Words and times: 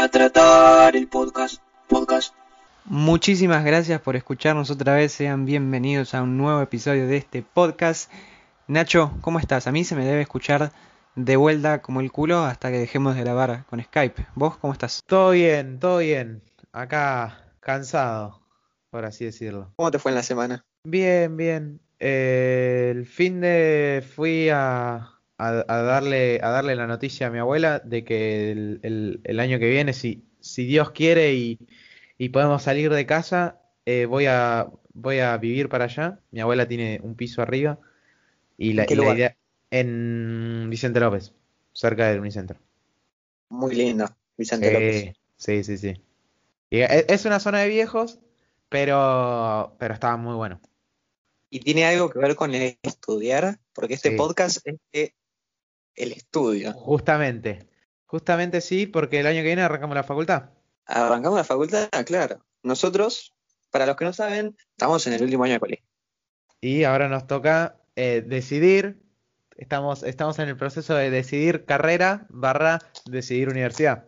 a 0.00 0.08
tratar 0.08 0.96
el 0.96 1.08
podcast, 1.08 1.60
podcast. 1.86 2.34
Muchísimas 2.86 3.66
gracias 3.66 4.00
por 4.00 4.16
escucharnos 4.16 4.70
otra 4.70 4.94
vez. 4.94 5.12
Sean 5.12 5.44
bienvenidos 5.44 6.14
a 6.14 6.22
un 6.22 6.38
nuevo 6.38 6.62
episodio 6.62 7.06
de 7.06 7.18
este 7.18 7.42
podcast. 7.42 8.10
Nacho, 8.66 9.12
¿cómo 9.20 9.38
estás? 9.38 9.66
A 9.66 9.72
mí 9.72 9.84
se 9.84 9.96
me 9.96 10.06
debe 10.06 10.22
escuchar 10.22 10.72
de 11.16 11.36
vuelta 11.36 11.82
como 11.82 12.00
el 12.00 12.10
culo 12.10 12.44
hasta 12.44 12.70
que 12.70 12.78
dejemos 12.78 13.14
de 13.14 13.20
grabar 13.20 13.66
con 13.66 13.82
Skype. 13.82 14.24
¿Vos 14.34 14.56
cómo 14.56 14.72
estás? 14.72 15.02
Todo 15.04 15.32
bien, 15.32 15.78
todo 15.78 15.98
bien. 15.98 16.40
Acá 16.72 17.52
cansado, 17.60 18.40
por 18.88 19.04
así 19.04 19.26
decirlo. 19.26 19.70
¿Cómo 19.76 19.90
te 19.90 19.98
fue 19.98 20.12
en 20.12 20.16
la 20.16 20.22
semana? 20.22 20.64
Bien, 20.82 21.36
bien. 21.36 21.78
Eh, 21.98 22.90
el 22.96 23.04
fin 23.04 23.42
de 23.42 24.02
fui 24.16 24.48
a, 24.48 25.19
a, 25.48 25.82
darle, 25.82 26.40
a 26.42 26.50
darle 26.50 26.76
la 26.76 26.86
noticia 26.86 27.28
a 27.28 27.30
mi 27.30 27.38
abuela 27.38 27.78
de 27.80 28.04
que 28.04 28.52
el, 28.52 28.80
el, 28.82 29.20
el 29.24 29.40
año 29.40 29.58
que 29.58 29.68
viene, 29.70 29.92
si, 29.92 30.24
si 30.40 30.64
Dios 30.66 30.90
quiere 30.90 31.34
y, 31.34 31.58
y 32.18 32.28
podemos 32.30 32.62
salir 32.62 32.92
de 32.92 33.06
casa, 33.06 33.60
eh, 33.86 34.06
voy, 34.06 34.26
a, 34.26 34.68
voy 34.92 35.18
a 35.20 35.36
vivir 35.38 35.68
para 35.68 35.84
allá. 35.84 36.20
Mi 36.30 36.40
abuela 36.40 36.66
tiene 36.68 37.00
un 37.02 37.14
piso 37.14 37.42
arriba. 37.42 37.78
Y 38.58 38.74
la, 38.74 38.82
¿En 38.82 38.88
qué 38.88 38.94
y 38.94 38.96
la 38.96 39.02
lugar? 39.02 39.16
idea 39.16 39.36
en 39.70 40.66
Vicente 40.68 41.00
López, 41.00 41.32
cerca 41.72 42.08
del 42.08 42.20
Unicentro. 42.20 42.58
Muy 43.48 43.74
lindo, 43.74 44.06
Vicente 44.36 44.70
López. 44.72 45.14
Sí, 45.36 45.64
sí, 45.64 45.78
sí. 45.78 45.94
Y 46.70 46.78
e- 46.80 47.06
es 47.08 47.24
una 47.24 47.40
zona 47.40 47.60
de 47.60 47.68
viejos, 47.68 48.20
pero, 48.68 49.74
pero 49.78 49.94
estaba 49.94 50.16
muy 50.16 50.34
bueno. 50.34 50.60
¿Y 51.48 51.60
tiene 51.60 51.84
algo 51.84 52.10
que 52.10 52.18
ver 52.20 52.36
con 52.36 52.54
el 52.54 52.78
estudiar? 52.82 53.58
Porque 53.72 53.94
este 53.94 54.10
Sí. 54.10 54.16
podcast 54.16 54.58
es 54.64 54.76
de 54.92 55.14
el 56.02 56.12
estudio. 56.12 56.72
Justamente, 56.72 57.68
justamente 58.06 58.60
sí, 58.60 58.86
porque 58.86 59.20
el 59.20 59.26
año 59.26 59.38
que 59.40 59.46
viene 59.46 59.62
arrancamos 59.62 59.94
la 59.94 60.04
facultad. 60.04 60.50
Arrancamos 60.86 61.38
la 61.38 61.44
facultad, 61.44 61.88
claro. 62.06 62.44
Nosotros, 62.62 63.34
para 63.70 63.86
los 63.86 63.96
que 63.96 64.04
no 64.04 64.12
saben, 64.12 64.56
estamos 64.70 65.06
en 65.06 65.12
el 65.12 65.22
último 65.22 65.44
año 65.44 65.54
de 65.54 65.60
colegio. 65.60 65.86
Y 66.60 66.84
ahora 66.84 67.08
nos 67.08 67.26
toca 67.26 67.80
eh, 67.96 68.22
decidir, 68.26 69.02
estamos, 69.56 70.02
estamos 70.02 70.38
en 70.38 70.48
el 70.48 70.56
proceso 70.56 70.94
de 70.94 71.10
decidir 71.10 71.64
carrera 71.64 72.26
barra 72.28 72.80
decidir 73.06 73.48
universidad. 73.48 74.06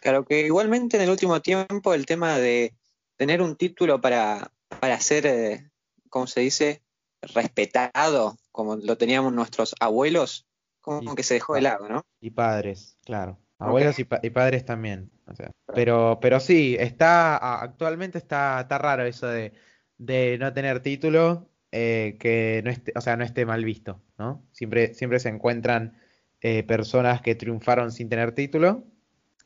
Claro 0.00 0.24
que 0.24 0.40
igualmente 0.40 0.96
en 0.96 1.04
el 1.04 1.10
último 1.10 1.40
tiempo 1.40 1.94
el 1.94 2.04
tema 2.06 2.38
de 2.38 2.74
tener 3.16 3.40
un 3.42 3.56
título 3.56 4.00
para, 4.00 4.50
para 4.80 5.00
ser, 5.00 5.26
eh, 5.26 5.70
¿cómo 6.10 6.26
se 6.26 6.40
dice? 6.40 6.82
Respetado, 7.22 8.36
como 8.52 8.76
lo 8.76 8.98
teníamos 8.98 9.32
nuestros 9.32 9.74
abuelos, 9.80 10.46
como 10.84 11.14
que 11.14 11.22
se 11.22 11.34
dejó 11.34 11.54
de 11.54 11.62
lado, 11.62 11.88
¿no? 11.88 12.02
Y 12.20 12.30
padres, 12.30 12.98
claro. 13.04 13.38
Abuelos 13.58 13.98
y, 13.98 14.04
pa- 14.04 14.20
y 14.22 14.30
padres 14.30 14.64
también. 14.64 15.10
o 15.26 15.34
sea. 15.34 15.50
Pero, 15.74 16.18
pero 16.20 16.38
sí, 16.40 16.76
está, 16.78 17.36
actualmente 17.62 18.18
está, 18.18 18.60
está 18.60 18.78
raro 18.78 19.04
eso 19.04 19.26
de, 19.26 19.52
de 19.96 20.36
no 20.38 20.52
tener 20.52 20.80
título, 20.80 21.48
eh, 21.72 22.16
que 22.20 22.60
no 22.64 22.70
esté, 22.70 22.92
o 22.94 23.00
sea, 23.00 23.16
no 23.16 23.24
esté 23.24 23.46
mal 23.46 23.64
visto, 23.64 24.02
¿no? 24.18 24.44
Siempre, 24.52 24.92
siempre 24.94 25.18
se 25.20 25.30
encuentran 25.30 25.98
eh, 26.40 26.62
personas 26.62 27.22
que 27.22 27.34
triunfaron 27.34 27.90
sin 27.90 28.08
tener 28.08 28.32
título, 28.32 28.84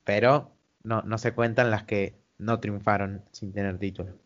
pero 0.05 0.57
no, 0.83 1.03
no 1.03 1.19
se 1.19 1.33
cuentan 1.33 1.71
las 1.71 1.85
que 1.85 2.19
no 2.39 2.59
triunfaron 2.61 3.25
sin 3.33 3.53
tener 3.53 3.79
título. 3.79 4.17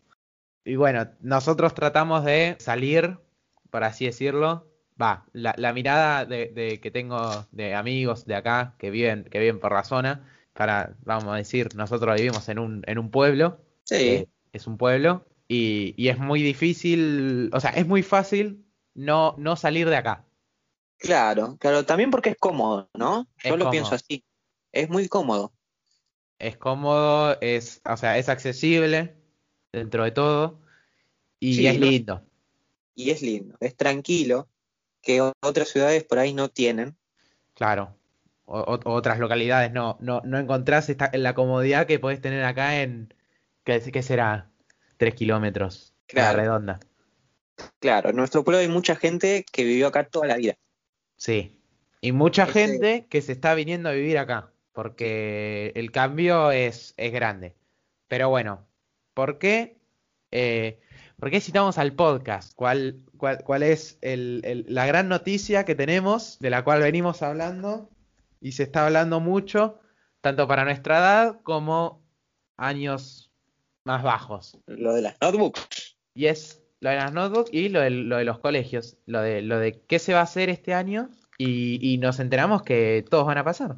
Y 0.65 0.77
bueno, 0.77 1.09
nosotros 1.21 1.75
tratamos 1.75 2.25
de 2.25 2.57
salir, 2.61 3.19
por 3.71 3.85
así 3.85 4.07
decirlo, 4.07 4.72
va, 5.03 5.27
la, 5.33 5.55
la 5.59 5.73
mirada 5.73 6.25
de, 6.27 6.49
de 6.49 6.81
que 6.81 6.91
tengo 6.91 7.47
de 7.53 7.75
amigos 7.75 8.25
de 8.27 8.35
acá 8.37 8.77
que 8.79 8.91
viven, 8.91 9.25
que 9.25 9.39
viven 9.41 9.61
por 9.61 9.73
la 9.73 9.85
zona, 9.85 10.29
para, 10.55 10.97
vamos 11.05 11.35
a 11.35 11.37
decir, 11.37 11.75
nosotros 11.75 12.17
vivimos 12.17 12.49
en 12.49 12.59
un, 12.59 12.83
en 12.87 12.99
un 12.99 13.11
pueblo, 13.11 13.65
Sí, 13.85 13.97
que 14.01 14.29
es 14.53 14.67
un 14.67 14.79
pueblo, 14.79 15.27
y, 15.49 15.95
y 15.97 16.09
es 16.09 16.19
muy 16.19 16.43
difícil, 16.43 17.51
o 17.53 17.61
sea, 17.61 17.71
es 17.73 17.87
muy 17.87 18.03
fácil 18.03 18.67
no, 18.95 19.35
no 19.39 19.57
salir 19.57 19.89
de 19.89 19.97
acá. 19.97 20.27
claro, 20.99 21.57
claro. 21.59 21.85
También 21.85 22.11
porque 22.11 22.31
es 22.31 22.37
cómodo, 22.39 22.91
¿no? 22.95 23.29
Yo 23.45 23.55
Es 23.55 23.59
lo 23.59 23.71
pienso 23.71 23.95
así. 23.95 24.25
Es 24.73 24.89
muy 24.89 25.09
cómodo. 25.09 25.53
Es 26.39 26.57
cómodo, 26.59 27.39
es, 27.41 27.81
o 27.89 27.97
sea, 27.97 28.19
es 28.19 28.29
accesible 28.29 29.17
dentro 29.73 30.05
de 30.05 30.11
todo, 30.11 30.61
y 31.41 31.57
Sí, 31.57 31.67
es 31.67 31.79
lindo. 31.81 32.27
y 32.95 33.11
es 33.11 33.23
lindo, 33.23 33.57
es 33.61 33.77
tranquilo, 33.77 34.49
que 35.03 35.21
otras 35.41 35.69
ciudades 35.69 36.05
por 36.05 36.19
ahí 36.19 36.33
no 36.33 36.49
tienen. 36.49 36.97
Claro. 37.55 37.95
O- 38.45 38.79
otras 38.85 39.19
localidades 39.19 39.73
no, 39.73 39.97
no, 40.01 40.21
no 40.25 40.39
encontrás 40.39 40.89
esta, 40.89 41.11
la 41.15 41.35
comodidad 41.35 41.87
que 41.87 41.99
podés 41.99 42.21
tener 42.21 42.45
acá 42.45 42.81
en, 42.83 43.13
¿qué, 43.65 43.81
qué 43.81 44.03
será? 44.03 44.51
Tres 44.97 45.15
kilómetros 45.15 45.95
a 45.95 46.17
la 46.17 46.23
Claro. 46.23 46.39
redonda. 46.39 46.81
Claro, 47.81 48.11
en 48.11 48.17
nuestro 48.17 48.45
pueblo 48.45 48.61
hay 48.61 48.69
mucha 48.69 48.97
gente 48.97 49.45
que 49.51 49.65
vivió 49.65 49.87
acá 49.89 50.05
toda 50.05 50.27
la 50.27 50.37
vida. 50.37 50.55
Sí. 51.17 51.61
Y 52.01 52.13
mucha 52.13 52.45
Ese- 52.45 52.53
gente 52.53 53.07
que 53.09 53.23
se 53.23 53.33
está 53.33 53.55
viniendo 53.55 53.89
a 53.89 53.93
vivir 53.93 54.19
acá, 54.19 54.51
porque 54.73 55.73
el 55.77 55.91
cambio 55.93 56.51
es, 56.51 56.95
es 56.97 57.13
grande. 57.13 57.55
Pero 58.09 58.29
bueno, 58.29 58.67
¿por 59.15 59.39
qué? 59.39 59.79
Eh, 60.33 60.81
¿por 61.19 61.31
qué 61.31 61.41
citamos 61.41 61.79
al 61.79 61.93
podcast? 61.93 62.53
¿Cuál, 62.57 63.01
cuál, 63.17 63.43
cuál 63.45 63.63
es 63.63 63.99
el- 64.01 64.41
el- 64.45 64.65
la 64.69 64.87
gran 64.87 65.09
noticia 65.09 65.65
que 65.65 65.75
tenemos, 65.75 66.39
de 66.41 66.51
la 66.51 66.65
cual 66.65 66.81
venimos 66.81 67.23
hablando? 67.23 67.89
Y 68.41 68.53
se 68.53 68.65
está 68.65 68.87
hablando 68.87 69.21
mucho, 69.21 69.79
tanto 70.21 70.49
para 70.49 70.65
nuestra 70.65 70.99
edad 70.99 71.41
como 71.43 72.03
años 72.57 73.31
más 73.85 74.03
bajos. 74.03 74.59
Lo 74.67 74.95
de 74.95 75.03
las 75.03 75.17
notebooks. 75.21 75.97
Y 76.15 76.27
es 76.27 76.63
lo 76.81 76.91
de 76.91 76.97
las 76.97 77.13
notebooks 77.13 77.53
y 77.53 77.69
lo 77.69 77.81
de, 77.81 77.91
lo 77.91 78.17
de 78.17 78.25
los 78.25 78.39
colegios. 78.41 78.97
Lo 79.07 79.21
de, 79.21 79.43
lo 79.43 79.59
de 79.59 79.81
qué 79.83 79.99
se 79.99 80.15
va 80.15 80.21
a 80.21 80.25
hacer 80.25 80.49
este 80.51 80.75
año. 80.75 81.11
Y, 81.39 81.79
y 81.81 81.99
nos 81.99 82.21
enteramos 82.21 82.63
que 82.63 83.05
todos 83.09 83.27
van 83.27 83.39
a 83.39 83.45
pasar. 83.45 83.77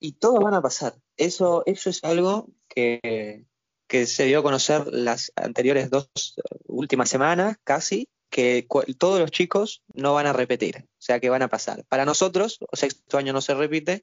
Y 0.00 0.12
todos 0.12 0.42
van 0.42 0.54
a 0.54 0.62
pasar. 0.62 0.94
Eso, 1.16 1.62
eso 1.66 1.90
es 1.90 2.02
algo 2.04 2.48
que, 2.68 3.44
que 3.90 4.06
se 4.06 4.24
dio 4.24 4.38
a 4.38 4.42
conocer 4.44 4.86
las 4.92 5.32
anteriores 5.34 5.90
dos 5.90 6.08
eh, 6.14 6.42
últimas 6.68 7.10
semanas, 7.10 7.56
casi, 7.64 8.08
que 8.30 8.64
todos 8.96 9.18
los 9.18 9.32
chicos 9.32 9.82
no 9.92 10.14
van 10.14 10.28
a 10.28 10.32
repetir. 10.32 10.84
O 10.86 11.02
sea, 11.02 11.18
que 11.18 11.28
van 11.28 11.42
a 11.42 11.48
pasar. 11.48 11.84
Para 11.88 12.04
nosotros, 12.04 12.60
sexto 12.72 13.18
año 13.18 13.32
no 13.32 13.40
se 13.40 13.52
repite, 13.52 14.02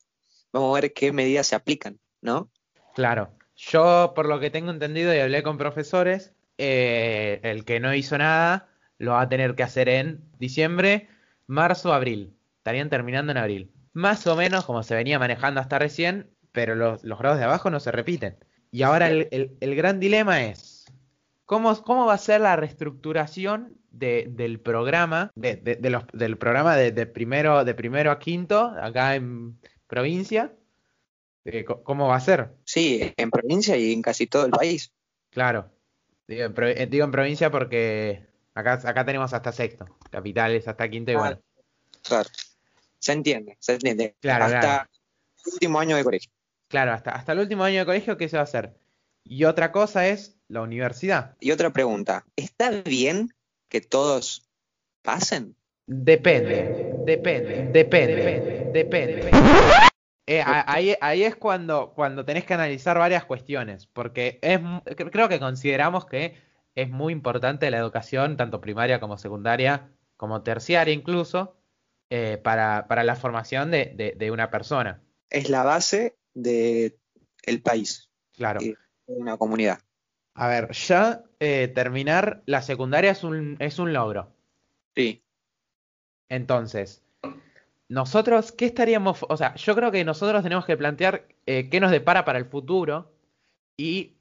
vamos 0.52 0.78
a 0.78 0.82
ver 0.82 0.92
qué 0.92 1.14
medidas 1.14 1.48
se 1.48 1.56
aplican, 1.56 2.00
¿no? 2.22 2.52
Claro. 2.96 3.32
Yo, 3.56 4.12
por 4.14 4.28
lo 4.28 4.42
que 4.42 4.50
tengo 4.50 4.72
entendido 4.72 5.16
y 5.16 5.20
hablé 5.20 5.42
con 5.42 5.58
profesores, 5.58 6.34
eh, 6.58 7.40
el 7.44 7.64
que 7.64 7.80
no 7.80 7.96
hizo 7.96 8.18
nada 8.18 8.70
lo 8.98 9.14
va 9.14 9.22
a 9.22 9.30
tener 9.30 9.56
que 9.56 9.64
hacer 9.64 9.88
en 9.88 10.22
diciembre, 10.38 11.08
marzo, 11.46 11.94
abril. 11.94 12.36
Estarían 12.58 12.90
terminando 12.90 13.32
en 13.32 13.38
abril. 13.38 13.72
Más 13.94 14.28
o 14.28 14.36
menos 14.36 14.66
como 14.66 14.84
se 14.84 14.96
venía 14.96 15.18
manejando 15.18 15.62
hasta 15.62 15.80
recién, 15.80 16.30
pero 16.52 16.76
los, 16.76 17.06
los 17.06 17.18
grados 17.18 17.40
de 17.40 17.46
abajo 17.46 17.70
no 17.70 17.80
se 17.80 17.94
repiten. 17.94 18.38
Y 18.78 18.84
ahora 18.84 19.10
el, 19.10 19.28
el- 19.32 19.58
el 19.60 19.76
gran 19.76 20.00
dilema 20.00 20.44
es, 20.44 20.86
¿cómo, 21.46 21.82
cómo 21.82 22.06
va 22.06 22.14
a 22.14 22.18
ser 22.20 22.42
la 22.42 22.56
reestructuración 22.56 23.76
de- 23.90 24.28
del 24.30 24.60
programa, 24.60 25.32
de, 25.34 25.80
los- 25.90 26.06
del 26.14 26.38
programa 26.38 26.76
de, 26.76 27.08
primero, 27.08 27.66
de 27.66 27.74
primero 27.74 28.12
a 28.12 28.20
quinto, 28.20 28.76
acá 28.80 29.16
en 29.16 29.58
provincia? 29.88 30.54
Eh, 31.46 31.66
¿Cómo 31.66 32.08
va 32.08 32.18
a 32.18 32.20
ser? 32.20 32.50
Sí, 32.66 33.12
en 33.18 33.32
provincia 33.32 33.76
y 33.78 33.94
en 33.94 34.04
casi 34.04 34.28
todo 34.28 34.46
el 34.46 34.52
país. 34.52 34.94
Claro. 35.32 35.72
Digo 36.28 36.44
en, 36.44 36.54
pro- 36.54 36.68
eh, 36.68 36.86
digo 36.86 37.06
en 37.06 37.12
provincia 37.12 37.50
porque 37.50 38.28
acá, 38.54 38.74
acá 38.74 39.04
tenemos 39.06 39.34
hasta 39.34 39.52
sexto. 39.52 39.86
Capitales 40.12 40.68
hasta 40.68 40.88
quinto 40.88 41.12
y 41.12 41.16
Ah, 41.16 41.18
bueno. 41.20 41.42
Claro. 42.04 42.30
Se 43.00 43.12
entiende, 43.14 43.58
se 43.60 43.74
entiende. 43.74 44.16
Claro, 44.20 44.46
Hasta 44.46 44.60
claro. 44.60 44.90
el 45.48 45.54
último 45.54 45.80
año 45.80 45.96
de 45.96 46.04
colegio. 46.04 46.32
Claro, 46.68 46.92
hasta, 46.92 47.12
hasta 47.12 47.32
el 47.32 47.40
último 47.40 47.64
año 47.64 47.80
de 47.80 47.86
colegio, 47.86 48.18
¿qué 48.18 48.28
se 48.28 48.38
va 48.38 48.42
a 48.42 48.44
hacer? 48.44 48.78
Y 49.24 49.46
otra 49.46 49.72
cosa 49.72 50.08
es 50.08 50.40
la 50.48 50.62
universidad. 50.62 51.36
Y 51.40 51.52
otra 51.52 51.72
pregunta, 51.72 52.26
¿está 52.36 52.72
bien 52.72 53.30
que 53.70 53.82
todos 53.82 54.50
pasen? 55.02 55.56
Depende, 55.86 56.74
depende, 56.90 57.64
depende, 57.68 58.44
depende. 58.70 59.22
Eh, 60.26 60.44
ahí, 60.46 60.94
ahí 61.00 61.24
es 61.24 61.38
cuando, 61.38 61.94
cuando 61.96 62.26
tenés 62.26 62.44
que 62.46 62.54
analizar 62.54 62.98
varias 63.00 63.24
cuestiones, 63.24 63.88
porque 63.88 64.40
es, 64.42 64.60
creo 65.12 65.30
que 65.30 65.40
consideramos 65.40 66.06
que 66.06 66.36
es 66.76 66.90
muy 66.90 67.14
importante 67.14 67.72
la 67.72 67.78
educación, 67.78 68.36
tanto 68.36 68.60
primaria 68.60 69.00
como 69.00 69.18
secundaria, 69.18 69.90
como 70.18 70.44
terciaria 70.44 70.94
incluso, 70.94 71.56
eh, 72.10 72.38
para, 72.44 72.88
para 72.88 73.04
la 73.06 73.16
formación 73.16 73.72
de, 73.72 73.94
de- 73.96 74.16
de 74.18 74.32
una 74.32 74.50
persona. 74.50 75.02
Es 75.30 75.50
la 75.50 75.64
base 75.64 76.18
del 76.42 77.62
país, 77.64 78.10
Claro. 78.34 78.60
De 78.60 78.78
una 79.08 79.38
comunidad. 79.38 79.80
A 80.36 80.48
ver, 80.48 80.72
ya 80.72 81.24
eh, 81.40 81.68
terminar 81.74 82.44
la 82.46 82.62
secundaria 82.62 83.12
es 83.12 83.24
un, 83.24 83.56
es 83.60 83.80
un 83.80 83.92
logro. 83.94 84.32
Sí, 84.96 85.24
Entonces, 86.30 87.02
nosotros, 87.90 88.52
¿qué 88.52 88.66
estaríamos? 88.66 89.26
O 89.30 89.38
sea, 89.38 89.56
yo 89.56 89.76
creo 89.76 89.92
que 89.92 90.04
nosotros 90.04 90.44
tenemos 90.44 90.66
que 90.66 90.78
plantear 90.78 91.28
eh, 91.46 91.70
qué 91.70 91.80
nos 91.80 91.92
depara 91.92 92.26
para 92.26 92.38
el 92.38 92.46
futuro 92.46 93.12
y 93.78 94.18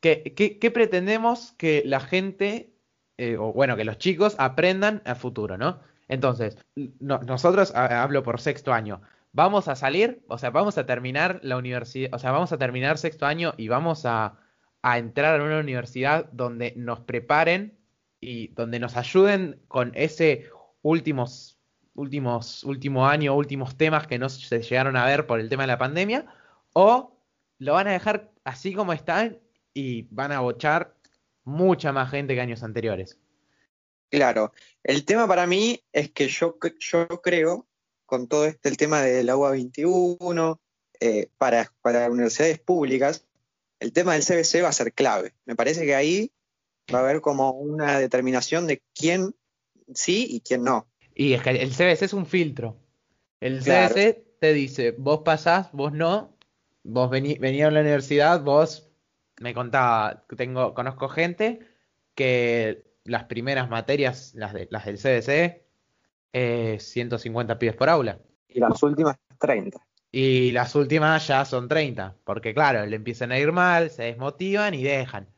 qué, 0.00 0.34
qué- 0.36 0.58
qué 0.58 0.70
pretendemos 0.70 1.52
que 1.56 1.82
la 1.86 2.00
gente, 2.00 2.70
eh, 3.16 3.36
o 3.38 3.52
bueno, 3.52 3.76
que 3.76 3.84
los 3.84 3.98
chicos 3.98 4.34
aprendan 4.38 5.02
a 5.04 5.14
futuro, 5.14 5.56
¿no? 5.56 5.80
Entonces, 6.08 6.56
no- 7.00 7.18
nosotros, 7.20 7.74
a- 7.74 8.02
hablo 8.02 8.22
por 8.22 8.40
sexto 8.40 8.72
año, 8.72 9.00
vamos 9.36 9.68
a 9.68 9.76
salir, 9.76 10.24
o 10.28 10.38
sea, 10.38 10.48
vamos 10.48 10.78
a 10.78 10.86
terminar 10.86 11.40
la 11.42 11.58
universidad, 11.58 12.08
o 12.14 12.18
sea, 12.18 12.32
vamos 12.32 12.52
a 12.52 12.58
terminar 12.58 12.96
sexto 12.96 13.26
año 13.26 13.52
y 13.58 13.68
vamos 13.68 14.06
a, 14.06 14.38
a 14.80 14.98
entrar 14.98 15.38
a 15.38 15.44
una 15.44 15.60
universidad 15.60 16.24
donde 16.32 16.72
nos 16.74 17.00
preparen 17.00 17.78
y 18.18 18.48
donde 18.54 18.80
nos 18.80 18.96
ayuden 18.96 19.60
con 19.68 19.92
ese 19.94 20.48
últimos, 20.80 21.58
últimos, 21.92 22.64
último 22.64 23.06
año, 23.06 23.34
últimos 23.34 23.76
temas 23.76 24.06
que 24.06 24.18
no 24.18 24.30
se 24.30 24.62
llegaron 24.62 24.96
a 24.96 25.04
ver 25.04 25.26
por 25.26 25.38
el 25.38 25.50
tema 25.50 25.64
de 25.64 25.68
la 25.68 25.78
pandemia, 25.78 26.24
o 26.72 27.20
lo 27.58 27.74
van 27.74 27.88
a 27.88 27.92
dejar 27.92 28.32
así 28.42 28.72
como 28.72 28.94
están 28.94 29.38
y 29.74 30.06
van 30.14 30.32
a 30.32 30.40
bochar 30.40 30.94
mucha 31.44 31.92
más 31.92 32.10
gente 32.10 32.34
que 32.34 32.40
años 32.40 32.62
anteriores. 32.62 33.18
Claro, 34.08 34.54
el 34.82 35.04
tema 35.04 35.28
para 35.28 35.46
mí 35.46 35.84
es 35.92 36.10
que 36.10 36.28
yo, 36.28 36.56
yo 36.78 37.06
creo, 37.20 37.66
con 38.06 38.28
todo 38.28 38.46
este 38.46 38.68
el 38.68 38.76
tema 38.76 39.02
del 39.02 39.28
agua 39.28 39.50
21, 39.50 40.60
eh, 41.00 41.28
para, 41.36 41.72
para 41.82 42.10
universidades 42.10 42.58
públicas, 42.58 43.26
el 43.80 43.92
tema 43.92 44.14
del 44.14 44.24
CBC 44.24 44.62
va 44.64 44.68
a 44.68 44.72
ser 44.72 44.92
clave. 44.92 45.34
Me 45.44 45.56
parece 45.56 45.84
que 45.84 45.94
ahí 45.94 46.32
va 46.92 47.00
a 47.00 47.02
haber 47.02 47.20
como 47.20 47.50
una 47.50 47.98
determinación 47.98 48.66
de 48.66 48.82
quién 48.94 49.34
sí 49.94 50.26
y 50.30 50.40
quién 50.40 50.64
no. 50.64 50.88
Y 51.14 51.34
es 51.34 51.42
que 51.42 51.50
el 51.50 51.70
CBC 51.70 52.02
es 52.02 52.12
un 52.12 52.26
filtro. 52.26 52.76
El 53.40 53.62
Claro. 53.62 53.94
CBC 53.94 54.38
te 54.40 54.52
dice, 54.52 54.92
vos 54.92 55.20
pasás, 55.24 55.70
vos 55.72 55.92
no, 55.92 56.36
vos 56.82 57.10
vení, 57.10 57.34
vení 57.38 57.62
a 57.62 57.70
la 57.70 57.80
universidad, 57.80 58.42
vos 58.42 58.90
me 59.40 59.52
contaba, 59.52 60.24
tengo, 60.36 60.72
conozco 60.74 61.08
gente 61.08 61.60
que 62.14 62.86
las 63.04 63.24
primeras 63.24 63.68
materias, 63.68 64.32
las, 64.34 64.52
de, 64.54 64.68
las 64.70 64.86
del 64.86 64.98
CBC, 64.98 65.65
eh, 66.38 66.76
150 66.78 67.58
pibes 67.58 67.74
por 67.76 67.88
aula. 67.88 68.18
Y 68.48 68.60
las 68.60 68.82
últimas 68.82 69.16
30. 69.38 69.78
Y 70.12 70.50
las 70.52 70.74
últimas 70.74 71.26
ya 71.26 71.44
son 71.46 71.66
30, 71.66 72.14
porque 72.24 72.52
claro, 72.52 72.84
le 72.84 72.96
empiezan 72.96 73.32
a 73.32 73.38
ir 73.38 73.52
mal, 73.52 73.88
se 73.90 74.02
desmotivan 74.04 74.74
y 74.74 74.82
dejan. 74.82 75.28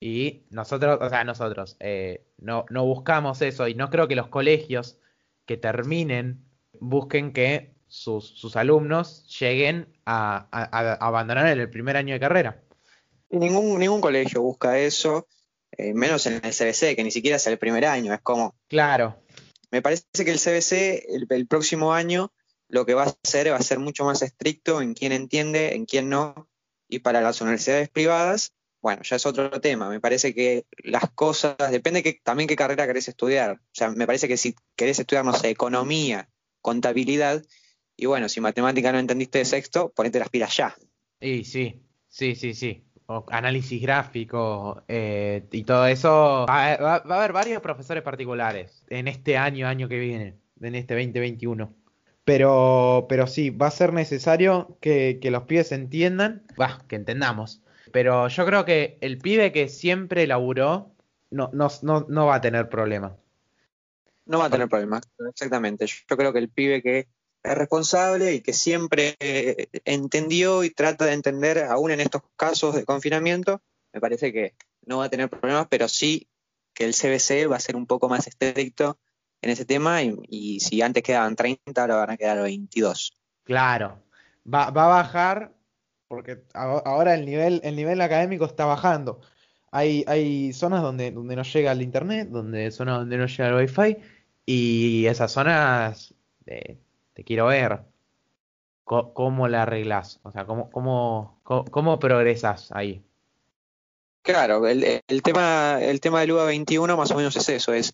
Y 0.00 0.46
nosotros, 0.50 0.98
o 1.00 1.08
sea, 1.08 1.24
nosotros 1.24 1.76
eh, 1.80 2.26
no, 2.38 2.64
no 2.70 2.84
buscamos 2.84 3.40
eso 3.42 3.66
y 3.68 3.74
no 3.74 3.90
creo 3.90 4.06
que 4.06 4.16
los 4.16 4.28
colegios 4.28 4.98
que 5.46 5.56
terminen 5.56 6.44
busquen 6.80 7.32
que 7.32 7.74
sus, 7.88 8.28
sus 8.38 8.56
alumnos 8.56 9.26
lleguen 9.40 9.88
a, 10.06 10.46
a- 10.52 10.68
a 10.72 11.06
abandonar 11.06 11.46
el 11.46 11.70
primer 11.70 11.96
año 11.96 12.14
de 12.14 12.20
carrera. 12.20 12.60
Ningún, 13.30 13.78
ningún 13.78 14.00
colegio 14.00 14.42
busca 14.42 14.78
eso, 14.78 15.26
eh, 15.72 15.92
menos 15.94 16.26
en 16.26 16.34
el 16.44 16.52
CBC, 16.52 16.94
que 16.96 17.02
ni 17.04 17.10
siquiera 17.10 17.36
es 17.36 17.46
el 17.46 17.58
primer 17.58 17.84
año. 17.86 18.12
Es 18.14 18.20
como, 18.20 18.54
Claro, 18.68 19.16
me 19.74 19.82
parece 19.82 20.04
que 20.24 20.30
el 20.30 20.38
CBC 20.38 21.26
el, 21.28 21.48
próximo 21.48 21.94
año 21.94 22.32
lo 22.68 22.86
que 22.86 22.94
va 22.94 23.02
a 23.02 23.16
hacer 23.24 23.50
va 23.50 23.56
a 23.56 23.60
ser 23.60 23.80
mucho 23.80 24.04
más 24.04 24.22
estricto 24.22 24.80
en 24.80 24.94
quién 24.94 25.10
entiende, 25.10 25.74
en 25.74 25.84
quién 25.84 26.08
no. 26.08 26.48
Y 26.88 27.00
para 27.00 27.20
las 27.20 27.40
universidades 27.40 27.88
privadas, 27.88 28.52
bueno, 28.80 29.02
ya 29.02 29.16
es 29.16 29.26
otro 29.26 29.50
tema. 29.60 29.88
Me 29.88 29.98
parece 29.98 30.32
que 30.32 30.64
las 30.84 31.10
cosas, 31.10 31.56
depende 31.72 32.04
que, 32.04 32.20
también 32.22 32.46
qué 32.46 32.54
carrera 32.54 32.86
querés 32.86 33.08
estudiar. 33.08 33.54
O 33.54 33.72
sea, 33.72 33.90
me 33.90 34.06
parece 34.06 34.28
que 34.28 34.36
si 34.36 34.54
querés 34.76 35.00
estudiar, 35.00 35.24
no 35.24 35.32
sé, 35.32 35.50
economía, 35.50 36.28
contabilidad, 36.60 37.44
y 37.96 38.06
bueno, 38.06 38.28
si 38.28 38.40
matemática 38.40 38.92
no 38.92 39.00
entendiste 39.00 39.38
de 39.38 39.44
sexto, 39.44 39.92
ponete 39.92 40.20
las 40.20 40.28
pilas 40.28 40.56
ya. 40.56 40.76
y 41.20 41.42
sí, 41.42 41.82
sí, 42.08 42.36
sí, 42.36 42.54
sí. 42.54 42.84
Análisis 43.30 43.82
gráfico 43.82 44.82
eh, 44.88 45.44
y 45.50 45.64
todo 45.64 45.86
eso. 45.86 46.46
Va, 46.48 46.72
a 46.72 46.96
haber 46.96 47.32
varios 47.32 47.60
profesores 47.60 48.02
particulares 48.02 48.84
en 48.88 49.08
este 49.08 49.36
año, 49.36 49.66
año 49.66 49.88
que 49.88 49.98
viene, 49.98 50.36
en 50.60 50.74
este 50.74 50.94
2021. 50.94 51.74
Pero, 52.24 53.06
pero 53.08 53.26
sí, 53.26 53.50
va 53.50 53.66
a 53.66 53.70
ser 53.70 53.92
necesario 53.92 54.78
que, 54.80 55.18
que 55.20 55.30
los 55.30 55.42
pibes 55.42 55.72
entiendan, 55.72 56.42
que 56.88 56.96
entendamos. 56.96 57.62
Pero 57.92 58.28
yo 58.28 58.46
creo 58.46 58.64
que 58.64 58.98
el 59.02 59.18
pibe 59.18 59.52
que 59.52 59.68
siempre 59.68 60.26
laburó 60.26 60.94
no, 61.30 61.50
no, 61.52 61.68
no, 61.82 62.06
no 62.08 62.26
va 62.26 62.36
a 62.36 62.40
tener 62.40 62.68
problema. 62.68 63.16
No 64.26 64.38
va 64.38 64.46
a 64.46 64.50
tener 64.50 64.68
problemas, 64.68 65.02
exactamente. 65.30 65.86
Yo, 65.86 66.16
creo 66.16 66.32
que 66.32 66.38
el 66.38 66.48
pibe 66.48 66.82
que 66.82 67.08
responsable 67.44 68.34
y 68.34 68.40
que 68.40 68.52
siempre 68.52 69.16
eh, 69.20 69.68
entendió 69.84 70.64
y 70.64 70.70
trata 70.70 71.04
de 71.04 71.12
entender, 71.12 71.58
aún 71.64 71.90
en 71.90 72.00
estos 72.00 72.22
casos 72.36 72.74
de 72.74 72.84
confinamiento, 72.84 73.60
me 73.92 74.00
parece 74.00 74.32
que 74.32 74.54
no 74.86 74.98
va 74.98 75.04
a 75.04 75.10
tener 75.10 75.28
problemas, 75.28 75.66
pero 75.68 75.88
sí 75.88 76.28
que 76.72 76.84
el 76.84 76.94
CBC 76.94 77.50
va 77.50 77.56
a 77.56 77.60
ser 77.60 77.76
un 77.76 77.86
poco 77.86 78.08
más 78.08 78.26
estricto 78.26 78.98
en 79.42 79.50
ese 79.50 79.64
tema 79.64 80.02
y, 80.02 80.60
si 80.60 80.80
antes 80.80 81.02
quedaban 81.02 81.36
30, 81.36 81.80
ahora 81.80 81.96
van 81.96 82.10
a 82.10 82.16
quedar 82.16 82.40
22. 82.40 83.14
Claro, 83.44 84.02
va, 84.46 84.70
va 84.70 84.84
a 84.86 85.02
bajar 85.02 85.54
porque 86.08 86.44
ahora 86.54 87.14
el 87.14 87.26
nivel, 87.26 87.60
el 87.64 87.76
nivel 87.76 88.00
académico 88.00 88.44
está 88.44 88.64
bajando. 88.64 89.20
Hay, 89.70 90.04
hay 90.06 90.52
zonas 90.52 90.82
donde, 90.82 91.10
donde 91.10 91.34
no 91.34 91.42
llega 91.42 91.72
el 91.72 91.82
internet, 91.82 92.28
donde 92.30 92.70
zonas 92.70 92.98
donde 92.98 93.16
no 93.16 93.26
llega 93.26 93.48
el 93.48 93.54
wifi 93.56 93.96
y 94.46 95.06
esas 95.06 95.32
zonas 95.32 96.14
eh, 96.46 96.78
te 97.14 97.24
quiero 97.24 97.46
ver 97.46 97.80
co- 98.84 99.14
cómo 99.14 99.48
la 99.48 99.62
arreglas, 99.62 100.20
o 100.22 100.30
sea, 100.30 100.44
cómo, 100.46 100.70
cómo, 100.70 101.40
cómo, 101.42 101.64
cómo 101.64 101.98
progresas 101.98 102.70
ahí. 102.72 103.02
Claro, 104.22 104.66
el, 104.66 105.02
el 105.06 105.22
tema, 105.22 105.78
el 105.82 106.00
tema 106.00 106.20
del 106.20 106.32
UBA 106.32 106.44
21 106.46 106.96
más 106.96 107.10
o 107.10 107.16
menos 107.16 107.36
es 107.36 107.48
eso, 107.48 107.74
es 107.74 107.92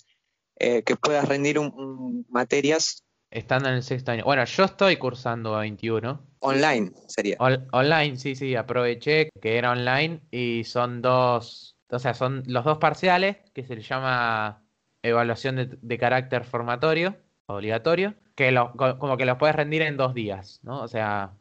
eh, 0.57 0.83
que 0.85 0.97
puedas 0.97 1.29
rendir 1.29 1.59
un- 1.59 1.73
un- 1.75 2.27
materias 2.29 3.05
Estando 3.33 3.69
en 3.69 3.77
el 3.77 3.85
sexto 3.85 4.11
año. 4.11 4.25
Bueno, 4.25 4.45
yo 4.45 4.65
estoy 4.65 4.97
cursando 4.97 5.55
a 5.55 5.61
21. 5.61 6.21
online, 6.41 6.91
sería. 7.07 7.37
On- 7.39 7.69
online, 7.71 8.17
sí, 8.17 8.35
sí, 8.35 8.57
aproveché 8.57 9.31
que 9.41 9.57
era 9.57 9.71
online 9.71 10.21
y 10.33 10.65
son 10.65 11.01
dos, 11.01 11.77
o 11.91 11.99
sea, 12.01 12.13
son 12.15 12.43
los 12.47 12.65
dos 12.65 12.79
parciales 12.79 13.37
que 13.55 13.63
se 13.65 13.77
le 13.77 13.83
llama 13.83 14.65
evaluación 15.03 15.55
de, 15.57 15.67
de 15.81 15.99
carácter 15.99 16.45
formatorio, 16.45 17.17
obligatorio, 17.47 18.15
que 18.35 18.53
lo- 18.53 18.73
co- 18.73 18.99
como 18.99 19.17
que 19.17 19.25
los 19.27 19.37
puedes 19.39 19.57
rendir 19.57 19.83
en 19.83 19.97
dos 19.97 20.15
días, 20.15 20.61
¿no? 20.63 20.83
O 20.83 20.89
sea, 20.89 21.33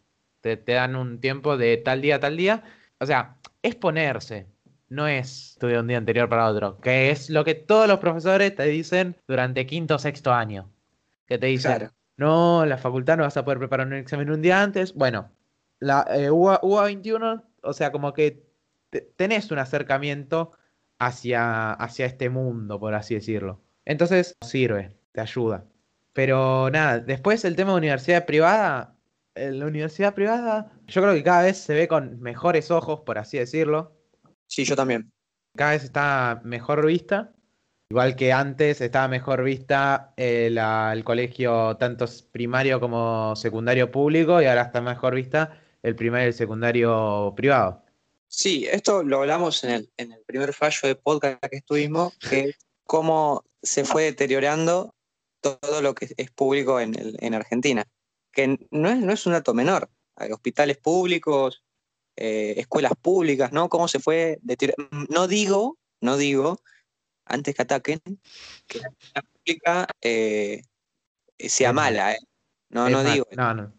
te, 0.41 0.57
te 0.57 0.74
dan 0.74 0.95
un 0.95 1.19
tiempo 1.19 1.57
de 1.57 1.77
tal 1.77 2.01
día 2.01 2.15
a 2.18 2.19
tal 2.19 2.38
día. 2.38 2.63
O 3.00 3.06
sea, 3.06 3.38
es 3.62 3.75
ponerse, 3.75 4.48
no 4.89 5.08
es 5.08 5.51
estudiar 5.53 5.79
un 5.81 5.88
día 5.88 5.98
anterior 5.98 6.27
para 6.29 6.48
otro, 6.48 6.79
que 6.79 7.12
es 7.12 7.29
lo 7.29 7.43
que 7.46 7.55
todos 7.55 7.88
los 7.88 8.00
profesores 8.00 8.55
te 8.55 8.63
dicen 8.65 9.15
durante 9.27 9.65
quinto 9.65 9.96
o 9.96 10.00
sexto 10.00 10.34
año. 10.34 10.69
Que 11.27 11.38
te 11.38 11.48
dicen, 11.48 11.77
Claro. 11.77 11.93
no, 12.17 12.65
la 12.65 12.77
facultad 12.77 13.17
no 13.17 13.24
vas 13.24 13.38
a 13.38 13.43
poder 13.46 13.60
preparar 13.60 13.88
un 13.88 13.93
examen 13.93 14.31
un 14.31 14.41
día 14.41 14.62
antes. 14.62 14.93
Bueno, 14.93 15.29
la 15.79 16.05
eh, 16.10 16.31
UA, 16.31 16.60
UA 16.63 16.84
21, 16.86 17.43
o 17.62 17.74
sea, 17.74 17.91
como 17.91 18.13
que 18.13 18.43
te- 18.89 19.01
tenés 19.15 19.51
un 19.51 19.60
acercamiento 19.60 20.51
hacia, 20.98 21.72
hacia 21.74 22.05
este 22.05 22.29
mundo, 22.29 22.79
por 22.79 22.93
así 22.93 23.13
decirlo. 23.15 23.62
Entonces, 23.86 24.36
sirve, 24.41 24.96
te 25.12 25.22
ayuda. 25.22 25.65
Pero 26.19 26.69
nada, 26.69 26.99
después 26.99 27.45
el 27.45 27.55
tema 27.55 27.71
de 27.71 27.77
universidad 27.77 28.25
privada, 28.25 28.93
eh, 29.35 29.51
la 29.51 29.67
universidad 29.67 30.13
privada, 30.13 30.69
yo 30.85 31.01
creo 31.01 31.13
que 31.13 31.23
cada 31.23 31.43
vez 31.43 31.59
se 31.59 31.73
ve 31.73 31.88
con 31.88 32.19
mejores 32.19 32.71
ojos, 32.71 32.99
por 33.05 33.17
así 33.17 33.38
decirlo. 33.38 33.95
Sí, 34.45 34.65
yo 34.65 34.75
también. 34.75 35.13
Cada 35.55 35.71
vez 35.71 35.85
está 35.85 36.41
mejor 36.43 36.85
vista. 36.85 37.31
Igual 37.89 38.17
que 38.17 38.33
antes 38.33 38.81
estaba 38.81 39.07
mejor 39.07 39.45
vista 39.45 40.13
eh, 40.17 40.53
el 40.91 41.03
colegio 41.05 41.77
tanto 41.77 42.05
primario 42.33 42.81
como 42.81 43.33
secundario 43.38 43.89
público 43.89 44.41
y 44.41 44.45
ahora 44.45 44.63
está 44.63 44.81
mejor 44.81 45.15
vista 45.15 45.57
el 45.83 45.95
primario 45.95 46.25
y 46.25 46.31
el 46.31 46.33
secundario 46.33 47.33
privado. 47.33 47.81
Sí, 48.27 48.67
esto 48.69 49.03
lo 49.03 49.19
hablamos 49.19 49.63
en 49.63 49.69
el, 49.69 49.89
en 49.95 50.11
el 50.11 50.19
primer 50.25 50.51
fallo 50.51 50.81
de 50.83 50.95
podcast 50.95 51.41
que 51.49 51.55
estuvimos, 51.55 52.17
que 52.17 52.39
es 52.41 52.57
cómo 52.83 53.45
se 53.63 53.85
fue 53.85 54.03
deteriorando 54.03 54.93
todo 55.41 55.81
lo 55.81 55.93
que 55.96 56.10
es 56.17 56.31
público 56.31 56.79
en, 56.79 56.96
el- 56.96 57.17
en 57.19 57.34
Argentina. 57.34 57.86
Que 58.31 58.58
no 58.72 58.89
es, 58.89 58.98
no 59.00 59.12
es 59.13 59.25
un 59.25 59.34
dato 59.34 59.53
menor. 59.53 59.89
Hay 60.15 60.31
hospitales 60.31 60.77
públicos, 60.77 61.63
eh, 62.15 62.55
escuelas 62.58 62.93
públicas, 63.01 63.51
¿no? 63.51 63.69
Cómo 63.69 63.88
se 63.88 64.00
fue 64.00 64.38
deteriorando. 64.41 65.08
No 65.10 65.27
digo, 65.27 65.77
no 66.01 66.17
digo, 66.17 66.62
antes 67.25 67.55
que 67.55 67.62
ataquen, 67.62 68.01
que 68.67 68.79
la 68.79 68.88
escuela 68.89 69.27
pública 69.34 69.88
eh, 70.01 70.62
sea 71.38 71.74
mala, 71.74 72.13
¿eh? 72.13 72.17
No, 72.69 72.89
no 72.89 73.03
digo. 73.13 73.25
No, 73.36 73.53
no. 73.53 73.74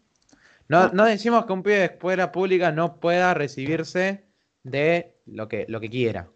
No, 0.69 0.88
no 0.93 1.05
decimos 1.05 1.47
que 1.47 1.52
un 1.52 1.62
pibe 1.64 1.79
de 1.81 1.85
escuela 1.87 2.31
pública 2.31 2.71
no 2.71 3.00
pueda 3.00 3.35
recibirse 3.35 4.25
de 4.62 5.17
lo 5.26 5.49
que, 5.49 5.64
lo 5.69 5.81
que 5.81 5.90
quiera. 5.90 6.31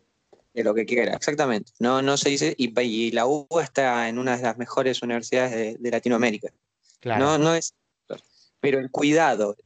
De 0.55 0.63
lo 0.63 0.73
que 0.73 0.87
quiera, 0.87 1.15
exactamente. 1.15 1.73
No, 1.81 2.01
no 2.01 2.17
se 2.17 2.31
dice, 2.31 2.55
y, 2.57 2.73
y 2.81 3.11
la 3.11 3.27
UBA 3.27 3.65
está 3.65 4.09
en 4.09 4.19
una 4.19 4.37
de 4.37 4.45
las 4.45 4.57
mejores 4.57 5.03
universidades 5.03 5.51
de, 5.51 5.77
de 5.79 5.91
Latinoamérica. 5.91 6.53
Claro. 7.01 7.25
No, 7.25 7.39
no 7.39 7.55
es. 7.55 7.75
Pero 8.61 8.79
el 8.79 8.91
cuidado 8.91 9.57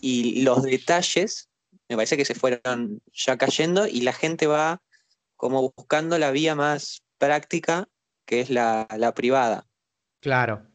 y 0.00 0.42
los 0.42 0.62
detalles 0.62 1.50
me 1.88 1.96
parece 1.96 2.16
que 2.16 2.24
se 2.24 2.34
fueron 2.34 3.02
ya 3.12 3.36
cayendo 3.36 3.86
y 3.86 4.00
la 4.00 4.14
gente 4.14 4.46
va 4.46 4.82
como 5.36 5.72
buscando 5.76 6.18
la 6.18 6.30
vía 6.30 6.54
más 6.54 7.02
práctica, 7.18 7.88
que 8.24 8.40
es 8.40 8.48
la, 8.48 8.88
la 8.96 9.12
privada. 9.12 9.66
Claro. 10.20 10.66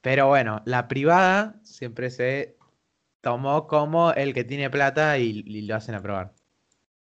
Pero 0.00 0.28
bueno, 0.28 0.62
la 0.64 0.88
privada 0.88 1.60
siempre 1.64 2.10
se 2.10 2.56
tomó 3.20 3.66
como 3.66 4.12
el 4.12 4.32
que 4.32 4.44
tiene 4.44 4.70
plata 4.70 5.18
y, 5.18 5.42
y 5.44 5.62
lo 5.62 5.74
hacen 5.74 5.94
aprobar. 5.94 6.32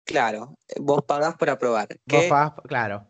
Claro, 0.05 0.57
vos 0.81 1.03
pagás 1.05 1.37
por 1.37 1.51
aprobar. 1.51 1.89
Vos 2.07 2.25
pagás, 2.27 2.53
claro. 2.69 3.07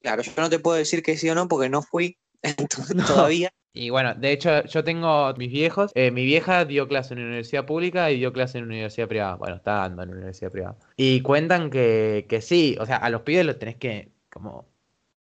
claro, 0.00 0.22
yo 0.22 0.32
no 0.36 0.48
te 0.50 0.58
puedo 0.58 0.76
decir 0.76 1.02
que 1.02 1.16
sí 1.16 1.28
o 1.30 1.34
no 1.34 1.48
porque 1.48 1.68
no 1.68 1.82
fui 1.82 2.16
No. 2.94 3.04
todavía. 3.04 3.50
Y 3.74 3.90
bueno, 3.90 4.14
de 4.14 4.32
hecho, 4.32 4.64
yo 4.64 4.82
tengo 4.82 5.32
mis 5.34 5.50
viejos. 5.50 5.92
eh, 5.94 6.10
mi 6.10 6.24
vieja 6.24 6.64
dio 6.64 6.88
clase 6.88 7.14
en 7.14 7.20
una 7.20 7.28
universidad 7.28 7.66
pública 7.66 8.10
y 8.10 8.18
dio 8.18 8.32
clase 8.32 8.58
en 8.58 8.64
una 8.64 8.74
universidad 8.74 9.06
privada. 9.08 9.34
Bueno, 9.36 9.56
está 9.56 9.72
dando 9.74 10.02
en 10.02 10.08
una 10.08 10.18
universidad 10.18 10.50
privada. 10.50 10.76
Y 10.96 11.20
cuentan 11.22 11.70
que, 11.70 12.26
que 12.28 12.40
sí, 12.40 12.76
o 12.80 12.86
sea, 12.86 12.96
a 12.96 13.10
los 13.10 13.22
pibes 13.22 13.44
los 13.46 13.58
tenés 13.58 13.76
que 13.76 14.10
como, 14.30 14.66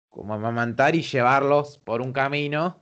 como 0.09 0.35
amamantar 0.35 0.95
y 0.95 1.01
llevarlos 1.01 1.79
por 1.79 2.01
un 2.01 2.13
camino 2.13 2.81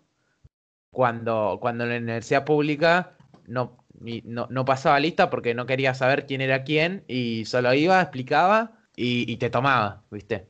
cuando, 0.91 1.57
cuando 1.61 1.85
en 1.85 1.89
la 1.91 1.97
universidad 1.97 2.45
pública 2.45 3.15
no, 3.47 3.82
no, 4.01 4.47
no 4.49 4.65
pasaba 4.65 4.99
lista 4.99 5.29
porque 5.29 5.53
no 5.53 5.65
quería 5.65 5.93
saber 5.93 6.25
quién 6.25 6.41
era 6.41 6.63
quién 6.63 7.03
y 7.07 7.45
solo 7.45 7.73
iba, 7.73 8.01
explicaba 8.01 8.77
y, 8.95 9.31
y 9.31 9.37
te 9.37 9.49
tomaba, 9.49 10.03
¿viste? 10.11 10.49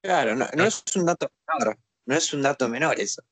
Claro, 0.00 0.34
no, 0.36 0.46
no 0.56 0.64
es 0.64 0.84
un 0.96 1.06
dato 1.06 1.28
menor, 1.48 1.76
no 2.06 2.14
es 2.14 2.32
un 2.32 2.42
dato 2.42 2.68
menor 2.68 3.00
eso. 3.00 3.22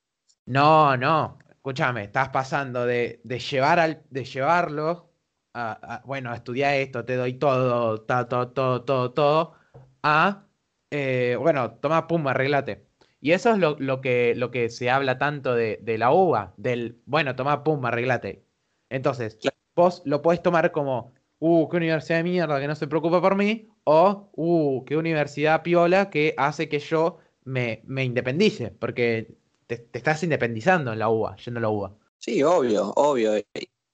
No, 0.46 0.96
no, 0.96 1.38
escúchame, 1.50 2.04
estás 2.04 2.30
pasando 2.30 2.84
de, 2.86 3.20
de 3.24 3.38
llevar 3.38 3.78
al, 3.78 4.02
de 4.10 4.24
llevarlo 4.24 5.12
a, 5.52 5.72
a, 5.96 6.02
bueno, 6.04 6.34
estudia 6.34 6.76
esto, 6.76 7.04
te 7.04 7.14
doy 7.16 7.34
todo, 7.34 8.02
ta- 8.02 8.28
todo, 8.28 8.50
todo, 8.52 8.84
todo, 8.84 9.12
todo, 9.12 9.54
a, 10.02 10.46
eh, 10.90 11.36
bueno, 11.38 11.74
toma, 11.78 12.06
pum, 12.06 12.26
arreglate. 12.26 12.86
Y 13.20 13.32
eso 13.32 13.50
es 13.52 13.58
lo, 13.58 13.76
lo 13.78 14.00
que, 14.00 14.34
lo 14.34 14.50
que 14.50 14.70
se 14.70 14.90
habla 14.90 15.18
tanto 15.18 15.54
de, 15.54 15.78
de 15.82 15.98
la 15.98 16.10
uva, 16.10 16.54
del, 16.56 17.00
bueno, 17.06 17.36
toma, 17.36 17.62
pum, 17.62 17.84
arreglate. 17.86 18.44
Entonces, 18.90 19.36
Claro. 19.40 19.56
vos 19.74 20.02
lo 20.04 20.20
podés 20.20 20.42
tomar 20.42 20.70
como, 20.72 21.14
uh, 21.38 21.68
qué 21.68 21.76
universidad 21.78 22.18
de 22.18 22.24
mierda 22.24 22.60
que 22.60 22.66
no 22.66 22.74
se 22.74 22.86
preocupa 22.86 23.20
por 23.20 23.36
mí, 23.36 23.68
o, 23.84 24.30
uh, 24.34 24.84
qué 24.84 24.96
universidad 24.96 25.62
piola 25.62 26.10
que 26.10 26.34
hace 26.36 26.68
que 26.68 26.78
yo 26.80 27.18
me, 27.44 27.80
me 27.86 28.04
independice, 28.04 28.70
porque 28.72 29.34
te, 29.66 29.78
te 29.78 29.98
estás 29.98 30.22
independizando 30.22 30.92
en 30.92 30.98
la 30.98 31.08
UBA, 31.08 31.36
yendo 31.36 31.58
a 31.58 31.62
la 31.62 31.68
UBA. 31.70 31.96
Sí, 32.18 32.42
obvio, 32.42 32.92
obvio. 32.96 33.32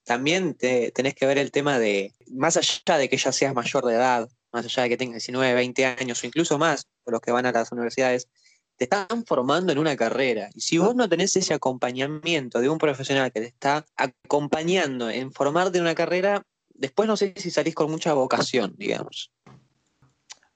También 0.05 0.55
te, 0.55 0.91
tenés 0.93 1.15
que 1.15 1.27
ver 1.27 1.39
el 1.39 1.51
tema 1.53 1.79
de, 1.79 2.13
más 2.33 2.57
allá 2.57 2.99
de 2.99 3.09
que 3.09 3.17
ya 3.17 3.31
seas 3.33 3.55
mayor 3.55 3.85
de 3.85 3.95
edad, 3.95 4.29
más 4.53 4.65
allá 4.65 4.85
de 4.85 4.89
que 4.89 4.97
tengas 4.97 5.15
19, 5.23 5.55
20 5.55 5.85
años 5.85 6.23
o 6.23 6.27
incluso 6.27 6.59
más, 6.59 6.89
por 7.05 7.13
los 7.13 7.21
que 7.21 7.33
van 7.33 7.47
a 7.47 7.53
las 7.53 7.71
universidades, 7.71 8.29
te 8.77 8.85
están 8.85 9.25
formando 9.27 9.73
en 9.73 9.79
una 9.79 9.97
carrera. 9.97 10.51
Y 10.55 10.61
si 10.61 10.79
vos 10.79 10.95
no 10.95 11.09
tenés 11.09 11.35
ese 11.37 11.55
acompañamiento 11.55 12.61
de 12.61 12.69
un 12.69 12.79
profesional 12.79 13.33
que 13.33 13.41
te 13.41 13.47
está 13.47 13.85
acompañando 13.97 15.09
en 15.11 15.33
formarte 15.33 15.79
en 15.79 15.85
una 15.85 15.95
carrera, 15.95 16.43
después 16.75 17.09
no 17.09 17.17
sé 17.17 17.33
si 17.37 17.51
salís 17.51 17.75
con 17.75 17.91
mucha 17.91 18.13
vocación, 18.13 18.75
digamos. 18.77 19.33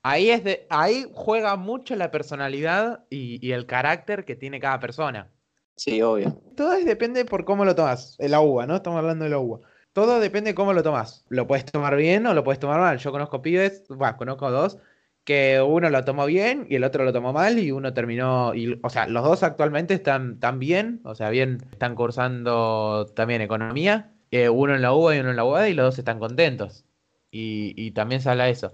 Ahí, 0.02 0.30
es 0.30 0.44
de, 0.44 0.66
ahí 0.70 1.06
juega 1.12 1.56
mucho 1.56 1.94
la 1.94 2.10
personalidad 2.10 3.04
y, 3.10 3.44
y 3.46 3.52
el 3.52 3.66
carácter 3.66 4.24
que 4.24 4.34
tiene 4.34 4.58
cada 4.58 4.80
persona. 4.80 5.30
Sí, 5.76 6.00
obvio. 6.00 6.42
Todo 6.56 6.72
es- 6.74 6.86
depende 6.86 7.24
por 7.24 7.44
cómo 7.44 7.64
lo 7.64 7.74
tomas. 7.74 8.16
La 8.18 8.40
uva, 8.40 8.66
¿no? 8.66 8.76
Estamos 8.76 8.98
hablando 8.98 9.24
de 9.24 9.30
la 9.30 9.38
uva. 9.38 9.60
Todo 9.92 10.20
depende 10.20 10.50
de 10.50 10.54
cómo 10.54 10.72
lo 10.72 10.82
tomas. 10.82 11.24
Lo 11.28 11.46
puedes 11.46 11.64
tomar 11.64 11.96
bien 11.96 12.26
o 12.26 12.32
lo 12.34 12.44
puedes 12.44 12.58
tomar 12.60 12.80
mal. 12.80 12.98
Yo 12.98 13.12
conozco 13.12 13.42
pibes, 13.42 13.84
bueno, 13.88 14.16
conozco 14.16 14.50
dos, 14.50 14.78
que 15.24 15.60
uno 15.60 15.90
lo 15.90 16.04
tomó 16.04 16.26
bien 16.26 16.66
y 16.68 16.76
el 16.76 16.84
otro 16.84 17.04
lo 17.04 17.12
tomó 17.12 17.32
mal 17.32 17.58
y 17.58 17.70
uno 17.70 17.92
terminó, 17.92 18.54
y, 18.54 18.78
o 18.82 18.90
sea, 18.90 19.06
los 19.06 19.24
dos 19.24 19.42
actualmente 19.42 19.94
están 19.94 20.40
tan 20.40 20.58
bien, 20.58 21.00
o 21.04 21.14
sea, 21.14 21.30
bien, 21.30 21.58
están 21.72 21.94
cursando 21.94 23.06
también 23.14 23.40
economía, 23.42 24.12
eh, 24.30 24.48
uno 24.48 24.74
en 24.74 24.82
la 24.82 24.92
UBA 24.92 25.16
y 25.16 25.20
uno 25.20 25.30
en 25.30 25.36
la 25.36 25.44
UAD 25.44 25.66
y 25.66 25.74
los 25.74 25.86
dos 25.86 25.98
están 25.98 26.18
contentos. 26.18 26.84
Y, 27.30 27.74
y 27.76 27.92
también 27.92 28.20
se 28.20 28.30
habla 28.30 28.44
de 28.44 28.50
eso. 28.50 28.72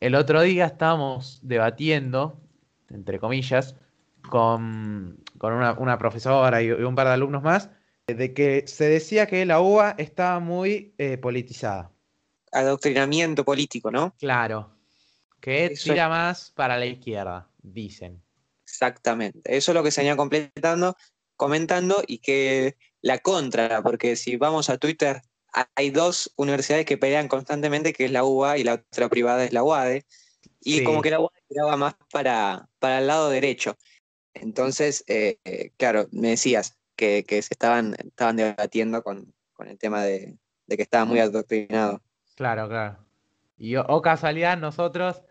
El 0.00 0.14
otro 0.14 0.42
día 0.42 0.66
estábamos 0.66 1.40
debatiendo, 1.42 2.40
entre 2.90 3.18
comillas, 3.18 3.76
con, 4.28 5.18
con 5.38 5.52
una, 5.52 5.72
una 5.74 5.98
profesora 5.98 6.62
y, 6.62 6.66
y 6.66 6.70
un 6.70 6.94
par 6.94 7.06
de 7.06 7.14
alumnos 7.14 7.42
más, 7.42 7.70
de 8.06 8.34
que 8.34 8.64
se 8.66 8.88
decía 8.88 9.26
que 9.26 9.44
la 9.46 9.60
UBA 9.60 9.94
estaba 9.98 10.38
muy 10.40 10.94
eh, 10.98 11.18
politizada. 11.18 11.90
Adoctrinamiento 12.52 13.44
político, 13.44 13.90
¿no? 13.90 14.14
Claro. 14.18 14.75
Que 15.40 15.66
Eso 15.66 15.92
tira 15.92 16.08
más 16.08 16.50
para 16.52 16.76
la 16.78 16.86
izquierda, 16.86 17.48
dicen. 17.62 18.22
Exactamente. 18.64 19.56
Eso 19.56 19.70
es 19.70 19.74
lo 19.74 19.82
que 19.82 19.90
se 19.90 20.00
venía 20.00 20.16
completando, 20.16 20.96
comentando 21.36 22.02
y 22.06 22.18
que 22.18 22.76
la 23.00 23.18
contra, 23.18 23.82
porque 23.82 24.16
si 24.16 24.36
vamos 24.36 24.70
a 24.70 24.78
Twitter, 24.78 25.22
hay 25.74 25.90
dos 25.90 26.32
universidades 26.36 26.84
que 26.84 26.98
pelean 26.98 27.28
constantemente, 27.28 27.92
que 27.92 28.06
es 28.06 28.10
la 28.10 28.24
UBA 28.24 28.58
y 28.58 28.64
la 28.64 28.74
otra 28.74 29.08
privada 29.08 29.44
es 29.44 29.52
la 29.52 29.62
UADE, 29.62 30.04
y 30.60 30.78
Sí. 30.78 30.84
como 30.84 31.00
que 31.00 31.10
la 31.10 31.20
UADE 31.20 31.42
tiraba 31.48 31.76
más 31.76 31.94
para, 32.12 32.68
para 32.78 32.98
el 32.98 33.06
lado 33.06 33.30
derecho. 33.30 33.76
Entonces, 34.34 35.04
eh, 35.06 35.38
claro, 35.76 36.08
me 36.10 36.30
decías 36.30 36.76
que, 36.96 37.24
que 37.24 37.40
se 37.40 37.54
estaban, 37.54 37.94
estaban 37.98 38.36
debatiendo 38.36 39.02
con, 39.02 39.32
con 39.52 39.68
el 39.68 39.78
tema 39.78 40.02
de, 40.02 40.36
de 40.66 40.76
que 40.76 40.82
estaba 40.82 41.04
muy 41.04 41.20
adoctrinado. 41.20 42.02
Claro, 42.34 42.68
claro. 42.68 43.05
Y 43.58 43.76
o, 43.76 44.02
casualidad, 44.02 44.58
nosotros, 44.58 45.22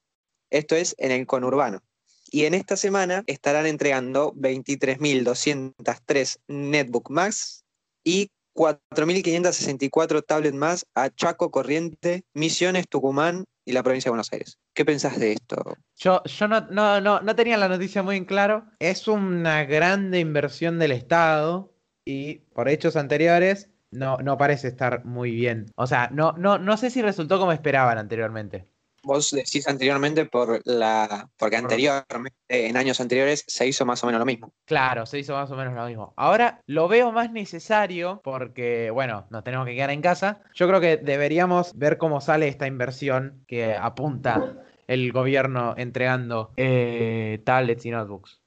Esto 0.51 0.75
es 0.75 0.93
en 0.99 1.09
el 1.11 1.25
conurbano. 1.25 1.81
Y 2.29 2.45
en 2.45 2.53
esta 2.53 2.77
semana 2.77 3.23
estarán 3.25 3.65
entregando 3.65 4.31
23.203 4.33 6.37
netbook 6.47 7.09
más 7.09 7.65
y 8.03 8.29
4.564 8.57 10.25
tablets 10.25 10.55
más 10.55 10.85
a 10.95 11.09
Chaco, 11.11 11.51
Corriente, 11.51 12.23
Misiones, 12.33 12.89
Tucumán 12.89 13.45
y 13.63 13.73
la 13.73 13.83
provincia 13.83 14.09
de 14.09 14.13
Buenos 14.13 14.33
Aires. 14.33 14.57
¿Qué 14.73 14.83
pensás 14.83 15.19
de 15.19 15.33
esto? 15.33 15.77
Yo, 15.95 16.23
yo 16.23 16.47
no, 16.47 16.61
no, 16.71 16.99
no, 16.99 17.19
no 17.21 17.35
tenía 17.35 17.57
la 17.57 17.69
noticia 17.69 18.01
muy 18.01 18.17
en 18.17 18.25
claro. 18.25 18.65
Es 18.79 19.07
una 19.07 19.63
grande 19.65 20.19
inversión 20.19 20.79
del 20.79 20.91
Estado 20.91 21.71
y 22.03 22.39
por 22.53 22.67
hechos 22.67 22.95
anteriores 22.95 23.69
no, 23.91 24.17
no 24.17 24.37
parece 24.37 24.67
estar 24.67 25.05
muy 25.05 25.31
bien. 25.31 25.67
O 25.75 25.85
sea, 25.85 26.09
no, 26.11 26.33
no, 26.33 26.57
no 26.57 26.77
sé 26.77 26.89
si 26.89 27.01
resultó 27.01 27.39
como 27.39 27.51
esperaban 27.51 27.97
anteriormente. 27.97 28.67
Vos 29.07 29.31
decís 29.31 29.65
anteriormente 29.69 30.25
por 30.25 30.61
la, 30.65 31.29
porque 31.37 31.55
anteriormente, 31.55 32.35
en 32.49 32.75
años 32.75 32.99
anteriores, 32.99 33.45
se 33.47 33.65
hizo 33.65 33.85
más 33.85 34.03
o 34.03 34.07
menos 34.07 34.19
lo 34.19 34.25
mismo. 34.25 34.53
Claro, 34.65 35.05
se 35.05 35.19
hizo 35.19 35.33
más 35.33 35.49
o 35.49 35.55
menos 35.55 35.73
lo 35.73 35.85
mismo. 35.85 36.13
Ahora 36.17 36.61
lo 36.65 36.89
veo 36.89 37.13
más 37.13 37.31
necesario 37.31 38.19
porque, 38.21 38.91
bueno, 38.91 39.25
nos 39.29 39.45
tenemos 39.45 39.65
que 39.65 39.75
quedar 39.75 39.91
en 39.91 40.01
casa. 40.01 40.41
Yo 40.53 40.67
creo 40.67 40.81
que 40.81 40.97
deberíamos 40.97 41.77
ver 41.77 41.97
cómo 41.97 42.19
sale 42.19 42.49
esta 42.49 42.67
inversión 42.67 43.45
que 43.47 43.73
apunta 43.75 44.61
el 44.87 45.13
gobierno 45.13 45.73
entregando 45.77 46.51
eh, 46.57 47.41
tablets 47.45 47.85
y 47.85 47.91
notebooks. 47.91 48.41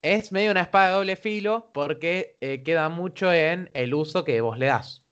Es 0.00 0.32
medio 0.32 0.52
una 0.52 0.62
espada 0.62 0.88
de 0.88 0.94
doble 0.94 1.16
filo 1.16 1.70
porque 1.74 2.38
eh, 2.40 2.62
queda 2.62 2.88
mucho 2.88 3.30
en 3.30 3.70
el 3.74 3.92
uso 3.92 4.24
que 4.24 4.40
vos 4.40 4.56
le 4.56 4.66
das. 4.66 5.04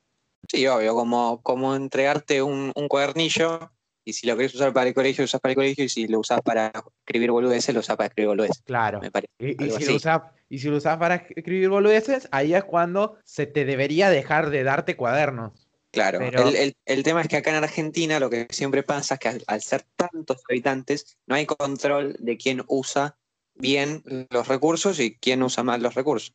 Sí, 0.49 0.67
obvio, 0.67 0.95
como, 0.95 1.43
como 1.43 1.77
entregarte 1.77 2.43
un, 2.43 2.73
un 2.75 2.89
cuadernillo 2.89 3.71
y 4.05 4.13
si 4.13 4.27
lo 4.27 4.37
querés 4.37 4.55
usar 4.55 4.73
para 4.73 4.89
el 4.89 4.95
colegio, 4.95 5.23
lo 5.23 5.27
usás 5.27 5.41
para 5.41 5.53
el 5.53 5.57
colegio, 5.57 5.85
y 5.85 5.89
si 5.89 6.07
lo 6.09 6.19
usás 6.21 6.41
para 6.43 6.73
escribir 7.07 7.31
boludeces, 7.31 7.75
lo 7.75 7.81
usás 7.81 7.97
para 7.97 8.09
escribir 8.09 8.29
boludeces. 8.29 8.63
Claro. 8.65 9.01
Me 9.01 9.11
parece. 9.11 9.33
Y, 9.39 9.71
si 9.71 9.85
lo 9.85 9.97
usás, 9.97 10.23
y 10.49 10.59
si 10.59 10.69
lo 10.69 10.77
usás 10.77 10.97
para 10.99 11.17
escribir 11.17 11.69
boludeces, 11.69 12.29
ahí 12.33 12.55
es 12.55 12.65
cuando 12.65 13.19
se 13.25 13.47
te 13.47 13.65
debería 13.65 14.11
dejar 14.11 14.51
de 14.51 14.63
darte 14.65 14.97
cuadernos. 14.97 15.69
Claro, 15.93 16.19
Pero- 16.21 16.49
el, 16.49 16.55
el- 16.57 16.77
el 16.87 17.03
tema 17.03 17.21
es 17.21 17.29
que 17.29 17.37
acá 17.37 17.51
en 17.51 17.65
Argentina 17.65 18.21
lo 18.21 18.31
que 18.31 18.47
siempre 18.51 18.83
pasa 18.85 19.15
es 19.15 19.21
que 19.21 19.29
al, 19.29 19.43
al 19.49 19.61
ser 19.61 19.83
tantos 19.97 20.41
habitantes, 20.49 21.19
no 21.27 21.35
hay 21.35 21.47
control 21.47 22.17
de 22.21 22.37
quién 22.37 22.63
usa 22.69 23.17
bien 23.57 24.03
los 24.31 24.47
recursos 24.49 25.01
y 25.01 25.17
quién 25.17 25.43
usa 25.43 25.63
mal 25.65 25.83
los 25.83 25.95
recursos. 25.95 26.33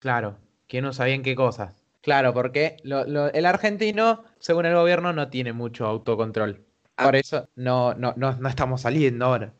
Claro, 0.00 0.38
¿quién 0.66 0.84
no 0.84 0.92
sabía 0.92 1.14
en 1.14 1.22
qué 1.22 1.34
cosas? 1.36 1.72
Claro, 2.02 2.34
porque 2.34 2.76
lo- 2.82 3.04
lo- 3.04 3.32
el 3.32 3.46
argentino, 3.46 4.24
según 4.40 4.66
el 4.66 4.74
gobierno, 4.74 5.12
no 5.12 5.28
tiene 5.30 5.52
mucho 5.52 5.86
autocontrol. 5.86 6.64
Ah. 6.96 7.04
Por 7.04 7.16
eso 7.16 7.48
no, 7.56 7.94
no, 7.94 8.14
no, 8.16 8.32
no 8.36 8.48
estamos 8.48 8.82
saliendo 8.82 9.26
ahora. 9.26 9.52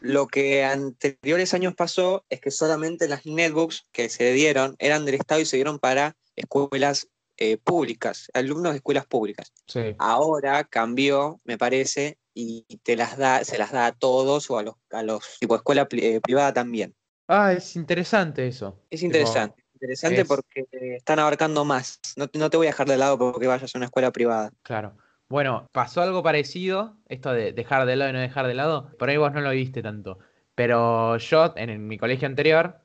Lo 0.00 0.28
que 0.28 0.64
anteriores 0.64 1.54
años 1.54 1.74
pasó 1.74 2.24
es 2.28 2.40
que 2.40 2.50
solamente 2.52 3.08
las 3.08 3.26
netbooks 3.26 3.86
que 3.90 4.08
se 4.08 4.32
dieron 4.32 4.76
eran 4.78 5.04
del 5.04 5.16
Estado 5.16 5.40
y 5.40 5.44
se 5.46 5.56
dieron 5.56 5.78
para 5.80 6.16
escuelas 6.36 7.08
eh, 7.36 7.56
públicas, 7.56 8.30
alumnos 8.34 8.72
de 8.72 8.76
escuelas 8.78 9.06
públicas. 9.06 9.52
Sí. 9.66 9.96
Ahora 9.98 10.64
cambió, 10.64 11.40
me 11.44 11.58
parece, 11.58 12.18
y 12.34 12.64
te 12.84 12.94
las 12.96 13.16
da, 13.16 13.44
se 13.44 13.58
las 13.58 13.72
da 13.72 13.86
a 13.86 13.92
todos 13.92 14.48
o 14.50 14.58
a 14.58 14.62
los, 14.62 14.74
a 14.90 15.02
los 15.02 15.38
tipo 15.40 15.56
escuela 15.56 15.88
eh, 15.90 16.20
privada 16.20 16.52
también. 16.52 16.94
Ah, 17.26 17.52
es 17.52 17.74
interesante 17.74 18.46
eso. 18.46 18.80
Es 18.90 19.00
Tipo, 19.00 19.06
interesante, 19.16 19.64
interesante 19.74 20.20
es- 20.20 20.28
porque 20.28 20.66
están 20.96 21.18
abarcando 21.18 21.64
más. 21.64 21.98
No, 22.16 22.28
no 22.34 22.50
te 22.50 22.56
voy 22.56 22.68
a 22.68 22.70
dejar 22.70 22.86
de 22.88 22.96
lado 22.96 23.18
porque 23.18 23.48
vayas 23.48 23.74
a 23.74 23.78
una 23.78 23.86
escuela 23.86 24.12
privada. 24.12 24.52
Claro. 24.62 24.96
Bueno, 25.28 25.68
pasó 25.72 26.00
algo 26.02 26.22
parecido, 26.22 26.96
esto 27.08 27.32
de 27.32 27.52
dejar 27.52 27.84
de 27.86 27.96
lado 27.96 28.10
y 28.10 28.14
no 28.14 28.20
dejar 28.20 28.46
de 28.46 28.54
lado. 28.54 28.90
Por 28.98 29.10
ahí 29.10 29.16
vos 29.18 29.32
no 29.32 29.40
lo 29.40 29.50
viste 29.50 29.82
tanto. 29.82 30.18
Pero 30.54 31.18
yo, 31.18 31.52
en, 31.56 31.86
mi 31.86 31.98
colegio 31.98 32.26
anterior, 32.26 32.80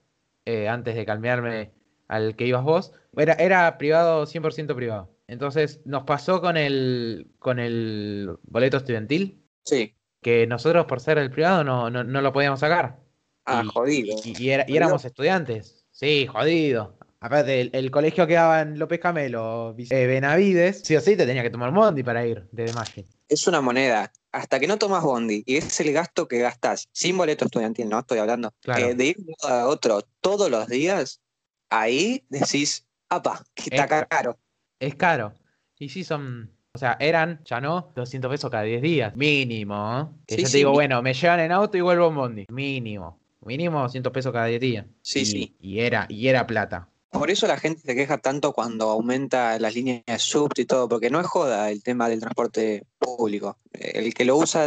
eh, 0.45 0.67
antes 0.67 0.95
de 0.95 1.05
cambiarme 1.05 1.71
al 2.09 2.35
que 2.35 2.45
ibas 2.45 2.63
vos, 2.63 2.93
era, 3.15 3.33
era 3.33 3.77
privado, 3.77 4.25
100% 4.25 4.75
privado. 4.75 5.09
Entonces 5.27 5.79
nos 5.85 6.03
pasó 6.03 6.41
con 6.41 6.57
el, 6.57 7.31
con 7.39 7.59
el 7.59 8.35
boleto 8.43 8.77
estudiantil, 8.77 9.41
Sí. 9.63 9.95
que 10.21 10.45
nosotros 10.45 10.85
por 10.85 10.99
ser 10.99 11.17
el 11.17 11.31
privado 11.31 11.63
no, 11.63 11.89
no, 11.89 12.03
no 12.03 12.21
lo 12.21 12.33
podíamos 12.33 12.59
sacar. 12.59 12.99
Ah, 13.45 13.61
Y- 13.63 13.67
jodido. 13.69 14.15
Y, 14.25 14.43
y 14.43 14.49
era- 14.49 14.65
y 14.67 14.75
éramos 14.75 15.05
estudiantes. 15.05 15.85
Sí, 15.91 16.27
jodido. 16.27 16.97
Aparte, 17.23 17.61
el, 17.61 17.69
el 17.73 17.89
colegio 17.89 18.27
quedaba 18.27 18.61
en 18.61 18.77
López 18.77 18.99
Camelo, 18.99 19.73
eh, 19.77 20.07
Benavides. 20.07 20.81
Sí 20.83 20.93
o 20.95 20.99
sí 21.01 21.15
te 21.15 21.25
tenía 21.25 21.41
que 21.41 21.49
tomar 21.49 21.71
Mondi 21.71 22.03
para 22.03 22.25
ir 22.27 22.47
de 22.51 22.71
Maggi. 22.73 23.05
Es 23.29 23.47
una 23.47 23.61
moneda. 23.61 24.11
Hasta 24.33 24.59
que 24.59 24.67
no 24.67 24.77
tomas 24.77 25.03
bondi 25.03 25.41
y 25.45 25.55
es 25.57 25.79
el 25.79 25.93
gasto 25.93 26.27
que 26.27 26.39
gastás 26.39 26.89
sin 26.91 27.15
boleto 27.17 27.45
estudiantil, 27.45 27.87
no 27.87 27.99
estoy 27.99 28.17
hablando, 28.17 28.51
Claro. 28.61 28.87
eh, 28.87 28.95
de 28.95 29.05
ir 29.05 29.17
a 29.43 29.67
otro 29.67 30.01
todos 30.21 30.49
los 30.49 30.67
días, 30.67 31.21
ahí 31.69 32.25
decís, 32.29 32.85
apa, 33.09 33.43
que 33.53 33.63
está 33.69 33.83
Es 33.83 33.89
ca- 33.89 34.05
caro. 34.07 34.39
Es 34.79 34.95
caro. 34.95 35.33
Y 35.79 35.89
sí 35.89 36.03
son. 36.03 36.51
O 36.73 36.79
sea, 36.79 36.97
eran, 36.99 37.41
ya 37.45 37.61
no, 37.61 37.93
200 37.95 38.29
pesos 38.31 38.49
cada 38.49 38.63
10 38.63 38.81
días. 38.81 39.15
Mínimo. 39.15 40.01
¿eh? 40.01 40.23
Que 40.27 40.35
Sí, 40.35 40.41
yo 40.41 40.47
sí, 40.47 40.51
te 40.53 40.57
digo, 40.57 40.71
bueno, 40.71 41.01
me 41.03 41.13
llevan 41.13 41.39
en 41.39 41.51
auto 41.51 41.77
y 41.77 41.81
vuelvo 41.81 42.07
en 42.07 42.13
Mondi. 42.15 42.45
Mínimo. 42.49 43.19
Mínimo 43.45 43.81
200 43.81 44.11
pesos 44.11 44.33
cada 44.33 44.47
10 44.47 44.59
días. 44.59 44.85
Sí, 45.03 45.19
y, 45.19 45.25
sí. 45.25 45.55
Y 45.59 45.79
era, 45.79 46.05
y 46.09 46.27
era 46.27 46.47
plata. 46.47 46.89
Por 47.13 47.29
eso 47.29 47.47
la 47.47 47.57
gente 47.57 47.81
se 47.81 47.95
queja 47.95 48.17
tanto 48.17 48.53
cuando 48.53 48.89
aumenta 48.89 49.57
las 49.59 49.75
líneas 49.75 50.03
de 50.05 50.19
subte 50.19 50.63
y 50.63 50.65
todo, 50.65 50.89
porque 50.89 51.09
no 51.09 51.19
es 51.19 51.27
joda 51.27 51.69
el 51.69 51.83
tema 51.83 52.09
del 52.09 52.19
transporte 52.19 52.85
público. 52.97 53.57
El 53.71 54.13
que 54.13 54.25
lo 54.25 54.35
usa 54.35 54.65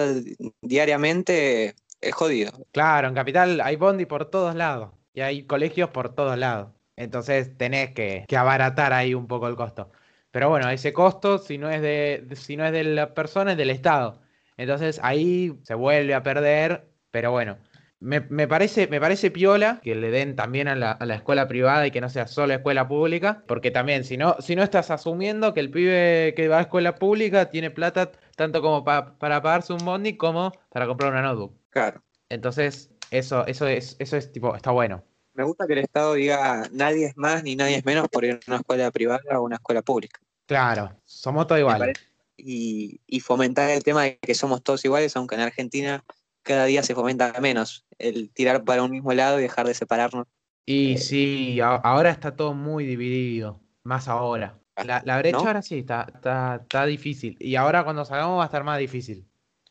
diariamente 0.62 1.74
es 2.00 2.14
jodido. 2.14 2.52
Claro, 2.72 3.09
en 3.09 3.14
Capital 3.14 3.61
hay 3.61 3.76
bondi 3.76 4.06
por 4.06 4.30
todos 4.30 4.54
lados. 4.54 4.90
Y 5.12 5.20
hay 5.20 5.44
colegios 5.44 5.90
por 5.90 6.14
todos 6.14 6.38
lados. 6.38 6.70
Entonces 6.94 7.56
tenés 7.59 7.92
que, 7.92 8.24
que 8.28 8.37
abaratar 8.37 8.92
ahí 8.92 9.12
un 9.12 9.26
poco 9.26 9.48
el 9.48 9.56
costo. 9.56 9.90
Pero 10.30 10.48
bueno, 10.48 10.68
ese 10.70 10.92
costo, 10.92 11.38
si 11.38 11.59
no 11.59 11.70
es 11.70 11.80
de, 11.80 12.26
si 12.35 12.56
no 12.56 12.66
es 12.66 12.72
de 12.72 12.85
la 12.85 13.14
persona, 13.14 13.52
es 13.52 13.59
del 13.59 13.70
Estado. 13.70 14.20
Entonces 14.56 15.00
ahí 15.02 15.59
se 15.64 15.74
vuelve 15.74 16.14
a 16.14 16.22
perder. 16.22 16.88
Pero 17.11 17.30
bueno, 17.32 17.59
me, 18.00 18.20
me 18.20 18.46
parece, 18.46 18.87
me 18.88 19.00
parece 19.00 19.30
piola 19.30 19.80
que 19.82 19.94
le 19.94 20.11
den 20.11 20.37
también 20.37 20.68
a 20.68 20.74
la, 20.76 20.92
a 20.92 21.06
la 21.06 21.14
escuela 21.14 21.48
privada 21.48 21.87
y 21.87 21.90
que 21.90 22.00
no 22.00 22.09
sea 22.11 22.26
solo 22.26 22.54
escuela 22.54 22.87
pública. 22.87 23.42
Porque 23.46 23.70
también, 23.70 24.04
si 24.04 24.16
no, 24.16 24.37
si 24.40 24.54
no 24.56 24.62
estás 24.62 24.90
asumiendo 24.90 25.54
que 25.54 25.61
el 25.61 25.70
pibe 25.70 26.35
que 26.37 26.48
va 26.48 26.59
a 26.59 26.62
escuela 26.62 26.94
pública 26.94 27.50
tiene 27.50 27.70
plata 27.70 28.12
tanto 28.37 28.61
como 28.61 28.85
pa- 28.85 29.16
para 29.18 29.40
pagarse 29.42 29.72
un 29.72 29.85
bondi 29.85 30.16
como 30.16 30.52
para 30.70 30.87
comprar 30.87 31.11
una 31.12 31.22
notebook. 31.22 31.54
Claro. 31.70 32.02
Entonces, 32.28 32.90
eso, 33.11 33.46
eso 33.46 33.66
es, 33.66 33.96
eso 33.98 34.16
es 34.16 34.32
tipo, 34.32 34.54
está 34.54 34.70
bueno. 34.72 35.02
Me 35.35 35.44
gusta 35.44 35.66
que 35.66 35.74
el 35.74 35.80
Estado 35.80 36.14
diga 36.14 36.64
nadie 36.72 37.06
es 37.06 37.16
más 37.16 37.42
ni 37.44 37.56
nadie 37.56 37.76
es 37.76 37.85
menos 37.85 38.09
por 38.09 38.24
ir 38.24 38.32
a 38.32 38.40
una 38.46 38.56
escuela 38.56 38.90
privada 38.90 39.38
o 39.38 39.42
una 39.42 39.56
escuela 39.56 39.82
pública. 39.82 40.20
Claro, 40.46 40.96
somos 41.04 41.46
todos 41.46 41.61
iguales. 41.61 41.98
Y, 42.38 43.00
y 43.06 43.20
fomentar 43.20 43.70
el 43.70 43.82
tema 43.82 44.04
de 44.04 44.18
que 44.18 44.35
somos 44.35 44.62
todos 44.62 44.85
iguales, 44.85 45.16
aunque 45.16 45.35
en 45.35 45.40
Argentina 45.42 46.04
cada 46.46 46.64
día 46.64 46.82
se 46.82 46.94
fomenta 46.94 47.32
menos 47.40 47.85
el 47.98 48.30
tirar 48.32 48.64
para 48.64 48.82
un 48.82 48.90
mismo 48.92 49.12
lado 49.12 49.38
y 49.38 49.42
dejar 49.42 49.66
de 49.66 49.74
separarnos. 49.74 50.26
Y 50.64 50.94
Eh, 50.94 50.98
sí, 50.98 51.61
a- 51.61 51.74
ahora 51.76 52.11
está 52.11 52.35
todo 52.37 52.54
muy 52.54 52.87
dividido, 52.87 53.61
más 53.82 54.09
ahora. 54.09 54.59
La, 54.85 55.02
la 55.04 55.18
brecha 55.18 55.38
¿no? 55.38 55.46
ahora 55.46 55.62
sí 55.62 55.78
está, 55.78 56.06
está, 56.14 56.61
está 56.62 56.87
difícil. 56.87 57.37
Y 57.40 57.56
ahora 57.56 57.85
cuando 57.85 58.04
salgamos 58.04 58.38
va 58.38 58.42
a 58.42 58.46
estar 58.46 58.62
más 58.64 58.78
difícil. 58.78 59.26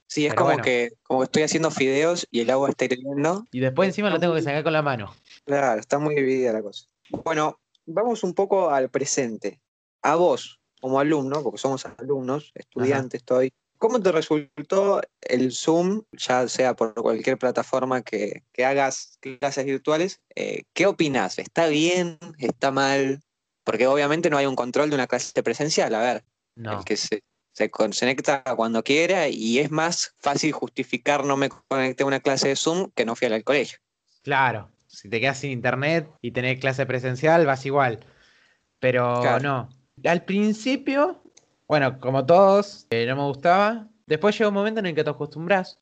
Sí, 0.08 0.26
es 0.26 0.34
Pero 0.34 0.44
como 0.44 0.50
bueno. 0.50 0.64
que 0.64 0.92
como 1.04 1.20
que 1.22 1.24
estoy 1.26 1.44
haciendo 1.44 1.72
fideos 1.72 2.28
y 2.32 2.40
el 2.42 2.50
agua 2.50 2.70
está 2.70 2.86
hirviendo. 2.86 3.46
Y 3.52 3.60
después 3.60 3.88
encima 3.90 4.10
lo 4.10 4.20
tengo 4.20 4.36
que 4.36 4.42
sacar 4.42 4.64
con 4.64 4.74
la 4.74 4.82
mano. 4.82 5.14
Claro, 5.46 5.80
está 5.80 6.00
muy 6.00 6.16
dividida 6.16 6.54
la 6.54 6.62
cosa. 6.62 6.86
Bueno, 7.24 7.60
vamos 7.86 8.24
un 8.24 8.34
poco 8.34 8.70
al 8.70 8.90
presente. 8.90 9.60
A 10.02 10.16
vos, 10.16 10.60
como 10.80 11.00
alumno, 11.00 11.42
porque 11.44 11.58
somos 11.58 11.86
alumnos, 11.86 12.52
estudiantes, 12.56 13.20
estoy. 13.22 13.52
¿Cómo 13.78 14.02
te 14.02 14.12
resultó 14.12 15.02
el 15.22 15.52
Zoom, 15.52 16.04
ya 16.14 16.48
sea 16.48 16.76
por 16.76 16.94
cualquier 16.94 17.38
plataforma 17.38 18.02
que, 18.02 18.44
que 18.54 18.66
hagas 18.66 19.20
clases 19.40 19.66
virtuales? 19.66 20.22
Eh, 20.36 20.64
¿Qué 20.74 20.86
opinás? 20.86 21.40
¿Está 21.40 21.68
bien? 21.68 22.18
¿Está 22.38 22.72
mal? 22.72 23.22
Porque 23.64 23.88
obviamente 23.88 24.30
no 24.30 24.38
hay 24.38 24.46
un 24.46 24.56
control 24.56 24.90
de 24.90 24.96
una 24.96 25.08
clase 25.08 25.44
presencial. 25.44 25.94
A 25.96 26.00
ver, 26.02 26.24
No. 26.56 26.80
el 26.80 26.86
que 26.86 26.96
se, 26.96 27.22
se 27.52 27.70
conecta 27.70 28.44
cuando 28.56 28.84
quiera 28.84 29.28
y 29.28 29.60
es 29.60 29.72
más 29.72 30.14
fácil 30.20 30.52
justificar 30.54 31.26
no 31.26 31.36
me 31.36 31.50
conecté 31.50 32.04
a 32.04 32.08
una 32.08 32.20
clase 32.22 32.48
de 32.50 32.56
Zoom 32.56 32.92
que 32.96 33.06
no 33.06 33.16
fui 33.16 33.28
al 33.28 33.44
colegio. 33.44 33.80
Claro, 34.24 34.72
si 34.88 35.10
te 35.10 35.20
quedas 35.20 35.40
sin 35.40 35.52
internet 35.52 36.10
y 36.22 36.32
tenés 36.32 36.60
clase 36.60 36.86
presencial, 36.86 37.46
vas 37.46 37.66
igual. 37.66 38.00
Pero 38.80 39.20
Claro. 39.22 39.40
no. 39.44 39.70
Al 40.10 40.24
principio, 40.26 41.22
bueno, 41.68 42.00
como 42.00 42.26
todos, 42.26 42.88
eh, 42.90 43.06
no 43.08 43.16
me 43.16 43.24
gustaba. 43.24 43.88
Después 44.06 44.38
llega 44.38 44.50
un 44.50 44.54
momento 44.56 44.80
en 44.80 44.86
el 44.88 44.96
que 44.96 45.04
te 45.04 45.10
acostumbras. 45.10 45.80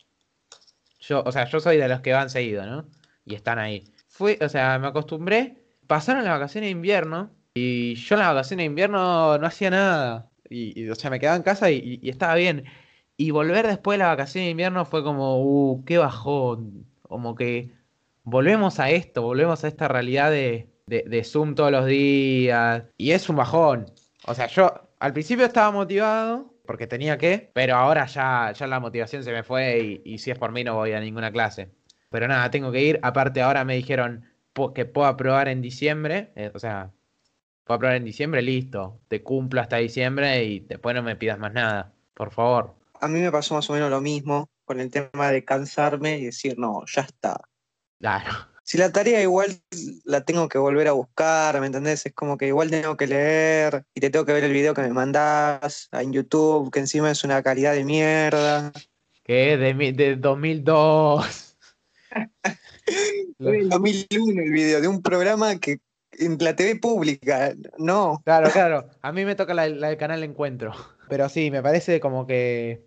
Yo, 1.00 1.22
o 1.26 1.32
sea, 1.32 1.46
yo 1.46 1.60
soy 1.60 1.78
de 1.78 1.88
los 1.88 2.02
que 2.02 2.14
van 2.14 2.30
seguido, 2.30 2.66
¿no? 2.66 2.86
Y 3.26 3.36
están 3.36 3.60
ahí. 3.60 3.84
Fui, 4.08 4.38
o 4.42 4.48
sea, 4.50 4.80
me 4.80 4.88
acostumbré. 4.88 5.58
Pasaron 5.88 6.24
las 6.24 6.34
vacaciones 6.34 6.68
de 6.68 6.72
invierno 6.72 7.32
y 7.54 7.96
yo 7.96 8.16
en 8.16 8.20
las 8.20 8.30
vacaciones 8.30 8.64
de 8.64 8.68
invierno 8.68 9.38
no 9.38 9.46
hacía 9.48 9.70
nada. 9.70 10.30
Y, 10.50 10.88
o 10.90 10.96
sea, 10.96 11.10
me 11.10 11.20
quedaba 11.20 11.36
en 11.36 11.44
casa 11.44 11.70
y, 11.72 12.00
y 12.02 12.10
estaba 12.10 12.36
bien. 12.36 12.64
Y 13.18 13.32
volver 13.32 13.68
después 13.68 13.96
de 13.96 14.00
las 14.06 14.10
vacaciones 14.14 14.48
de 14.48 14.52
invierno 14.52 14.86
fue 14.86 15.04
como, 15.04 15.42
uh, 15.44 15.84
qué 15.86 15.98
bajón. 15.98 16.86
Como 17.02 17.36
que 17.36 17.72
volvemos 18.24 18.80
a 18.80 18.90
esto, 18.90 19.22
volvemos 19.24 19.64
a 19.64 19.68
esta 19.68 19.88
realidad 19.88 20.32
de, 20.32 20.70
de- 20.88 21.04
de 21.08 21.24
Zoom 21.24 21.56
todos 21.56 21.72
los 21.72 21.86
días. 21.86 22.84
Y 22.98 23.12
es 23.12 23.28
un 23.30 23.36
bajón. 23.36 23.86
O 24.26 24.34
sea, 24.34 24.48
yo 24.48 24.74
al 25.04 25.12
principio 25.12 25.46
estaba 25.46 25.70
motivado 25.70 26.54
porque 26.66 26.88
tenía 26.88 27.18
que, 27.18 27.52
pero 27.54 27.76
ahora 27.76 28.06
ya, 28.06 28.54
ya 28.54 28.68
la 28.68 28.80
motivación 28.80 29.22
se 29.22 29.34
me 29.34 29.44
fue 29.44 30.02
y, 30.06 30.14
y 30.14 30.18
si 30.20 30.32
es 30.32 30.40
por 30.40 30.54
mí 30.54 30.64
no 30.64 30.76
voy 30.76 30.94
a 30.94 31.02
ninguna 31.02 31.30
clase. 31.30 31.72
Pero 32.10 32.26
nada, 32.30 32.50
tengo 32.50 32.72
que 32.72 32.82
ir. 32.82 33.00
Aparte 33.04 33.42
ahora 33.42 33.66
me 33.66 33.76
dijeron 33.76 34.24
que 34.74 34.86
puedo 34.86 35.08
aprobar 35.08 35.50
en 35.50 35.62
diciembre. 35.62 36.32
eh, 36.38 36.52
o 36.54 36.60
sea, 36.60 36.94
puedo 37.66 37.76
aprobar 37.76 37.98
en 37.98 38.06
diciembre, 38.06 38.42
listo. 38.42 39.02
Te 39.10 39.22
cumplo 39.22 39.60
hasta 39.60 39.76
diciembre 39.76 40.46
y 40.46 40.62
después 40.62 40.96
no 40.96 41.04
me 41.04 41.18
pidas 41.18 41.38
más 41.38 41.52
nada. 41.52 41.94
Por 42.14 42.32
favor. 42.32 42.78
a 43.02 43.10
mí 43.10 43.20
me 43.20 43.30
pasó 43.32 43.56
más 43.56 43.70
o 43.70 43.74
menos 43.74 43.90
lo 43.90 44.00
mismo 44.00 44.50
con 44.64 44.80
el 44.80 44.90
tema 44.90 45.32
de 45.32 45.44
cansarme 45.44 46.18
y 46.18 46.26
decir, 46.28 46.58
no, 46.58 46.86
ya 46.86 47.02
está. 47.02 47.42
Claro. 48.00 48.53
Si 48.66 48.78
la 48.78 48.92
tarea 48.92 49.22
igual 49.22 49.60
la 50.06 50.22
tengo 50.24 50.48
que 50.48 50.58
volver 50.58 50.88
a 50.88 50.94
buscar, 50.94 51.60
¿me 51.60 51.66
entendés? 51.68 52.06
Es 52.06 52.14
como 52.14 52.38
que 52.38 52.48
igual 52.48 52.70
tengo 52.72 52.96
que 52.96 53.08
leer 53.08 53.84
y 53.94 54.00
te 54.00 54.10
tengo 54.10 54.26
que 54.26 54.32
ver 54.34 54.44
el 54.46 54.54
video 54.54 54.74
que 54.74 54.82
me 54.82 54.90
mandás 54.94 55.90
en 55.92 56.14
YouTube, 56.14 56.72
que 56.72 56.80
encima 56.80 57.12
es 57.12 57.24
una 57.26 57.44
calidad 57.44 57.74
de 57.74 57.84
mierda. 57.84 58.72
Que 59.24 59.58
de, 59.58 59.74
mi- 59.74 59.92
de 59.92 60.16
2002. 60.16 61.58
Fue 63.38 63.60
en 63.60 63.70
2001 63.70 64.42
el 64.42 64.52
video 64.52 64.82
de 64.82 64.88
un 64.88 65.02
programa 65.02 65.58
que 65.60 65.80
en 66.14 66.38
la 66.40 66.56
TV 66.56 66.76
pública, 66.78 67.54
no. 67.78 68.22
Claro, 68.24 68.50
claro. 68.52 68.90
A 69.02 69.12
mí 69.12 69.26
me 69.26 69.36
toca 69.36 69.54
la, 69.54 69.68
la 69.68 69.90
del 69.90 69.98
canal 69.98 70.24
Encuentro. 70.24 70.74
Pero 71.10 71.28
sí, 71.28 71.52
me 71.52 71.62
parece 71.62 72.00
como 72.00 72.26
que, 72.28 72.82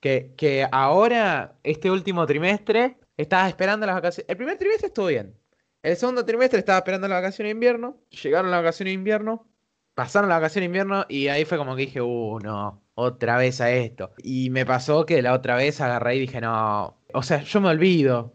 que, 0.00 0.32
que 0.36 0.66
ahora, 0.72 1.54
este 1.62 1.90
último 1.90 2.26
trimestre, 2.26 2.96
estaba 3.16 3.48
esperando 3.48 3.86
las 3.86 3.94
vacaciones. 3.96 4.28
El 4.28 4.36
primer 4.36 4.58
trimestre 4.58 4.88
estuvo 4.88 5.06
bien. 5.06 5.34
El 5.82 5.96
segundo 5.96 6.24
trimestre 6.24 6.58
estaba 6.60 6.78
esperando 6.78 7.06
las 7.08 7.18
vacaciones 7.22 7.50
de 7.50 7.54
invierno. 7.54 7.98
Llegaron 8.22 8.50
las 8.50 8.60
vacaciones 8.62 8.90
de 8.90 8.94
invierno. 8.94 9.46
Pasaron 9.94 10.28
las 10.28 10.38
vacaciones 10.40 10.62
de 10.64 10.66
invierno 10.66 11.06
y 11.08 11.28
ahí 11.28 11.44
fue 11.44 11.58
como 11.58 11.76
que 11.76 11.82
dije, 11.82 12.00
uh, 12.00 12.38
no, 12.40 12.82
otra 12.94 13.36
vez 13.36 13.60
a 13.60 13.70
esto. 13.70 14.12
Y 14.18 14.50
me 14.50 14.66
pasó 14.66 15.06
que 15.06 15.22
la 15.22 15.32
otra 15.34 15.54
vez 15.56 15.80
agarré 15.80 16.16
y 16.16 16.20
dije, 16.20 16.40
no, 16.40 16.98
o 17.12 17.22
sea, 17.22 17.42
yo 17.42 17.60
me 17.60 17.68
olvido. 17.68 18.34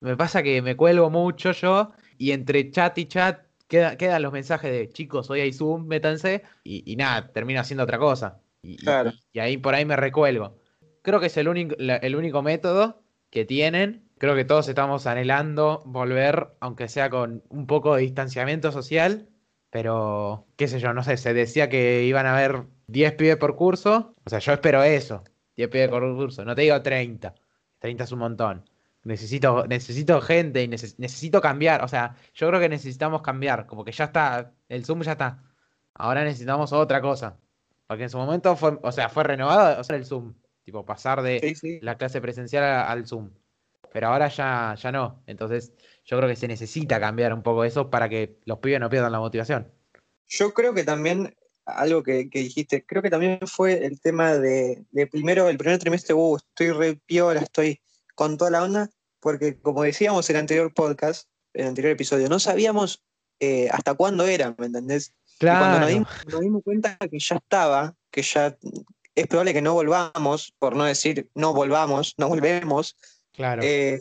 Me 0.00 0.16
pasa 0.16 0.42
que 0.42 0.60
me 0.62 0.74
cuelgo 0.76 1.08
mucho 1.10 1.52
yo 1.52 1.92
y 2.18 2.32
entre 2.32 2.70
chat 2.70 2.96
y 2.98 3.06
chat 3.06 3.40
queda- 3.68 3.96
quedan 3.96 4.22
los 4.22 4.32
mensajes 4.32 4.70
de 4.72 4.88
chicos, 4.88 5.30
hoy 5.30 5.40
hay 5.40 5.52
Zoom, 5.52 5.86
métanse, 5.86 6.42
y, 6.64 6.82
y 6.90 6.96
nada, 6.96 7.32
termino 7.32 7.60
haciendo 7.60 7.84
otra 7.84 7.98
cosa. 7.98 8.40
Y, 8.62 8.72
y- 8.74 8.76
Claro. 8.78 9.12
y 9.32 9.38
ahí 9.38 9.56
por 9.58 9.74
ahí 9.74 9.84
me 9.84 9.96
recuelgo. 9.96 10.58
Creo 11.02 11.20
que 11.20 11.26
es 11.26 11.36
el 11.36 11.46
único, 11.48 11.74
la- 11.78 11.96
el 11.96 12.16
único 12.16 12.42
método 12.42 13.02
que 13.30 13.44
tienen. 13.44 14.05
Creo 14.18 14.34
que 14.34 14.44
todos 14.44 14.68
estamos 14.68 15.06
anhelando 15.06 15.82
volver, 15.84 16.48
aunque 16.60 16.88
sea 16.88 17.10
con 17.10 17.42
un 17.50 17.66
poco 17.66 17.94
de 17.96 18.02
distanciamiento 18.02 18.72
social, 18.72 19.28
pero 19.70 20.46
qué 20.56 20.68
sé 20.68 20.78
yo, 20.80 20.92
no 20.94 21.02
sé, 21.02 21.16
se 21.18 21.34
decía 21.34 21.68
que 21.68 22.04
iban 22.04 22.24
a 22.26 22.34
haber 22.36 22.62
10 22.86 23.12
pibes 23.12 23.36
por 23.36 23.56
curso, 23.56 24.14
o 24.24 24.30
sea, 24.30 24.38
yo 24.38 24.52
espero 24.52 24.82
eso, 24.82 25.22
10 25.56 25.68
pibes 25.68 25.88
por 25.90 26.02
curso, 26.16 26.44
no 26.44 26.54
te 26.54 26.62
digo 26.62 26.80
30, 26.80 27.34
30 27.78 28.04
es 28.04 28.12
un 28.12 28.18
montón. 28.20 28.64
Necesito, 29.04 29.66
necesito 29.68 30.20
gente 30.20 30.62
y 30.64 30.66
neces- 30.68 30.96
necesito 30.98 31.40
cambiar. 31.40 31.84
O 31.84 31.88
sea, 31.88 32.16
yo 32.34 32.48
creo 32.48 32.58
que 32.58 32.68
necesitamos 32.68 33.22
cambiar. 33.22 33.66
Como 33.66 33.84
que 33.84 33.92
ya 33.92 34.06
está, 34.06 34.52
el 34.68 34.84
Zoom 34.84 35.02
ya 35.02 35.12
está. 35.12 35.44
Ahora 35.94 36.24
necesitamos 36.24 36.72
otra 36.72 37.00
cosa. 37.00 37.36
Porque 37.86 38.02
en 38.02 38.10
su 38.10 38.18
momento 38.18 38.56
fue, 38.56 38.76
o 38.82 38.90
sea, 38.90 39.08
fue 39.08 39.22
renovado 39.22 39.80
o 39.80 39.84
sea, 39.84 39.94
el 39.94 40.04
Zoom. 40.06 40.34
Tipo, 40.64 40.84
pasar 40.84 41.22
de 41.22 41.38
Sí, 41.38 41.54
sí. 41.54 41.78
la 41.82 41.96
clase 41.96 42.20
presencial 42.20 42.64
al 42.64 43.06
Zoom. 43.06 43.30
Pero 43.92 44.08
ahora 44.08 44.28
ya, 44.28 44.74
ya 44.80 44.92
no. 44.92 45.22
Entonces, 45.26 45.72
yo 46.04 46.16
creo 46.16 46.28
que 46.28 46.36
se 46.36 46.48
necesita 46.48 47.00
cambiar 47.00 47.32
un 47.32 47.42
poco 47.42 47.64
eso 47.64 47.90
para 47.90 48.08
que 48.08 48.38
los 48.44 48.58
pibes 48.58 48.80
no 48.80 48.90
pierdan 48.90 49.12
la 49.12 49.20
motivación. 49.20 49.72
Yo 50.28 50.54
creo 50.54 50.74
que 50.74 50.84
también, 50.84 51.34
algo 51.64 52.02
que, 52.02 52.28
que 52.30 52.40
dijiste, 52.40 52.84
creo 52.84 53.02
que 53.02 53.10
también 53.10 53.38
fue 53.46 53.84
el 53.84 54.00
tema 54.00 54.34
de, 54.34 54.84
de 54.90 55.06
primero, 55.06 55.48
el 55.48 55.58
primer 55.58 55.78
trimestre, 55.78 56.14
uh, 56.14 56.36
estoy 56.36 56.70
re 56.72 56.96
piola, 57.06 57.40
estoy 57.40 57.80
con 58.14 58.36
toda 58.36 58.50
la 58.50 58.62
onda, 58.62 58.90
porque 59.20 59.60
como 59.60 59.82
decíamos 59.82 60.28
en 60.30 60.36
el 60.36 60.40
anterior 60.40 60.72
podcast, 60.72 61.28
en 61.54 61.62
el 61.62 61.68
anterior 61.68 61.92
episodio, 61.92 62.28
no 62.28 62.38
sabíamos 62.38 63.02
eh, 63.40 63.68
hasta 63.70 63.94
cuándo 63.94 64.26
era, 64.26 64.54
¿me 64.58 64.66
entendés? 64.66 65.12
Y 65.40 65.46
cuando 65.46 65.80
nos 65.80 65.88
dimos, 65.88 66.08
nos 66.26 66.40
dimos 66.40 66.62
cuenta 66.64 66.96
que 66.96 67.18
ya 67.18 67.36
estaba, 67.36 67.94
que 68.10 68.22
ya 68.22 68.56
es 69.14 69.26
probable 69.26 69.52
que 69.52 69.62
no 69.62 69.74
volvamos, 69.74 70.54
por 70.58 70.76
no 70.76 70.84
decir 70.84 71.30
no 71.34 71.52
volvamos, 71.52 72.14
no 72.16 72.28
volvemos, 72.28 72.96
claro. 73.36 73.62
eh, 73.64 74.00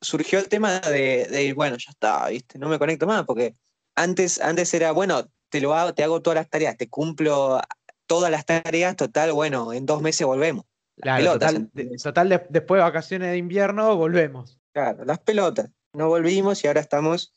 surgió 0.00 0.38
el 0.38 0.48
tema 0.48 0.80
de, 0.80 1.26
de, 1.30 1.52
bueno, 1.54 1.76
ya 1.76 1.90
está, 1.90 2.28
¿viste? 2.28 2.58
No 2.58 2.68
me 2.68 2.78
conecto 2.78 3.06
más, 3.06 3.24
porque 3.24 3.54
antes, 3.94 4.40
antes 4.40 4.72
era, 4.74 4.92
bueno, 4.92 5.28
te 5.48 5.60
lo 5.60 5.74
hago, 5.74 5.94
te 5.94 6.02
hago 6.04 6.22
todas 6.22 6.36
las 6.36 6.48
tareas, 6.50 6.76
te 6.76 6.88
cumplo 6.88 7.60
todas 8.06 8.30
las 8.30 8.46
tareas, 8.46 8.96
total, 8.96 9.32
bueno, 9.32 9.72
en 9.72 9.86
dos 9.86 10.00
meses 10.02 10.26
volvemos. 10.26 10.64
Las 10.96 11.02
Claro, 11.02 11.18
pelotas, 11.38 11.54
total, 11.54 11.98
total 12.02 12.28
de- 12.28 12.46
después 12.48 12.78
de 12.78 12.82
vacaciones 12.84 13.30
de 13.30 13.36
invierno 13.38 13.96
volvemos. 13.96 14.58
Claro, 14.72 15.04
las 15.04 15.18
pelotas. 15.20 15.70
No 15.92 16.08
volvimos 16.08 16.62
y 16.64 16.66
ahora 16.66 16.80
estamos 16.80 17.32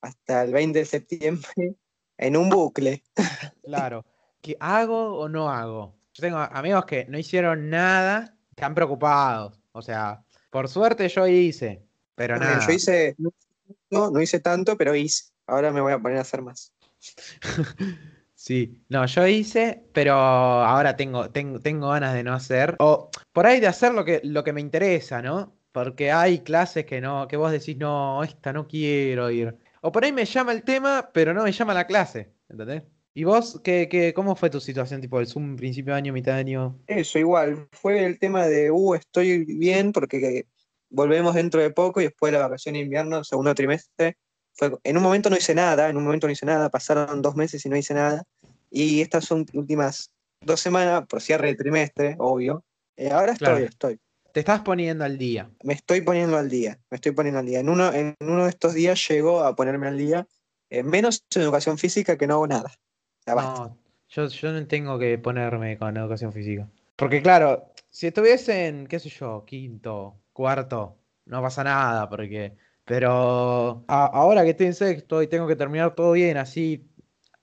hasta 0.00 0.42
el 0.42 0.52
20 0.52 0.80
de 0.80 0.84
septiembre 0.84 1.48
en 2.18 2.36
un 2.36 2.48
bucle. 2.48 3.02
Claro. 3.64 4.04
¿Qué 4.42 4.56
hago 4.60 5.18
o 5.18 5.28
no 5.28 5.48
hago? 5.50 5.96
Yo 6.12 6.20
tengo 6.20 6.38
amigos 6.38 6.84
que 6.84 7.06
no 7.06 7.18
hicieron 7.18 7.70
nada, 7.70 8.36
están 8.50 8.74
preocupados. 8.74 9.58
O 9.72 9.80
sea, 9.82 10.23
por 10.54 10.68
suerte 10.68 11.08
yo 11.08 11.26
hice, 11.26 11.82
pero 12.14 12.34
También, 12.34 12.58
nada. 12.58 12.68
Yo 12.68 12.72
hice, 12.74 13.16
no, 13.90 14.08
no 14.12 14.20
hice 14.20 14.38
tanto, 14.38 14.76
pero 14.76 14.94
hice. 14.94 15.32
Ahora 15.48 15.72
me 15.72 15.80
voy 15.80 15.92
a 15.92 15.98
poner 15.98 16.18
a 16.18 16.20
hacer 16.20 16.42
más. 16.42 16.72
Sí, 18.36 18.84
no, 18.90 19.06
yo 19.06 19.26
hice, 19.26 19.84
pero 19.94 20.12
ahora 20.12 20.96
tengo, 20.96 21.30
tengo, 21.30 21.60
tengo 21.60 21.88
ganas 21.88 22.12
de 22.12 22.22
no 22.24 22.34
hacer. 22.34 22.76
O 22.78 23.08
por 23.32 23.46
ahí 23.46 23.58
de 23.58 23.68
hacer 23.68 23.94
lo 23.94 24.04
que, 24.04 24.20
lo 24.22 24.44
que 24.44 24.52
me 24.52 24.60
interesa, 24.60 25.22
¿no? 25.22 25.56
Porque 25.72 26.12
hay 26.12 26.40
clases 26.40 26.84
que 26.84 27.00
no, 27.00 27.26
que 27.26 27.38
vos 27.38 27.50
decís, 27.50 27.78
no, 27.78 28.22
esta 28.22 28.52
no 28.52 28.68
quiero 28.68 29.30
ir. 29.30 29.56
O 29.80 29.90
por 29.92 30.04
ahí 30.04 30.12
me 30.12 30.26
llama 30.26 30.52
el 30.52 30.62
tema, 30.62 31.08
pero 31.14 31.32
no 31.32 31.42
me 31.42 31.52
llama 31.52 31.72
la 31.72 31.86
clase, 31.86 32.34
¿entendés? 32.50 32.82
¿Y 33.16 33.22
vos 33.22 33.60
qué, 33.62 33.88
qué, 33.88 34.12
cómo 34.12 34.34
fue 34.34 34.50
tu 34.50 34.60
situación? 34.60 35.00
Tipo, 35.00 35.20
el 35.20 35.28
Zoom 35.28 35.54
principio 35.54 35.92
de 35.94 35.98
año, 35.98 36.12
mitad 36.12 36.32
de 36.32 36.40
año. 36.40 36.76
Eso, 36.88 37.20
igual. 37.20 37.68
Fue 37.70 38.04
el 38.04 38.18
tema 38.18 38.46
de, 38.46 38.72
uh, 38.72 38.94
estoy 38.94 39.44
bien 39.44 39.92
porque 39.92 40.46
volvemos 40.90 41.34
dentro 41.36 41.60
de 41.60 41.70
poco 41.70 42.00
y 42.00 42.04
después 42.04 42.32
de 42.32 42.38
la 42.38 42.46
vacación 42.46 42.72
de 42.72 42.80
invierno, 42.80 43.22
segundo 43.22 43.54
trimestre. 43.54 44.16
Fue, 44.52 44.72
en 44.82 44.96
un 44.96 45.02
momento 45.04 45.30
no 45.30 45.36
hice 45.36 45.54
nada, 45.54 45.88
en 45.88 45.96
un 45.96 46.02
momento 46.04 46.26
no 46.26 46.32
hice 46.32 46.44
nada, 46.44 46.68
pasaron 46.70 47.22
dos 47.22 47.36
meses 47.36 47.64
y 47.64 47.68
no 47.68 47.76
hice 47.76 47.94
nada. 47.94 48.24
Y 48.68 49.00
estas 49.00 49.24
son 49.24 49.46
últimas 49.52 50.10
dos 50.40 50.60
semanas, 50.60 51.06
por 51.08 51.20
cierre 51.20 51.48
de 51.48 51.54
trimestre, 51.54 52.16
obvio. 52.18 52.64
eh, 52.96 53.10
ahora 53.10 53.32
estoy, 53.32 53.46
Claro. 53.46 53.64
estoy. 53.64 54.00
Te 54.32 54.40
estás 54.40 54.62
poniendo 54.62 55.04
al 55.04 55.18
día. 55.18 55.48
Me 55.62 55.74
estoy 55.74 56.00
poniendo 56.00 56.36
al 56.36 56.48
día, 56.50 56.80
me 56.90 56.96
estoy 56.96 57.12
poniendo 57.12 57.38
al 57.38 57.46
día. 57.46 57.60
En 57.60 57.68
uno, 57.68 57.92
en 57.92 58.16
uno 58.20 58.44
de 58.44 58.50
estos 58.50 58.74
días 58.74 59.08
llego 59.08 59.40
a 59.44 59.54
ponerme 59.54 59.86
al 59.86 59.98
día, 59.98 60.26
eh, 60.70 60.82
menos 60.82 61.24
en 61.34 61.42
educación 61.42 61.78
física 61.78 62.18
que 62.18 62.26
no 62.26 62.34
hago 62.34 62.48
nada. 62.48 62.72
Ya 63.26 63.34
basta. 63.34 63.60
No, 63.60 63.78
yo, 64.08 64.28
yo 64.28 64.52
no 64.52 64.66
tengo 64.66 64.98
que 64.98 65.18
ponerme 65.18 65.78
con 65.78 65.96
educación 65.96 66.32
física. 66.32 66.68
Porque 66.96 67.22
claro, 67.22 67.72
si 67.90 68.06
estuviese 68.06 68.66
en, 68.66 68.86
qué 68.86 68.98
sé 68.98 69.08
yo, 69.08 69.44
quinto, 69.46 70.16
cuarto, 70.32 70.96
no 71.26 71.42
pasa 71.42 71.64
nada, 71.64 72.08
porque... 72.08 72.56
Pero 72.86 73.82
a- 73.88 74.06
ahora 74.12 74.44
que 74.44 74.50
estoy 74.50 74.66
en 74.66 74.74
sexto 74.74 75.22
y 75.22 75.26
tengo 75.26 75.46
que 75.46 75.56
terminar 75.56 75.94
todo 75.94 76.12
bien, 76.12 76.36
así 76.36 76.86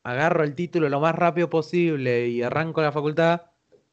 agarro 0.03 0.43
el 0.43 0.53
título 0.55 0.87
lo 0.87 0.99
más 0.99 1.15
rápido 1.15 1.49
posible 1.49 2.27
y 2.27 2.43
arranco 2.43 2.81
la 2.81 2.91
facultad, 2.91 3.41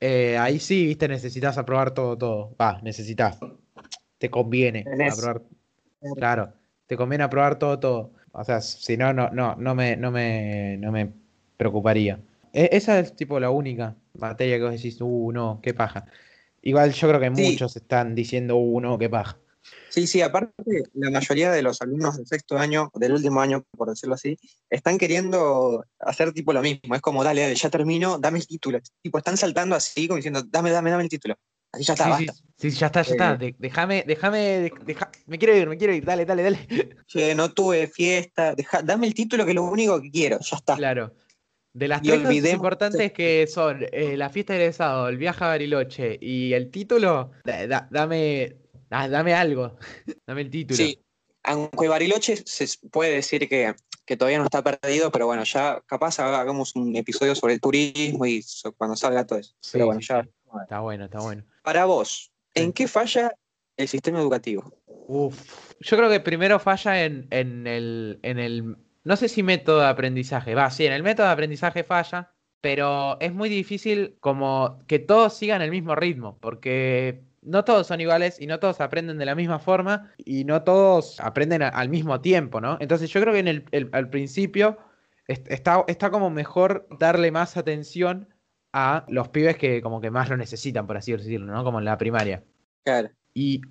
eh, 0.01 0.37
ahí 0.39 0.59
sí, 0.61 0.85
viste, 0.87 1.09
necesitas 1.09 1.57
aprobar 1.57 1.93
todo, 1.95 2.19
todo. 2.19 2.55
Va, 2.61 2.81
necesitas. 2.83 3.39
Te 4.19 4.31
conviene 4.31 4.85
aprobar. 5.01 5.43
Claro, 6.17 6.53
te 6.87 6.97
conviene 6.97 7.25
aprobar 7.25 7.59
todo, 7.59 7.79
todo. 7.79 8.13
O 8.33 8.45
sea, 8.45 8.61
si 8.61 8.97
no, 8.97 9.13
no, 9.13 9.31
no, 9.31 9.57
no 9.57 9.75
me, 9.75 9.97
no 9.97 10.11
me, 10.11 10.77
no 10.79 10.93
me 10.93 11.13
preocuparía. 11.59 12.19
E- 12.55 12.71
esa 12.73 12.99
es 12.99 13.15
tipo 13.15 13.39
la 13.39 13.51
única 13.51 13.95
materia 14.15 14.57
que 14.57 14.63
vos 14.63 14.73
decís, 14.73 14.97
uh, 15.01 15.33
no, 15.33 15.61
qué 15.63 15.75
paja. 15.75 16.07
Igual 16.63 16.93
yo 16.95 17.09
creo 17.09 17.21
que 17.21 17.37
Sí. 17.37 17.51
muchos 17.51 17.77
están 17.77 18.15
diciendo, 18.15 18.57
uh, 18.57 18.81
no, 18.81 18.97
qué 18.99 19.11
paja. 19.11 19.37
Sí, 19.91 20.07
sí, 20.07 20.23
aparte, 20.23 20.85
la 20.95 21.11
mayoría 21.11 21.51
de 21.51 21.61
los 21.61 21.83
alumnos 21.83 22.17
del 22.17 22.27
sexto 22.27 22.57
año, 22.59 22.91
del 22.95 23.13
último 23.13 23.41
año, 23.41 23.65
por 23.77 23.91
decirlo 23.91 24.15
así, 24.15 24.39
están 24.71 24.97
queriendo 24.97 25.85
hacer 25.99 26.33
tipo 26.33 26.53
lo 26.55 26.63
mismo. 26.63 26.95
Es 26.95 27.03
como, 27.03 27.23
dale, 27.23 27.43
dale, 27.43 27.55
ya 27.55 27.69
termino, 27.69 28.19
dame 28.19 28.39
el 28.39 28.47
título. 28.47 28.79
Tipo, 29.03 29.19
están 29.19 29.37
saltando 29.37 29.77
así, 29.77 30.07
como 30.09 30.17
diciendo, 30.17 30.43
dame, 30.49 30.71
dame, 30.71 30.91
dame 30.91 31.03
el 31.03 31.09
título. 31.11 31.35
Así 31.71 31.85
ya 31.85 31.93
está, 31.95 32.05
Sí, 32.05 32.11
basta. 32.27 32.33
sí, 32.57 32.71
sí, 32.71 32.79
ya 32.79 32.87
está, 32.87 33.03
ya 33.03 33.11
está. 33.13 33.33
Eh. 33.35 33.39
De- 33.39 33.57
déjame, 33.59 34.05
déjame, 34.07 34.73
deja- 34.87 35.11
me 35.27 35.39
quiero 35.39 35.55
ir, 35.55 35.69
me 35.69 35.77
quiero 35.77 35.93
ir, 35.93 36.05
dale, 36.05 36.25
dale, 36.25 36.43
dale. 36.45 36.59
Che, 37.07 37.35
no 37.35 37.53
tuve 37.53 37.89
fiesta, 37.89 38.55
deja- 38.55 38.81
dame 38.83 39.07
el 39.07 39.13
título 39.15 39.45
que 39.45 39.51
es 39.51 39.55
lo 39.57 39.65
único 39.65 40.01
que 40.01 40.11
quiero, 40.11 40.39
ya 40.41 40.57
está. 40.57 40.77
Claro. 40.77 41.13
De 41.79 41.89
las 41.89 42.01
Y 42.03 42.09
tres 42.09 42.19
cosas 42.19 42.29
olvidemos- 42.31 42.55
importantes 42.57 43.13
que 43.13 43.47
son 43.47 43.87
eh, 43.93 44.17
la 44.17 44.29
fiesta 44.31 44.53
de 44.55 44.61
egresado, 44.61 45.09
el 45.09 45.17
viaje 45.17 45.45
a 45.45 45.49
Bariloche 45.49 46.19
y 46.21 46.53
el 46.53 46.71
título, 46.71 47.31
da- 47.45 47.67
da- 47.67 47.89
dame, 47.91 48.57
da- 48.91 49.09
dame 49.09 49.35
algo. 49.35 49.77
dame 50.27 50.41
el 50.43 50.51
título. 50.51 50.77
Sí, 50.77 50.99
aunque 51.45 51.89
Bariloche 51.89 52.37
se 52.37 52.67
puede 52.91 53.15
decir 53.15 53.49
que, 53.49 53.75
que 54.05 54.17
todavía 54.17 54.39
no 54.39 54.45
está 54.45 54.63
perdido, 54.63 55.13
pero 55.13 55.27
bueno, 55.27 55.45
ya 55.45 55.81
capaz 55.87 56.19
hagamos 56.19 56.75
un 56.75 56.97
episodio 56.97 57.35
sobre 57.35 57.55
el 57.55 57.61
turismo 57.61 58.27
y 58.27 58.43
so- 58.43 58.73
cuando 58.73 58.97
salga 58.97 59.27
todo 59.27 59.39
eso. 59.39 59.55
Sí, 59.61 59.71
pero 59.75 59.87
bueno, 59.87 60.01
ya. 60.01 60.27
Está 60.63 60.81
bueno, 60.81 61.05
está 61.05 61.21
bueno. 61.21 61.45
Para 61.63 61.85
vos, 61.85 62.33
¿en 62.55 62.73
qué 62.73 62.89
falla 62.89 63.33
el 63.77 63.87
sistema 63.87 64.19
educativo? 64.19 64.73
Uf, 64.87 65.75
yo 65.81 65.97
creo 65.97 66.11
que 66.11 66.21
primero 66.21 66.59
falla 66.59 67.05
en, 67.05 67.29
en 67.31 67.67
el, 67.67 68.19
en 68.23 68.39
el, 68.39 68.77
no 69.05 69.17
sé 69.17 69.29
si 69.29 69.43
método 69.43 69.81
de 69.81 69.87
aprendizaje, 69.87 70.55
va, 70.55 70.71
sí, 70.71 70.87
en 70.87 70.93
el 70.93 71.03
método 71.03 71.27
de 71.27 71.33
aprendizaje 71.33 71.85
falla, 71.85 72.33
pero 72.61 73.19
es 73.21 73.33
muy 73.33 73.49
difícil 73.49 74.17
como 74.21 74.79
que 74.87 74.99
todos 74.99 75.35
sigan 75.37 75.63
el 75.63 75.71
mismo 75.71 75.95
ritmo, 75.95 76.39
porque 76.41 77.23
no 77.43 77.65
todos 77.65 77.87
son 77.87 78.01
iguales 78.01 78.41
y 78.41 78.47
no 78.47 78.59
todos 78.59 78.81
aprenden 78.81 79.17
de 79.19 79.25
la 79.27 79.35
misma 79.35 79.59
forma 79.61 80.13
y 80.19 80.45
no 80.45 80.63
todos 80.65 81.21
aprenden 81.21 81.63
a- 81.63 81.69
al 81.69 81.89
mismo 81.89 82.21
tiempo, 82.21 82.61
¿no? 82.61 82.77
Entonces 82.81 83.11
yo 83.11 83.21
creo 83.21 83.33
que 83.33 83.41
en 83.41 83.49
el, 83.49 83.65
el- 83.71 83.89
al 83.93 84.11
principio 84.11 84.77
est- 85.27 85.51
está, 85.51 85.85
está 85.89 86.11
como 86.11 86.31
mejor 86.31 86.89
darle 86.99 87.31
más 87.31 87.57
atención 87.57 88.29
a 88.73 89.05
los 89.09 89.29
pibes 89.29 89.57
que 89.57 89.81
como 89.81 90.01
que 90.01 90.11
más 90.11 90.29
lo 90.29 90.37
necesitan, 90.37 90.87
por 90.87 90.97
así 90.97 91.13
decirlo, 91.13 91.53
¿no? 91.53 91.65
Como 91.65 91.79
en 91.79 91.85
la 91.85 91.97
primaria. 91.97 92.45
Claro. 92.85 93.11
Y 93.33 93.63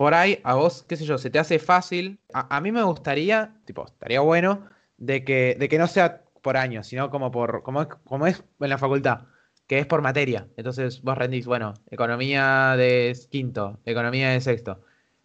por 0.00 0.14
ahí, 0.14 0.40
a 0.44 0.54
vos, 0.54 0.82
qué 0.88 0.96
sé 0.96 1.04
yo, 1.04 1.18
se 1.18 1.28
te 1.28 1.38
hace 1.38 1.58
fácil. 1.58 2.18
A, 2.32 2.58
mí 2.62 2.72
me 2.72 2.82
gustaría, 2.82 3.52
tipo, 3.66 3.84
estaría 3.84 4.20
bueno 4.20 4.66
de 4.96 5.24
que, 5.24 5.58
de 5.60 5.68
que 5.68 5.76
no 5.76 5.86
sea 5.88 6.22
por 6.40 6.56
año, 6.56 6.82
sino 6.82 7.10
como 7.10 7.30
por, 7.30 7.62
como 7.62 7.82
es, 7.82 7.88
como 8.04 8.26
es 8.26 8.42
en 8.60 8.70
la 8.70 8.78
facultad, 8.78 9.26
que 9.66 9.78
es 9.78 9.84
por 9.84 10.00
materia. 10.00 10.48
Entonces 10.56 11.02
vos 11.02 11.18
rendís, 11.18 11.44
bueno, 11.44 11.74
economía 11.90 12.76
de 12.78 13.14
quinto, 13.30 13.78
economía 13.84 14.30
de 14.30 14.40
sexto. 14.40 14.80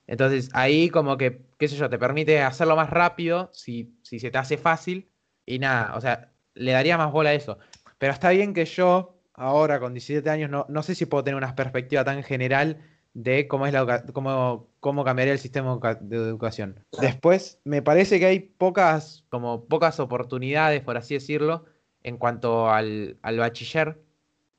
Entonces 0.07 0.49
ahí 0.51 0.89
como 0.89 1.15
que, 1.15 1.45
qué 1.57 1.69
sé 1.69 1.77
yo, 1.77 1.89
te 1.89 1.97
permite 1.97 2.41
hacerlo 2.41 2.75
más 2.75 2.89
rápido 2.89 3.51
si, 3.53 3.97
si 4.03 4.19
se 4.19 4.29
te 4.29 4.37
hace 4.39 4.57
fácil. 4.57 5.09
Y 5.45 5.59
nada, 5.59 5.95
o 5.95 6.01
sea, 6.01 6.33
le 6.53 6.73
daría 6.73 6.97
más 6.97 7.13
bola 7.13 7.29
a 7.29 7.33
eso. 7.33 7.59
Pero 7.97 8.11
está 8.11 8.31
bien 8.31 8.53
que 8.53 8.65
yo, 8.65 9.21
ahora 9.35 9.79
con 9.79 9.93
17 9.93 10.29
años, 10.29 10.49
no, 10.49 10.65
no 10.67 10.83
sé 10.83 10.95
si 10.95 11.05
puedo 11.05 11.23
tener 11.23 11.37
una 11.37 11.55
perspectiva 11.55 12.03
tan 12.03 12.23
general 12.23 12.81
de 13.15 13.47
cómo 13.47 13.65
es 13.65 13.73
la 13.73 14.03
cómo, 14.13 14.67
cómo 14.81 15.03
cambiaría 15.05 15.33
el 15.33 15.39
sistema 15.39 15.79
de 16.01 16.17
educación. 16.17 16.79
Después, 17.01 17.59
me 17.63 17.81
parece 17.81 18.19
que 18.19 18.25
hay 18.25 18.39
pocas, 18.39 19.25
como 19.29 19.65
pocas 19.65 19.99
oportunidades, 19.99 20.81
por 20.81 20.97
así 20.97 21.13
decirlo, 21.15 21.65
en 22.03 22.17
cuanto 22.17 22.69
al, 22.69 23.17
al 23.21 23.37
bachiller 23.39 24.01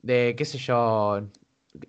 de, 0.01 0.33
qué 0.35 0.43
sé 0.43 0.57
yo, 0.57 1.21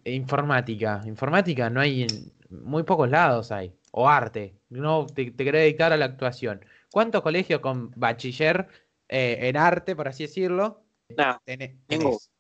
informática. 0.04 1.02
Informática 1.06 1.70
no 1.70 1.80
hay 1.80 2.02
en 2.02 2.32
muy 2.50 2.82
pocos 2.82 3.08
lados 3.10 3.50
hay. 3.50 3.74
O 3.90 4.08
arte. 4.08 4.54
No 4.68 5.06
te, 5.06 5.30
te 5.30 5.44
querés 5.44 5.62
dedicar 5.62 5.92
a 5.92 5.96
la 5.96 6.04
actuación. 6.04 6.64
¿Cuántos 6.92 7.22
colegios 7.22 7.60
con 7.60 7.90
bachiller 7.96 8.68
eh, 9.08 9.38
en 9.48 9.56
arte, 9.56 9.96
por 9.96 10.06
así 10.08 10.24
decirlo, 10.24 10.84
No, 11.16 11.40
Ninguno. 11.46 11.80
tenés. 11.88 12.30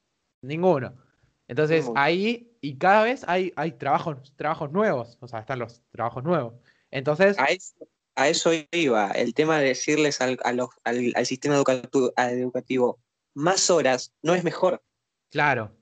Ninguno. 0.42 0.94
Entonces 1.48 1.84
Ninguno. 1.84 2.00
ahí, 2.00 2.47
y 2.60 2.76
cada 2.78 3.02
vez 3.04 3.24
hay, 3.28 3.52
hay 3.56 3.72
trabajos, 3.72 4.32
trabajos 4.36 4.72
nuevos, 4.72 5.18
o 5.20 5.28
sea, 5.28 5.40
están 5.40 5.58
los 5.58 5.82
trabajos 5.90 6.24
nuevos. 6.24 6.54
Entonces, 6.90 7.38
a 7.38 7.46
eso, 7.46 7.74
a 8.14 8.28
eso 8.28 8.50
iba. 8.72 9.10
El 9.12 9.34
tema 9.34 9.58
de 9.58 9.66
decirles 9.68 10.20
al, 10.20 10.38
a 10.44 10.52
los- 10.52 10.70
al, 10.84 11.12
al 11.14 11.26
sistema 11.26 11.54
educativo, 11.56 12.12
educativo 12.16 13.00
más 13.34 13.70
horas 13.70 14.14
no 14.22 14.34
es 14.34 14.44
mejor. 14.44 14.82
claro, 15.30 15.76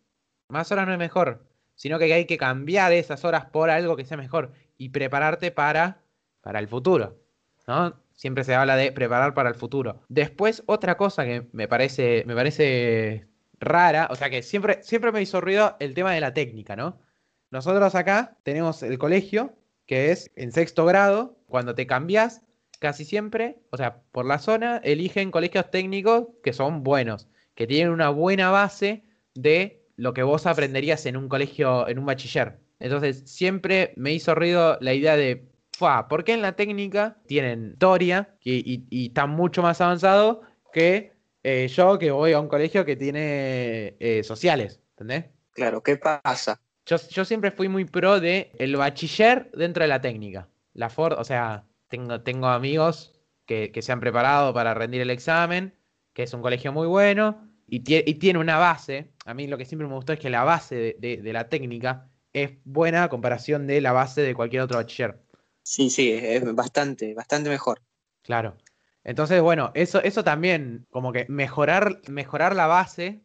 más 0.48 0.70
horas 0.72 0.86
no 0.86 0.92
es 0.92 0.98
mejor, 0.98 1.46
sino 1.74 1.98
que 1.98 2.12
hay 2.12 2.26
que 2.26 2.38
cambiar 2.38 2.92
esas 2.92 3.24
horas 3.24 3.46
por 3.46 3.70
algo 3.70 3.96
que 3.96 4.04
sea 4.04 4.16
mejor 4.16 4.52
y 4.76 4.90
prepararte 4.90 5.50
para, 5.50 6.02
para 6.40 6.58
el 6.58 6.68
futuro, 6.68 7.18
¿no? 7.66 8.00
Siempre 8.12 8.44
se 8.44 8.54
habla 8.54 8.76
de 8.76 8.92
preparar 8.92 9.34
para 9.34 9.48
el 9.50 9.54
futuro. 9.54 10.02
Después, 10.08 10.62
otra 10.66 10.96
cosa 10.96 11.24
que 11.24 11.48
me 11.52 11.68
parece, 11.68 12.24
me 12.26 12.34
parece 12.34 13.26
rara, 13.60 14.08
o 14.10 14.16
sea 14.16 14.30
que 14.30 14.42
siempre, 14.42 14.82
siempre 14.82 15.12
me 15.12 15.22
hizo 15.22 15.40
ruido 15.40 15.76
el 15.80 15.94
tema 15.94 16.12
de 16.12 16.20
la 16.20 16.34
técnica, 16.34 16.76
¿no? 16.76 16.98
Nosotros 17.50 17.94
acá 17.94 18.36
tenemos 18.42 18.82
el 18.82 18.98
colegio, 18.98 19.54
que 19.86 20.10
es 20.12 20.30
en 20.36 20.52
sexto 20.52 20.84
grado, 20.84 21.38
cuando 21.46 21.74
te 21.74 21.86
cambias, 21.86 22.42
casi 22.80 23.04
siempre, 23.04 23.58
o 23.70 23.76
sea, 23.76 24.02
por 24.12 24.26
la 24.26 24.38
zona, 24.38 24.78
eligen 24.84 25.30
colegios 25.30 25.70
técnicos 25.70 26.26
que 26.42 26.52
son 26.52 26.82
buenos, 26.82 27.28
que 27.54 27.66
tienen 27.66 27.92
una 27.92 28.10
buena 28.10 28.50
base 28.50 29.04
de 29.34 29.82
lo 29.96 30.12
que 30.12 30.22
vos 30.22 30.46
aprenderías 30.46 31.06
en 31.06 31.16
un 31.16 31.28
colegio, 31.28 31.88
en 31.88 31.98
un 31.98 32.06
bachiller. 32.06 32.58
Entonces, 32.80 33.22
siempre 33.24 33.94
me 33.96 34.12
hizo 34.12 34.34
ruido 34.34 34.76
la 34.80 34.92
idea 34.92 35.16
de, 35.16 35.48
"Fua, 35.72 36.08
¿por 36.08 36.24
qué 36.24 36.34
en 36.34 36.42
la 36.42 36.52
técnica 36.56 37.16
tienen 37.26 37.70
historia 37.72 38.34
y, 38.42 38.84
y- 38.90 39.12
mucho 39.28 39.62
más 39.62 39.80
avanzado 39.80 40.42
que 40.72 41.12
eh, 41.48 41.68
yo 41.68 41.96
que 41.98 42.10
voy 42.10 42.32
a 42.32 42.40
un 42.40 42.48
colegio 42.48 42.84
que 42.84 42.96
tiene 42.96 43.94
eh, 44.00 44.22
sociales? 44.24 44.80
¿Entendés? 44.90 45.26
Claro, 45.52 45.80
¿qué 45.82 45.96
pasa? 45.96 46.60
Yo, 46.86 46.96
yo 47.08 47.24
siempre 47.24 47.52
fui 47.52 47.68
muy 47.68 47.84
pro 47.84 48.18
de 48.20 48.50
el 48.58 48.76
bachiller 48.76 49.50
dentro 49.52 49.84
de 49.84 49.88
la 49.88 50.00
técnica. 50.00 50.48
La 50.74 50.90
for- 50.90 51.14
o 51.14 51.24
sea, 51.24 51.64
tengo, 51.88 52.20
tengo 52.22 52.48
amigos 52.48 53.12
que, 53.46 53.70
que 53.70 53.80
se 53.80 53.92
han 53.92 54.00
preparado 54.00 54.52
para 54.52 54.74
rendir 54.74 55.00
el 55.02 55.10
examen, 55.10 55.72
que 56.12 56.24
es 56.24 56.34
un 56.34 56.42
colegio 56.42 56.72
muy 56.72 56.88
bueno 56.88 57.48
y, 57.68 57.84
tie- 57.84 58.02
y 58.04 58.14
tiene 58.14 58.38
una 58.40 58.58
base. 58.58 59.12
A 59.24 59.32
mí 59.32 59.46
lo 59.46 59.56
que 59.56 59.64
siempre 59.64 59.86
me 59.86 59.94
gustó 59.94 60.12
es 60.12 60.18
que 60.18 60.30
la 60.30 60.42
base 60.44 60.74
de, 60.74 60.96
de- 60.98 61.16
de 61.22 61.32
la 61.32 61.48
técnica 61.48 62.08
es 62.32 62.50
buena 62.64 63.04
a 63.04 63.08
comparación 63.08 63.66
de 63.68 63.80
la 63.80 63.92
base 63.92 64.20
de 64.22 64.34
cualquier 64.34 64.62
otro 64.62 64.78
bachiller. 64.78 65.16
Sí, 65.62 65.90
sí, 65.90 66.10
es 66.12 66.44
bastante, 66.54 67.14
bastante 67.14 67.50
mejor. 67.50 67.80
Claro. 68.22 68.56
Entonces, 69.06 69.40
bueno, 69.40 69.70
eso, 69.74 70.02
eso 70.02 70.24
también, 70.24 70.84
como 70.90 71.12
que 71.12 71.26
mejorar, 71.28 72.00
mejorar 72.08 72.56
la 72.56 72.66
base 72.66 73.22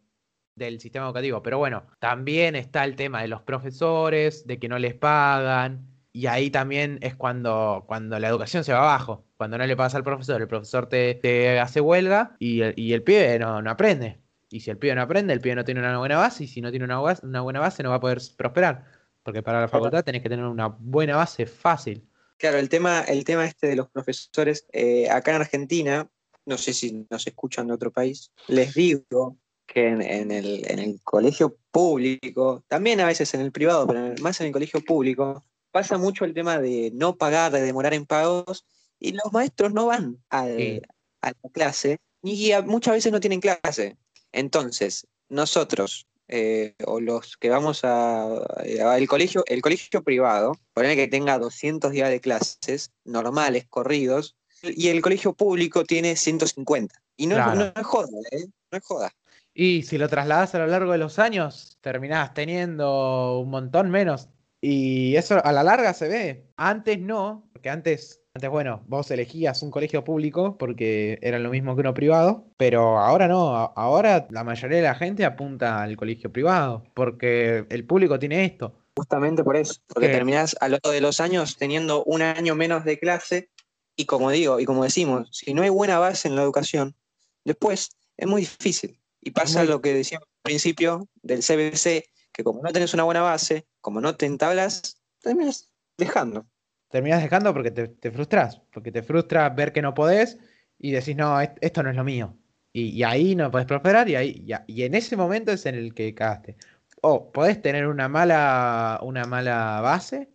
del 0.55 0.79
sistema 0.79 1.07
educativo. 1.07 1.41
Pero 1.41 1.57
bueno, 1.57 1.87
también 1.97 2.55
está 2.55 2.83
el 2.85 2.95
tema 2.95 3.23
de 3.23 3.27
los 3.27 3.41
profesores, 3.41 4.45
de 4.45 4.59
que 4.59 4.69
no 4.69 4.77
les 4.77 4.93
pagan. 4.93 5.87
Y 6.13 6.27
ahí 6.27 6.51
también 6.51 6.99
es 7.01 7.15
cuando, 7.15 7.85
cuando 7.87 8.19
la 8.19 8.27
educación 8.27 8.63
se 8.63 8.73
va 8.73 8.81
abajo. 8.81 9.25
Cuando 9.37 9.57
no 9.57 9.65
le 9.65 9.75
pagas 9.75 9.95
al 9.95 10.03
profesor, 10.03 10.39
el 10.39 10.47
profesor 10.47 10.87
te, 10.87 11.15
te 11.15 11.59
hace 11.59 11.81
huelga 11.81 12.35
y 12.37 12.61
el, 12.61 12.73
y 12.77 12.93
el 12.93 13.01
pibe 13.01 13.39
no, 13.39 13.63
no 13.63 13.71
aprende. 13.71 14.21
Y 14.51 14.59
si 14.59 14.69
el 14.69 14.77
pibe 14.77 14.93
no 14.93 15.01
aprende, 15.01 15.33
el 15.33 15.41
pibe 15.41 15.55
no 15.55 15.65
tiene 15.65 15.79
una 15.79 15.97
buena 15.97 16.17
base. 16.17 16.43
Y 16.43 16.47
si 16.47 16.61
no 16.61 16.69
tiene 16.69 16.85
una, 16.85 17.01
una 17.01 17.41
buena 17.41 17.59
base, 17.59 17.81
no 17.81 17.89
va 17.89 17.95
a 17.95 18.01
poder 18.01 18.19
prosperar. 18.37 18.85
Porque 19.23 19.41
para 19.41 19.61
la 19.61 19.67
facultad 19.67 20.03
tenés 20.03 20.21
que 20.21 20.29
tener 20.29 20.45
una 20.45 20.67
buena 20.67 21.15
base 21.15 21.47
fácil. 21.47 22.07
Claro, 22.41 22.57
el 22.57 22.69
tema, 22.69 23.01
el 23.01 23.23
tema 23.23 23.45
este 23.45 23.67
de 23.67 23.75
los 23.75 23.87
profesores, 23.91 24.65
eh, 24.73 25.07
acá 25.11 25.29
en 25.35 25.41
Argentina, 25.41 26.09
no 26.47 26.57
sé 26.57 26.73
si 26.73 27.05
nos 27.11 27.27
escuchan 27.27 27.67
de 27.67 27.73
otro 27.73 27.91
país, 27.91 28.31
les 28.47 28.73
digo 28.73 29.37
que 29.67 29.87
en, 29.87 30.01
en 30.01 30.31
el, 30.31 30.63
en 30.67 30.79
el 30.79 30.99
colegio 31.03 31.55
público, 31.69 32.63
también 32.67 32.99
a 32.99 33.05
veces 33.05 33.31
en 33.35 33.41
el 33.41 33.51
privado, 33.51 33.85
pero 33.85 34.15
más 34.23 34.41
en 34.41 34.47
el 34.47 34.53
colegio 34.53 34.83
público, 34.83 35.43
pasa 35.69 35.99
mucho 35.99 36.25
el 36.25 36.33
tema 36.33 36.57
de 36.59 36.89
no 36.95 37.15
pagar, 37.15 37.51
de 37.51 37.61
demorar 37.61 37.93
en 37.93 38.07
pagos, 38.07 38.65
y 38.99 39.11
los 39.11 39.31
maestros 39.31 39.71
no 39.71 39.85
van 39.85 40.17
al- 40.31 40.57
Sí. 40.57 40.81
a 41.21 41.27
la 41.29 41.49
clase, 41.53 41.99
y 42.23 42.53
a- 42.53 42.63
muchas 42.63 42.95
veces 42.95 43.11
no 43.11 43.19
tienen 43.19 43.39
clase. 43.39 43.97
Entonces, 44.31 45.05
nosotros, 45.29 46.07
eh, 46.31 46.75
o 46.85 46.99
los 46.99 47.37
que 47.37 47.49
vamos 47.49 47.83
a, 47.83 48.23
a 48.23 48.97
el 48.97 49.07
colegio, 49.07 49.43
el 49.47 49.61
colegio 49.61 50.03
privado, 50.03 50.53
poner 50.73 50.95
que 50.95 51.07
tenga 51.07 51.37
200 51.37 51.91
días 51.91 52.09
de 52.09 52.21
clases 52.21 52.91
normales, 53.03 53.67
corridos, 53.69 54.37
y 54.63 54.87
el 54.89 55.01
colegio 55.01 55.33
público 55.33 55.83
tiene 55.83 56.15
150. 56.15 56.95
Y 57.17 57.27
no, 57.27 57.55
no 57.55 57.65
es 57.65 57.85
joda, 57.85 58.07
¿eh? 58.31 58.45
No 58.71 58.77
es 58.77 58.83
joda. 58.83 59.11
Y 59.53 59.83
si 59.83 59.97
lo 59.97 60.07
trasladas 60.07 60.55
a 60.55 60.59
lo 60.59 60.67
largo 60.67 60.93
de 60.93 60.97
los 60.97 61.19
años, 61.19 61.77
terminás 61.81 62.33
teniendo 62.33 63.39
un 63.39 63.49
montón 63.49 63.89
menos. 63.89 64.29
Y 64.61 65.15
eso 65.15 65.43
a 65.43 65.51
la 65.51 65.63
larga 65.63 65.93
se 65.93 66.07
ve. 66.07 66.47
Antes 66.55 66.99
no, 66.99 67.49
porque 67.51 67.69
antes, 67.69 68.20
antes 68.33 68.49
bueno, 68.49 68.83
vos 68.87 69.11
elegías 69.11 69.61
un 69.61 69.71
colegio 69.71 70.03
público 70.03 70.57
porque 70.57 71.19
era 71.21 71.37
lo 71.37 71.49
mismo 71.49 71.75
que 71.75 71.81
uno 71.81 71.93
privado, 71.93 72.45
pero 72.57 72.97
ahora 72.97 73.27
no, 73.27 73.55
ahora 73.75 74.27
la 74.29 74.43
mayoría 74.43 74.77
de 74.77 74.83
la 74.83 74.95
gente 74.95 75.25
apunta 75.25 75.83
al 75.83 75.97
colegio 75.97 76.31
privado, 76.31 76.83
porque 76.93 77.65
el 77.69 77.85
público 77.85 78.17
tiene 78.19 78.45
esto. 78.45 78.73
Justamente 78.95 79.43
por 79.43 79.57
eso. 79.57 79.75
Porque 79.87 80.07
¿Qué? 80.07 80.13
terminás 80.13 80.55
a 80.61 80.69
lo 80.69 80.71
largo 80.73 80.91
de 80.91 81.01
los 81.01 81.19
años 81.19 81.57
teniendo 81.57 82.03
un 82.05 82.21
año 82.21 82.55
menos 82.55 82.85
de 82.85 82.97
clase, 82.97 83.49
y 83.97 84.05
como 84.05 84.31
digo, 84.31 84.59
y 84.59 84.65
como 84.65 84.85
decimos, 84.85 85.29
si 85.31 85.53
no 85.53 85.63
hay 85.63 85.69
buena 85.69 85.99
base 85.99 86.29
en 86.29 86.35
la 86.35 86.43
educación, 86.43 86.95
después 87.43 87.89
es 88.15 88.27
muy 88.27 88.41
difícil. 88.41 88.97
Y 89.21 89.31
pasa 89.31 89.65
lo 89.65 89.81
que 89.81 89.93
decíamos 89.93 90.27
al 90.27 90.41
principio 90.43 91.07
del 91.21 91.41
CBC, 91.41 92.09
que 92.31 92.43
como 92.43 92.63
no 92.63 92.71
tenés 92.71 92.93
una 92.93 93.03
buena 93.03 93.21
base, 93.21 93.67
como 93.81 93.99
no 93.99 94.15
te 94.15 94.25
entablas, 94.25 95.01
terminas 95.21 95.69
dejando. 95.97 96.47
Terminás 96.91 97.21
dejando 97.23 97.53
porque 97.53 97.71
te, 97.71 98.11
frustras, 98.11 98.61
porque 98.73 98.91
te 98.91 99.01
frustra 99.03 99.49
ver 99.49 99.71
que 99.73 99.81
no 99.81 99.93
podés 99.93 100.37
y 100.77 100.91
decís, 100.91 101.15
no, 101.15 101.39
est- 101.39 101.57
esto 101.61 101.83
no 101.83 101.89
es 101.89 101.95
lo 101.95 102.03
mío. 102.03 102.37
Y, 102.73 103.03
ahí 103.03 103.35
no 103.35 103.51
podés 103.51 103.67
prosperar 103.67 104.07
y, 104.09 104.15
ahí, 104.15 104.45
y, 104.67 104.83
en 104.83 104.95
ese 104.95 105.17
momento 105.17 105.51
es 105.51 105.65
en 105.65 105.75
el 105.75 105.93
que 105.93 106.13
cagaste. 106.15 106.55
O 107.01 107.31
podés 107.31 107.61
tener 107.61 107.87
una 107.87 108.07
mala, 108.07 108.99
una 109.03 109.25
mala 109.25 109.81
base, 109.81 110.29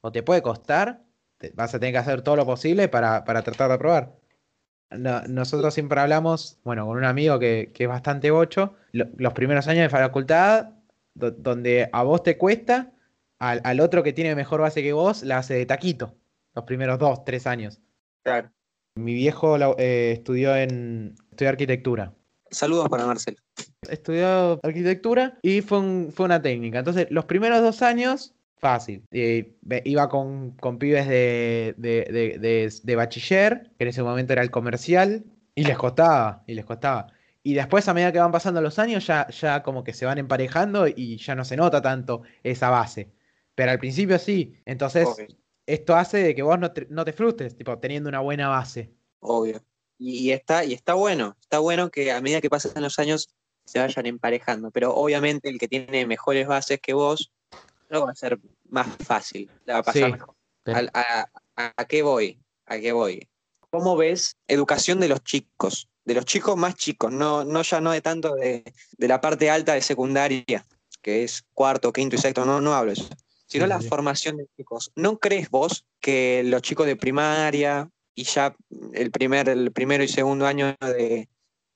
o 0.00 0.12
te 0.12 0.22
puede 0.22 0.42
costar, 0.42 1.02
vas 1.54 1.74
a 1.74 1.78
tener 1.78 1.94
que 1.94 1.98
hacer 1.98 2.22
todo 2.22 2.36
lo 2.36 2.46
posible 2.46 2.88
para, 2.88 3.24
para 3.24 3.42
tratar 3.42 3.68
de 3.68 3.74
aprobar. 3.74 4.14
No- 4.90 5.22
nosotros 5.28 5.74
siempre 5.74 6.00
hablamos, 6.00 6.58
bueno, 6.64 6.86
con 6.86 6.96
un 6.96 7.04
amigo 7.04 7.38
que, 7.38 7.70
que 7.74 7.84
es 7.84 7.88
bastante 7.88 8.30
bocho, 8.30 8.74
lo- 8.92 9.06
los 9.16 9.32
primeros 9.34 9.68
años 9.68 9.82
de 9.82 9.88
facultad, 9.90 10.70
do- 11.14 11.30
donde 11.32 11.88
a 11.92 12.02
vos 12.02 12.22
te 12.22 12.38
cuesta, 12.38 12.92
al, 13.38 13.60
al 13.64 13.80
otro 13.80 14.02
que 14.02 14.12
tiene 14.12 14.34
mejor 14.34 14.60
base 14.60 14.82
que 14.82 14.92
vos, 14.92 15.22
la 15.22 15.38
hace 15.38 15.54
de 15.54 15.66
taquito, 15.66 16.14
los 16.54 16.64
primeros 16.64 16.98
dos, 16.98 17.24
tres 17.24 17.46
años. 17.46 17.80
Claro. 18.24 18.50
Mi 18.96 19.14
viejo 19.14 19.56
eh, 19.78 20.12
estudió 20.12 20.56
en 20.56 21.14
estudió 21.30 21.50
arquitectura. 21.50 22.12
Saludos 22.50 22.88
para 22.88 23.06
Marcelo. 23.06 23.36
estudió 23.88 24.58
arquitectura 24.62 25.38
y 25.42 25.60
fue, 25.60 25.78
un- 25.78 26.12
fue 26.14 26.26
una 26.26 26.40
técnica. 26.42 26.78
Entonces, 26.78 27.06
los 27.10 27.26
primeros 27.26 27.60
dos 27.62 27.82
años, 27.82 28.34
fácil. 28.56 29.04
Eh, 29.12 29.54
iba 29.84 30.08
con, 30.08 30.52
con 30.52 30.78
pibes 30.78 31.06
de, 31.06 31.74
de, 31.76 32.08
de- 32.10 32.38
de- 32.38 32.72
de 32.82 32.96
bachiller, 32.96 33.70
que 33.78 33.84
en 33.84 33.88
ese 33.88 34.02
momento 34.02 34.32
era 34.32 34.42
el 34.42 34.50
comercial, 34.50 35.24
y 35.54 35.64
les 35.64 35.76
costaba, 35.76 36.42
y 36.46 36.54
les 36.54 36.64
costaba. 36.64 37.08
Y 37.42 37.54
después, 37.54 37.86
a 37.88 37.94
medida 37.94 38.12
que 38.12 38.18
van 38.18 38.32
pasando 38.32 38.60
los 38.60 38.78
años, 38.78 39.06
ya, 39.06 39.28
ya 39.28 39.62
como 39.62 39.84
que 39.84 39.92
se 39.92 40.06
van 40.06 40.18
emparejando 40.18 40.86
y 40.88 41.16
ya 41.18 41.34
no 41.34 41.44
se 41.44 41.56
nota 41.56 41.80
tanto 41.82 42.22
esa 42.42 42.68
base. 42.70 43.10
Pero 43.58 43.72
al 43.72 43.80
principio 43.80 44.16
sí. 44.20 44.54
Entonces, 44.64 45.08
Obvio. 45.08 45.26
esto 45.66 45.96
hace 45.96 46.18
de 46.18 46.32
que 46.36 46.42
vos 46.42 46.56
no 46.60 46.70
te, 46.70 46.86
no 46.90 47.04
te 47.04 47.12
frustres, 47.12 47.56
tipo, 47.56 47.76
teniendo 47.80 48.08
una 48.08 48.20
buena 48.20 48.46
base. 48.46 48.92
Obvio. 49.18 49.60
Y, 49.98 50.20
y 50.28 50.30
está, 50.30 50.64
y 50.64 50.74
está 50.74 50.94
bueno, 50.94 51.36
está 51.40 51.58
bueno 51.58 51.90
que 51.90 52.12
a 52.12 52.20
medida 52.20 52.40
que 52.40 52.48
pasan 52.48 52.80
los 52.80 53.00
años 53.00 53.34
se 53.64 53.80
vayan 53.80 54.06
emparejando, 54.06 54.70
pero 54.70 54.94
obviamente 54.94 55.48
el 55.48 55.58
que 55.58 55.66
tiene 55.66 56.06
mejores 56.06 56.46
bases 56.46 56.78
que 56.80 56.92
vos 56.92 57.32
no 57.90 58.04
va 58.06 58.12
a 58.12 58.14
ser 58.14 58.38
más 58.68 58.86
fácil, 59.04 59.50
la 59.64 59.72
va 59.74 59.78
a 59.80 59.82
pasar 59.82 60.04
Sí, 60.06 60.12
mejor. 60.12 60.36
pero- 60.62 60.78
A, 60.94 61.26
a- 61.56 61.72
a 61.76 61.84
qué 61.86 62.02
voy? 62.02 62.38
¿A 62.66 62.78
qué 62.78 62.92
voy? 62.92 63.28
¿Cómo 63.70 63.96
ves 63.96 64.36
educación 64.46 65.00
de 65.00 65.08
los 65.08 65.24
chicos? 65.24 65.88
De 66.04 66.14
los 66.14 66.24
chicos 66.26 66.56
más 66.56 66.76
chicos, 66.76 67.10
no, 67.12 67.44
no 67.44 67.62
ya 67.62 67.80
no 67.80 67.90
de 67.90 68.02
tanto 68.02 68.36
de, 68.36 68.62
de 68.96 69.08
la 69.08 69.20
parte 69.20 69.50
alta 69.50 69.74
de 69.74 69.82
secundaria, 69.82 70.64
que 71.02 71.24
es 71.24 71.42
cuarto, 71.54 71.92
quinto 71.92 72.14
y 72.14 72.18
sexto, 72.20 72.44
no, 72.44 72.60
no 72.60 72.72
hablo 72.74 72.92
de 72.94 73.00
eso, 73.00 73.08
sino 73.48 73.64
Sí, 73.64 73.68
la 73.68 73.80
sí, 73.80 73.88
formación 73.88 74.36
de 74.36 74.46
chicos. 74.56 74.92
¿No 74.94 75.18
crees 75.18 75.50
vos 75.50 75.84
que 76.00 76.42
los 76.44 76.62
chicos 76.62 76.86
de 76.86 76.96
primaria 76.96 77.90
y 78.14 78.24
ya 78.24 78.54
el, 78.92 79.10
primer, 79.10 79.48
el 79.48 79.72
primero 79.72 80.04
y 80.04 80.08
segundo 80.08 80.46
año 80.46 80.76
de, 80.80 81.28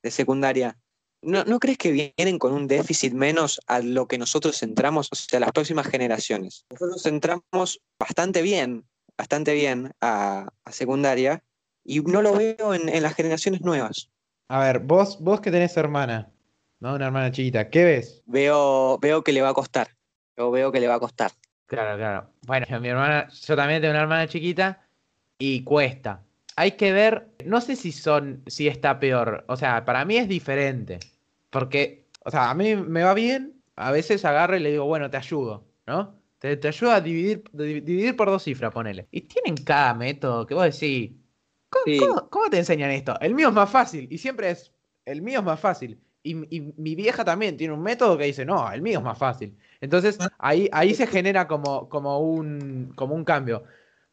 de 0.03 0.11
secundaria, 0.11 0.79
¿no, 1.23 1.45
¿no 1.45 1.59
crees 1.59 1.79
que 1.79 2.13
vienen 2.17 2.39
con 2.39 2.53
un 2.53 2.67
déficit 2.67 3.13
menos 3.13 3.61
a 3.67 3.81
lo 3.81 4.07
que 4.07 4.19
nosotros 4.19 4.63
entramos, 4.63 5.09
o 5.11 5.15
sea, 5.17 5.41
las 5.41 5.53
próximas 5.53 5.87
generaciones? 5.87 6.67
Nosotros 6.71 7.07
entramos 7.07 7.81
bastante 7.99 8.43
bien, 8.43 8.85
bastante 9.17 9.55
bien 9.55 9.93
a, 10.01 10.49
a 10.65 10.73
secundaria 10.73 11.43
y 11.85 12.01
no 12.01 12.23
lo 12.23 12.35
veo 12.35 12.75
en, 12.75 12.89
en 12.89 13.03
las 13.03 13.15
generaciones 13.15 13.63
nuevas. 13.63 14.11
A 14.49 14.61
ver, 14.61 14.81
vos, 14.81 15.19
vos 15.21 15.41
que 15.41 15.51
tenés 15.51 15.77
hermana, 15.77 16.33
¿no? 16.81 16.95
Una 16.95 17.07
hermana 17.07 17.31
chiquita, 17.33 17.71
¿qué 17.71 17.85
ves? 17.85 18.23
Veo, 18.27 18.99
veo 18.99 19.23
que 19.23 19.33
le 19.33 19.43
va 19.43 19.51
a 19.51 19.55
costar. 19.55 19.97
Yo 20.37 20.51
veo 20.51 20.73
que 20.73 20.81
le 20.81 20.89
va 20.89 20.97
a 20.97 21.01
costar. 21.01 21.33
Claro, 21.73 21.97
claro. 21.97 22.31
Bueno, 22.47 22.67
mi 22.81 22.89
hermana, 22.89 23.29
yo 23.31 23.57
también 23.57 23.81
tengo 23.81 23.93
una 23.93 24.03
hermana 24.03 24.29
chiquita 24.29 24.87
y 25.39 25.65
cuesta. 25.65 26.23
Hay 26.57 26.73
que 26.73 26.93
ver, 26.93 27.29
no 27.47 27.63
sé 27.63 27.77
si 27.77 27.93
son, 27.93 28.43
si 28.47 28.69
está 28.69 29.01
peor. 29.01 29.45
O 29.49 29.57
sea, 29.57 29.83
para 29.87 30.05
mí 30.05 30.19
es 30.19 30.29
diferente. 30.29 30.99
Porque, 31.49 32.09
o 32.27 32.31
sea, 32.31 32.51
a 32.51 32.55
mí 32.55 32.77
me 32.77 33.03
va 33.03 33.15
bien, 33.15 33.63
a 33.77 33.91
veces 33.91 34.23
agarro 34.27 34.55
y 34.57 34.61
le 34.61 34.71
digo, 34.73 34.85
bueno, 34.85 35.09
te 35.11 35.17
ayudo, 35.17 35.65
¿no? 35.87 36.21
Te, 36.39 36.59
te 36.59 36.69
ayudo 36.69 36.91
a 36.91 37.01
dividir, 37.01 37.43
di- 37.53 37.81
dividir 37.81 38.17
por 38.17 38.29
dos 38.29 38.43
cifras, 38.43 38.71
ponele. 38.71 39.07
Y 39.11 39.23
tienen 39.23 39.57
cada 39.65 39.95
método 39.95 40.47
que 40.47 40.53
vos 40.55 40.65
decís, 40.65 41.13
¿cómo, 41.71 41.85
Sí. 41.87 41.99
cómo- 41.99 42.29
cómo 42.29 42.51
te 42.51 42.59
enseñan 42.59 42.91
esto? 42.91 43.19
El 43.21 43.35
mío 43.35 43.49
es 43.49 43.55
más 43.55 43.71
fácil 43.71 44.09
y 44.11 44.19
siempre 44.19 44.51
es, 44.51 44.73
el 45.07 45.23
mío 45.23 45.39
es 45.39 45.45
más 45.45 45.59
fácil. 45.61 45.99
Y, 46.23 46.57
y 46.57 46.73
mi 46.77 46.95
vieja 46.95 47.25
también 47.25 47.57
tiene 47.57 47.75
un 47.75 47.83
método 47.83 48.17
que 48.17 48.25
dice, 48.25 48.45
no, 48.45 48.71
el 48.71 48.83
mío 48.83 48.99
es 48.99 49.05
más 49.05 49.19
fácil. 49.19 49.57
Entonces, 49.81 50.19
ahí, 50.39 50.69
ahí 50.73 50.95
se 50.95 51.07
genera 51.07 51.49
como, 51.49 51.89
como, 51.89 52.21
un, 52.21 52.93
como 52.95 53.15
un 53.15 53.25
cambio. 53.25 53.65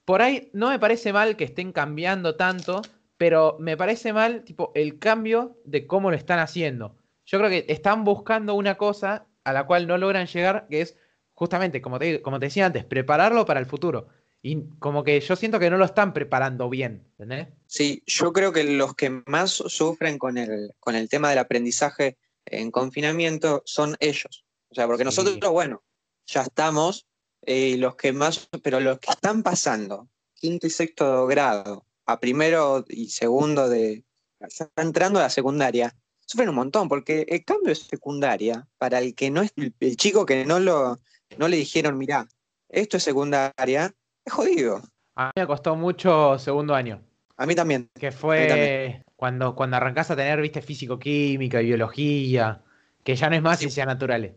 Por 0.06 0.22
ahí 0.22 0.50
no 0.54 0.70
me 0.70 0.80
parece 0.80 1.14
mal 1.14 1.36
que 1.36 1.44
estén 1.44 1.72
cambiando 1.72 2.36
tanto, 2.36 2.82
pero 3.18 3.58
me 3.60 3.78
parece 3.78 4.12
mal, 4.12 4.44
tipo, 4.44 4.72
el 4.74 4.98
cambio 4.98 5.58
de 5.66 5.86
cómo 5.86 6.10
lo 6.10 6.18
están 6.18 6.40
haciendo. 6.40 6.96
Yo 7.26 7.38
creo 7.38 7.50
que 7.52 7.66
están 7.68 8.04
buscando 8.04 8.56
una 8.56 8.76
cosa 8.76 9.28
a 9.44 9.54
la 9.54 9.66
cual 9.68 9.88
no 9.88 9.98
logran 9.98 10.26
llegar, 10.26 10.68
que 10.70 10.82
es 10.82 10.98
justamente, 11.34 11.82
como 11.82 12.00
te, 12.00 12.22
como 12.22 12.40
te 12.40 12.48
decía 12.48 12.66
antes, 12.66 12.86
prepararlo 12.86 13.46
para 13.46 13.60
el 13.60 13.66
futuro. 13.66 14.08
Y 14.42 14.64
como 14.80 15.04
que 15.04 15.20
yo 15.20 15.36
siento 15.36 15.60
que 15.60 15.70
no 15.70 15.78
lo 15.78 15.86
están 15.86 16.14
preparando 16.14 16.70
bien, 16.70 17.06
¿entendés? 17.18 17.50
Sí, 17.68 18.04
yo 18.06 18.32
creo 18.32 18.54
que 18.54 18.64
los 18.64 18.96
que 18.96 19.10
más 19.26 19.52
sufren 19.52 20.18
con 20.18 20.38
el, 20.38 20.74
con 20.80 20.96
el 20.96 21.10
tema 21.10 21.30
del 21.30 21.40
aprendizaje 21.40 22.18
en 22.46 22.72
confinamiento 22.72 23.62
son 23.66 23.98
ellos. 24.00 24.46
O 24.70 24.76
sea, 24.76 24.88
porque 24.88 25.04
Sí. 25.04 25.06
nosotros, 25.06 25.38
bueno, 25.52 25.84
ya 26.26 26.44
estamos, 26.44 27.06
eh, 27.42 27.76
los 27.78 27.96
que 27.96 28.14
más, 28.14 28.48
pero 28.64 28.80
los 28.80 29.00
que 29.00 29.12
están 29.12 29.44
pasando 29.44 30.08
quinto 30.36 30.68
y 30.68 30.70
sexto 30.70 31.28
grado 31.28 31.86
a 32.06 32.20
primero 32.20 32.86
y 32.88 33.10
segundo 33.10 33.68
de, 33.68 34.04
ya 34.40 34.70
entrando 34.78 35.20
a 35.20 35.24
la 35.24 35.30
secundaria, 35.30 35.94
sufren 36.26 36.50
un 36.50 36.56
montón, 36.56 36.88
porque 36.88 37.26
el 37.28 37.44
cambio 37.44 37.70
de 37.70 37.76
secundaria, 37.76 38.68
para 38.78 39.00
el 39.00 39.16
que 39.16 39.32
no 39.32 39.42
es, 39.42 39.52
el 39.58 39.98
chico 39.98 40.26
que 40.26 40.46
no 40.46 40.60
lo, 40.60 41.00
no 41.38 41.48
le 41.48 41.58
dijeron, 41.58 41.98
mirá, 41.98 42.28
esto 42.70 42.98
es 42.98 43.04
secundaria, 43.04 43.94
jodido. 44.30 44.82
A 45.16 45.26
mí 45.28 45.32
me 45.36 45.48
costó 45.48 45.76
mucho 45.76 46.38
segundo 46.40 46.74
año. 46.76 47.02
A 47.38 47.46
mí 47.46 47.56
también. 47.56 47.90
Que 48.00 48.12
fue 48.12 49.02
cuando, 49.16 49.56
cuando 49.56 49.78
arrancás 49.78 50.12
a 50.12 50.16
tener, 50.16 50.40
viste, 50.42 50.62
físico-química, 50.62 51.60
biología, 51.60 52.62
que 53.04 53.16
ya 53.16 53.30
no 53.30 53.36
es 53.36 53.42
más 53.42 53.58
Sí. 53.58 53.64
ciencias 53.64 53.88
naturales. 53.88 54.34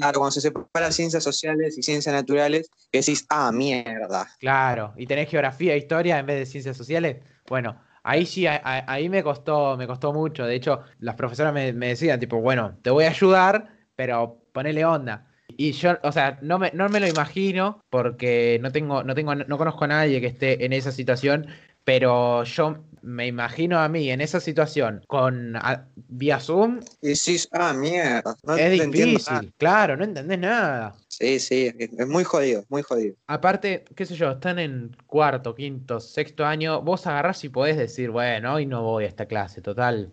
Claro, 0.00 0.18
cuando 0.18 0.32
se 0.32 0.40
separa 0.40 0.90
ciencias 0.90 1.22
sociales 1.22 1.78
y 1.78 1.82
ciencias 1.82 2.12
naturales, 2.12 2.68
que 2.90 2.98
decís, 2.98 3.24
ah, 3.28 3.52
mierda. 3.52 4.26
Claro, 4.40 4.94
y 4.96 5.06
tenés 5.06 5.28
geografía 5.30 5.74
e 5.74 5.78
historia 5.78 6.18
en 6.18 6.26
vez 6.26 6.38
de 6.40 6.46
ciencias 6.46 6.76
sociales. 6.76 7.18
Bueno, 7.48 7.80
ahí 8.02 8.26
sí, 8.26 8.46
a- 8.48 8.60
a- 8.64 8.84
ahí 8.92 9.08
me 9.08 9.22
costó, 9.22 9.76
me 9.76 9.86
costó 9.86 10.12
mucho. 10.12 10.44
De 10.44 10.56
hecho, 10.56 10.82
las 10.98 11.14
profesoras 11.14 11.52
me, 11.54 11.72
me 11.72 11.88
decían, 11.88 12.18
tipo, 12.18 12.40
bueno, 12.40 12.78
te 12.82 12.90
voy 12.90 13.04
a 13.04 13.10
ayudar, 13.10 13.76
pero 13.94 14.42
ponele 14.52 14.84
onda. 14.84 15.28
Y 15.48 15.72
yo, 15.72 15.96
o 16.02 16.12
sea, 16.12 16.38
no 16.42 16.58
me, 16.58 16.70
no 16.72 16.88
me 16.88 17.00
lo 17.00 17.06
imagino 17.06 17.80
porque 17.90 18.58
no 18.62 18.72
tengo, 18.72 19.02
no 19.04 19.14
tengo, 19.14 19.34
no 19.34 19.58
conozco 19.58 19.84
a 19.84 19.88
nadie 19.88 20.20
que 20.20 20.26
esté 20.26 20.64
en 20.64 20.72
esa 20.72 20.92
situación, 20.92 21.46
pero 21.84 22.42
yo 22.44 22.84
me 23.02 23.26
imagino 23.28 23.78
a 23.78 23.88
mí 23.88 24.10
en 24.10 24.20
esa 24.20 24.40
situación 24.40 25.02
con 25.06 25.54
a- 25.56 25.86
vía 25.94 26.40
Zoom 26.40 26.80
Y 27.00 27.08
decís, 27.08 27.48
ah, 27.52 27.72
mierda. 27.72 28.34
No 28.42 28.56
es 28.56 28.72
difícil, 28.72 29.34
nada. 29.34 29.42
claro, 29.56 29.96
no 29.96 30.04
entendés 30.04 30.38
nada. 30.40 30.96
Sí, 31.08 31.38
sí, 31.38 31.72
es 31.78 31.90
es 31.96 32.06
muy 32.08 32.24
jodido, 32.24 32.64
muy 32.68 32.82
jodido. 32.82 33.14
Aparte, 33.28 33.84
qué 33.94 34.04
sé 34.04 34.16
yo, 34.16 34.32
están 34.32 34.58
en 34.58 34.96
cuarto, 35.06 35.54
quinto, 35.54 36.00
sexto 36.00 36.44
año, 36.44 36.82
vos 36.82 37.06
agarrás 37.06 37.42
y 37.44 37.48
podés 37.48 37.76
decir, 37.76 38.10
bueno, 38.10 38.54
hoy 38.54 38.66
no 38.66 38.82
voy 38.82 39.04
a 39.04 39.08
esta 39.08 39.26
clase, 39.26 39.62
total, 39.62 40.12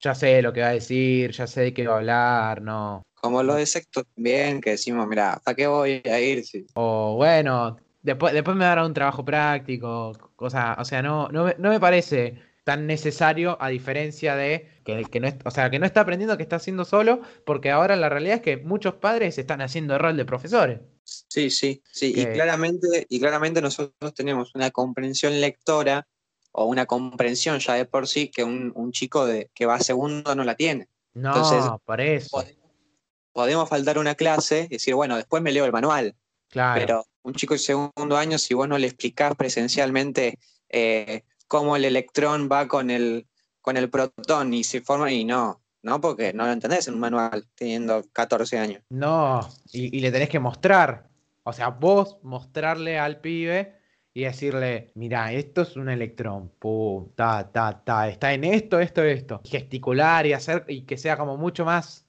ya 0.00 0.14
sé 0.14 0.42
lo 0.42 0.52
que 0.52 0.60
va 0.60 0.68
a 0.68 0.72
decir, 0.72 1.30
ya 1.30 1.46
sé 1.46 1.60
de 1.62 1.72
qué 1.74 1.86
va 1.86 1.94
a 1.94 1.98
hablar, 1.98 2.62
no. 2.62 3.02
Como 3.22 3.42
los 3.44 3.56
de 3.56 3.66
sexto 3.66 4.02
también, 4.02 4.60
que 4.60 4.70
decimos, 4.70 5.06
mira, 5.06 5.40
¿para 5.44 5.54
qué 5.54 5.68
voy 5.68 6.02
a 6.04 6.20
ir? 6.20 6.44
si-?" 6.44 6.66
O 6.74 7.14
bueno, 7.14 7.76
después, 8.02 8.34
después 8.34 8.56
me 8.56 8.64
dará 8.64 8.84
un 8.84 8.92
trabajo 8.92 9.24
práctico, 9.24 10.12
cosa, 10.34 10.76
o 10.78 10.84
sea, 10.84 11.02
no, 11.02 11.28
no, 11.28 11.44
me, 11.44 11.54
no 11.58 11.70
me 11.70 11.78
parece 11.78 12.42
tan 12.64 12.86
necesario 12.86 13.56
a 13.60 13.68
diferencia 13.68 14.34
de 14.36 14.68
que 14.84 15.04
que 15.04 15.20
no 15.20 15.28
es, 15.28 15.34
o 15.44 15.50
sea, 15.50 15.70
que 15.70 15.78
no 15.78 15.86
está 15.86 16.00
aprendiendo, 16.00 16.36
que 16.36 16.42
está 16.42 16.56
haciendo 16.56 16.84
solo, 16.84 17.20
porque 17.44 17.70
ahora 17.70 17.94
la 17.94 18.08
realidad 18.08 18.36
es 18.36 18.42
que 18.42 18.56
muchos 18.56 18.94
padres 18.94 19.38
están 19.38 19.60
haciendo 19.60 19.94
el 19.94 20.00
rol 20.00 20.16
de 20.16 20.24
profesores. 20.24 20.80
Sí, 21.04 21.50
sí, 21.50 21.82
sí. 21.90 22.12
Y 22.16 22.26
claramente, 22.26 23.06
y 23.08 23.20
claramente 23.20 23.60
nosotros 23.60 24.14
tenemos 24.14 24.54
una 24.54 24.70
comprensión 24.70 25.40
lectora 25.40 26.06
o 26.52 26.66
una 26.66 26.86
comprensión 26.86 27.58
ya 27.60 27.74
de 27.74 27.84
por 27.84 28.06
sí 28.06 28.30
que 28.30 28.44
un, 28.44 28.72
un 28.74 28.92
chico 28.92 29.26
de, 29.26 29.50
que 29.54 29.66
va 29.66 29.78
segundo 29.80 30.34
no 30.34 30.44
la 30.44 30.54
tiene. 30.54 30.88
No, 31.14 31.28
Entonces, 31.28 31.64
por 31.84 32.00
eso, 32.00 32.28
Podemos, 32.30 32.61
podemos 33.32 33.68
faltar 33.68 33.98
una 33.98 34.14
clase 34.14 34.66
y 34.70 34.74
decir, 34.74 34.94
bueno, 34.94 35.16
después 35.16 35.42
me 35.42 35.52
leo 35.52 35.64
el 35.64 35.72
manual. 35.72 36.14
claro. 36.48 36.80
Pero 36.80 37.06
un 37.22 37.34
chico 37.34 37.54
de 37.54 37.58
segundo 37.58 38.16
año, 38.16 38.38
si 38.38 38.54
vos 38.54 38.68
no 38.68 38.78
le 38.78 38.86
explicás 38.86 39.34
presencialmente 39.36 40.38
eh, 40.68 41.22
cómo 41.46 41.76
el 41.76 41.84
electrón 41.84 42.48
va 42.50 42.66
con 42.66 42.90
el, 42.90 43.26
con 43.60 43.76
el 43.76 43.90
protón 43.90 44.52
y 44.54 44.64
se 44.64 44.80
forma, 44.80 45.12
y 45.12 45.24
no, 45.24 45.62
no, 45.82 46.00
porque 46.00 46.32
no 46.32 46.46
lo 46.46 46.52
entendés 46.52 46.88
en 46.88 46.94
un 46.94 47.00
manual 47.00 47.46
teniendo 47.54 48.02
14 48.12 48.58
años. 48.58 48.82
No, 48.90 49.40
y, 49.72 49.96
y 49.96 50.00
le 50.00 50.10
tenés 50.10 50.28
que 50.28 50.40
mostrar. 50.40 51.08
O 51.44 51.52
sea, 51.52 51.68
vos 51.68 52.18
mostrarle 52.22 52.98
al 52.98 53.20
pibe 53.20 53.76
y 54.14 54.24
decirle, 54.24 54.92
mira, 54.94 55.32
esto 55.32 55.62
es 55.62 55.76
un 55.76 55.88
electrón, 55.88 56.52
pum, 56.58 57.10
ta, 57.14 57.50
ta, 57.50 57.82
ta, 57.84 58.08
está 58.08 58.32
en 58.32 58.44
esto, 58.44 58.78
esto, 58.78 59.02
esto. 59.02 59.40
Y 59.44 59.48
gesticular 59.48 60.26
y 60.26 60.34
hacer, 60.34 60.64
y 60.68 60.82
que 60.82 60.98
sea 60.98 61.16
como 61.16 61.36
mucho 61.36 61.64
más, 61.64 62.01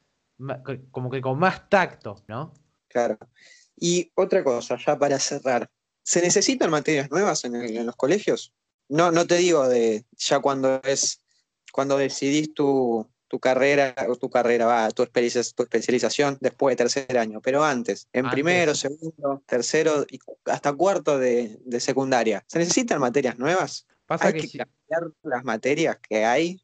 como 0.91 1.09
que 1.09 1.21
con 1.21 1.39
más 1.39 1.69
tacto, 1.69 2.23
¿no? 2.27 2.53
Claro. 2.87 3.17
Y 3.75 4.11
otra 4.15 4.43
cosa, 4.43 4.77
ya 4.85 4.97
para 4.97 5.19
cerrar, 5.19 5.69
¿se 6.03 6.21
necesitan 6.21 6.69
materias 6.69 7.09
nuevas 7.09 7.43
en, 7.45 7.55
el- 7.55 7.77
en 7.77 7.85
los 7.85 7.95
colegios? 7.95 8.53
No, 8.89 9.11
no 9.11 9.25
te 9.25 9.37
digo 9.37 9.67
de 9.67 10.05
ya 10.17 10.39
cuando 10.39 10.81
es, 10.83 11.21
cuando 11.71 11.97
decidís 11.97 12.53
tu, 12.53 13.09
tu 13.27 13.39
carrera, 13.39 13.95
o 14.09 14.15
tu 14.15 14.29
carrera, 14.29 14.65
va, 14.67 14.89
tu, 14.91 15.05
tu 15.05 15.63
especialización 15.63 16.37
después 16.39 16.73
de 16.73 16.77
tercer 16.83 17.17
año, 17.17 17.41
pero 17.41 17.63
antes, 17.63 18.07
en 18.13 18.25
Antes. 18.25 18.35
primero, 18.35 18.75
segundo, 18.75 19.41
tercero 19.47 20.05
y 20.09 20.19
hasta 20.45 20.71
cuarto 20.73 21.17
de, 21.17 21.59
de 21.65 21.79
secundaria, 21.79 22.43
¿se 22.47 22.59
necesitan 22.59 22.99
materias 22.99 23.39
nuevas? 23.39 23.87
Pasa 24.05 24.27
¿Hay 24.27 24.33
que 24.33 24.41
que 24.41 24.47
si- 24.47 24.57
cambiar 24.59 25.11
las 25.23 25.43
materias 25.43 25.97
que 26.07 26.25
hay? 26.25 26.61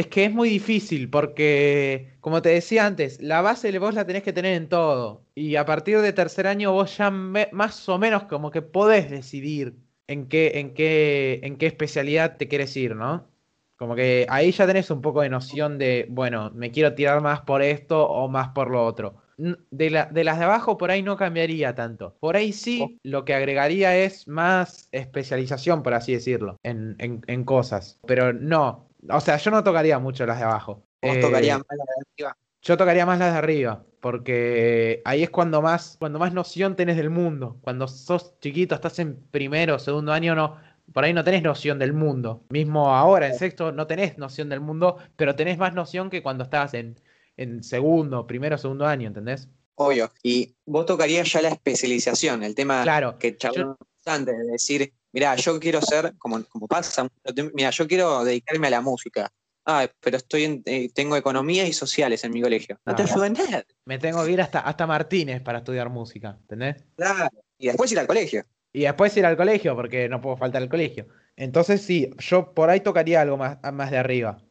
Es 0.00 0.06
que 0.06 0.24
es 0.24 0.32
muy 0.32 0.48
difícil 0.48 1.10
porque, 1.10 2.16
como 2.20 2.40
te 2.40 2.48
decía 2.48 2.86
antes, 2.86 3.20
la 3.20 3.42
base 3.42 3.78
vos 3.78 3.92
la 3.94 4.06
tenés 4.06 4.22
que 4.22 4.32
tener 4.32 4.54
en 4.54 4.66
todo. 4.70 5.26
Y 5.34 5.56
a 5.56 5.66
partir 5.66 5.98
de 6.00 6.14
tercer 6.14 6.46
año 6.46 6.72
vos 6.72 6.96
ya 6.96 7.10
me- 7.10 7.50
más 7.52 7.86
o 7.86 7.98
menos 7.98 8.24
como 8.24 8.50
que 8.50 8.62
podés 8.62 9.10
decidir 9.10 9.74
en 10.06 10.26
qué, 10.28 10.52
en 10.58 10.72
qué, 10.72 11.40
en 11.42 11.58
qué 11.58 11.66
especialidad 11.66 12.38
te 12.38 12.48
quieres 12.48 12.74
ir, 12.78 12.96
¿no? 12.96 13.28
Como 13.76 13.94
que 13.94 14.24
ahí 14.30 14.52
ya 14.52 14.66
tenés 14.66 14.90
un 14.90 15.02
poco 15.02 15.20
de 15.20 15.28
noción 15.28 15.76
de, 15.76 16.06
bueno, 16.08 16.50
me 16.54 16.70
quiero 16.70 16.94
tirar 16.94 17.20
más 17.20 17.42
por 17.42 17.60
esto 17.62 18.08
o 18.08 18.26
más 18.28 18.48
por 18.50 18.70
lo 18.70 18.82
otro. 18.86 19.16
De, 19.36 19.90
la- 19.90 20.06
de 20.06 20.24
las 20.24 20.38
de 20.38 20.44
abajo 20.46 20.78
por 20.78 20.90
ahí 20.90 21.02
no 21.02 21.16
cambiaría 21.18 21.74
tanto. 21.74 22.16
Por 22.20 22.36
ahí 22.36 22.52
sí, 22.54 22.98
lo 23.02 23.24
que 23.26 23.34
agregaría 23.34 23.96
es 23.98 24.26
más 24.28 24.88
especialización, 24.92 25.82
por 25.82 25.92
así 25.94 26.12
decirlo, 26.14 26.56
en, 26.62 26.96
en- 26.98 27.22
en 27.26 27.44
cosas. 27.44 27.98
Pero 28.06 28.32
no, 28.32 28.89
o 29.08 29.20
sea, 29.20 29.36
yo 29.36 29.50
no 29.50 29.62
tocaría 29.64 29.98
mucho 29.98 30.26
las 30.26 30.38
de 30.38 30.44
abajo. 30.44 30.84
Vos 31.02 31.16
Eh, 31.16 31.20
tocarías 31.20 31.58
más 31.58 31.66
la 31.78 31.84
de 31.84 31.92
arriba. 32.14 32.36
yo 32.62 32.76
tocaría 32.76 33.06
más 33.06 33.18
las 33.18 33.32
de 33.32 33.38
arriba, 33.38 33.84
porque 34.00 35.00
ahí 35.04 35.22
es 35.22 35.30
cuando 35.30 35.62
más, 35.62 35.96
cuando 35.98 36.18
más 36.18 36.32
noción 36.32 36.76
tenés 36.76 36.96
del 36.96 37.10
mundo. 37.10 37.58
Cuando 37.62 37.88
sos 37.88 38.38
chiquito, 38.40 38.74
estás 38.74 38.98
en 38.98 39.16
primero, 39.30 39.78
segundo 39.78 40.12
año, 40.12 40.34
no, 40.34 40.56
por 40.92 41.04
ahí 41.04 41.12
no 41.14 41.24
tenés 41.24 41.42
noción 41.42 41.78
del 41.78 41.92
mundo. 41.92 42.44
Mismo 42.50 42.94
ahora, 42.94 43.26
en 43.28 43.34
sexto, 43.38 43.72
no 43.72 43.86
tenés 43.86 44.18
noción 44.18 44.48
del 44.48 44.60
mundo, 44.60 44.96
pero 45.16 45.34
tenés 45.36 45.56
más 45.58 45.72
noción 45.74 46.10
que 46.10 46.22
cuando 46.22 46.44
estabas 46.44 46.74
en, 46.74 47.00
en 47.36 47.62
segundo, 47.62 48.26
primero, 48.26 48.58
segundo 48.58 48.86
año, 48.86 49.08
¿entendés? 49.08 49.48
Obvio. 49.76 50.10
Y 50.22 50.56
vos 50.66 50.84
tocarías 50.84 51.32
ya 51.32 51.40
la 51.40 51.48
especialización, 51.48 52.42
el 52.42 52.54
tema 52.54 52.82
Claro, 52.82 53.18
que 53.18 53.36
charlamos 53.36 53.78
antes, 54.04 54.36
de 54.36 54.44
decir, 54.44 54.92
mira, 55.12 55.34
yo 55.36 55.58
quiero 55.60 55.80
ser, 55.82 56.14
como, 56.18 56.42
como 56.44 56.66
pasa, 56.66 57.08
mira, 57.54 57.70
yo 57.70 57.86
quiero 57.86 58.24
dedicarme 58.24 58.66
a 58.68 58.70
la 58.70 58.80
música. 58.80 59.30
Ah, 59.66 59.86
pero 60.00 60.16
estoy 60.16 60.44
en- 60.44 60.62
eh, 60.64 60.90
tengo 60.94 61.16
economía 61.16 61.66
y 61.66 61.72
sociales 61.72 62.24
en 62.24 62.32
mi 62.32 62.40
colegio. 62.40 62.78
No 62.86 62.94
te 62.94 63.02
Ah. 63.02 63.06
ayuda 63.10 63.26
en 63.26 63.32
nada. 63.34 63.64
me 63.84 63.98
tengo 63.98 64.24
que 64.24 64.30
ir 64.32 64.40
hasta, 64.40 64.60
hasta 64.60 64.86
Martínez 64.86 65.42
para 65.42 65.58
estudiar 65.58 65.90
música, 65.90 66.36
¿entendés? 66.40 66.82
Claro. 66.96 67.28
Y 67.58 67.66
después 67.66 67.92
ir 67.92 67.98
al 67.98 68.06
colegio. 68.06 68.44
Y 68.72 68.82
después 68.82 69.16
ir 69.16 69.26
al 69.26 69.36
colegio, 69.36 69.74
porque 69.76 70.08
no 70.08 70.20
puedo 70.20 70.36
faltar 70.36 70.62
al 70.62 70.68
colegio. 70.68 71.08
Entonces 71.36 71.82
sí, 71.82 72.10
yo 72.18 72.54
por 72.54 72.70
ahí 72.70 72.80
tocaría 72.80 73.20
algo 73.20 73.36
más, 73.36 73.58
más 73.72 73.90
de 73.90 73.98
arriba. 73.98 74.42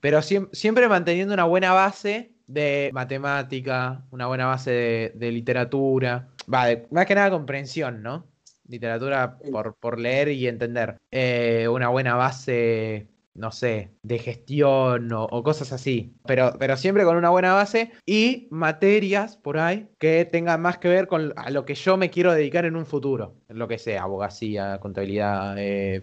Pero 0.00 0.18
siem- 0.20 0.48
siempre 0.52 0.88
manteniendo 0.88 1.32
una 1.34 1.44
buena 1.44 1.72
base 1.72 2.32
de 2.46 2.90
matemática, 2.92 4.04
una 4.10 4.26
buena 4.26 4.46
base 4.46 4.70
de, 4.70 5.12
de 5.14 5.32
literatura. 5.32 6.28
Va, 6.52 6.66
de- 6.66 6.86
más 6.90 7.06
que 7.06 7.14
nada 7.14 7.30
comprensión, 7.30 8.02
¿no? 8.02 8.26
Literatura 8.72 9.36
por, 9.50 9.74
por 9.74 10.00
leer 10.00 10.28
y 10.28 10.48
entender. 10.48 10.96
Eh, 11.10 11.68
una 11.68 11.90
buena 11.90 12.14
base, 12.14 13.06
no 13.34 13.52
sé, 13.52 13.90
de 14.02 14.18
gestión 14.18 15.12
o, 15.12 15.24
o 15.26 15.42
cosas 15.42 15.72
así. 15.72 16.14
Pero, 16.26 16.54
pero 16.58 16.78
siempre 16.78 17.04
con 17.04 17.16
una 17.18 17.28
buena 17.28 17.52
base 17.52 17.92
y 18.06 18.48
materias 18.50 19.36
por 19.36 19.58
ahí 19.58 19.88
que 19.98 20.24
tengan 20.24 20.62
más 20.62 20.78
que 20.78 20.88
ver 20.88 21.06
con 21.06 21.34
a 21.36 21.50
lo 21.50 21.66
que 21.66 21.74
yo 21.74 21.98
me 21.98 22.08
quiero 22.08 22.32
dedicar 22.32 22.64
en 22.64 22.76
un 22.76 22.86
futuro. 22.86 23.34
Lo 23.48 23.68
que 23.68 23.78
sea, 23.78 24.04
abogacía, 24.04 24.78
contabilidad. 24.80 25.54
eh, 25.58 26.02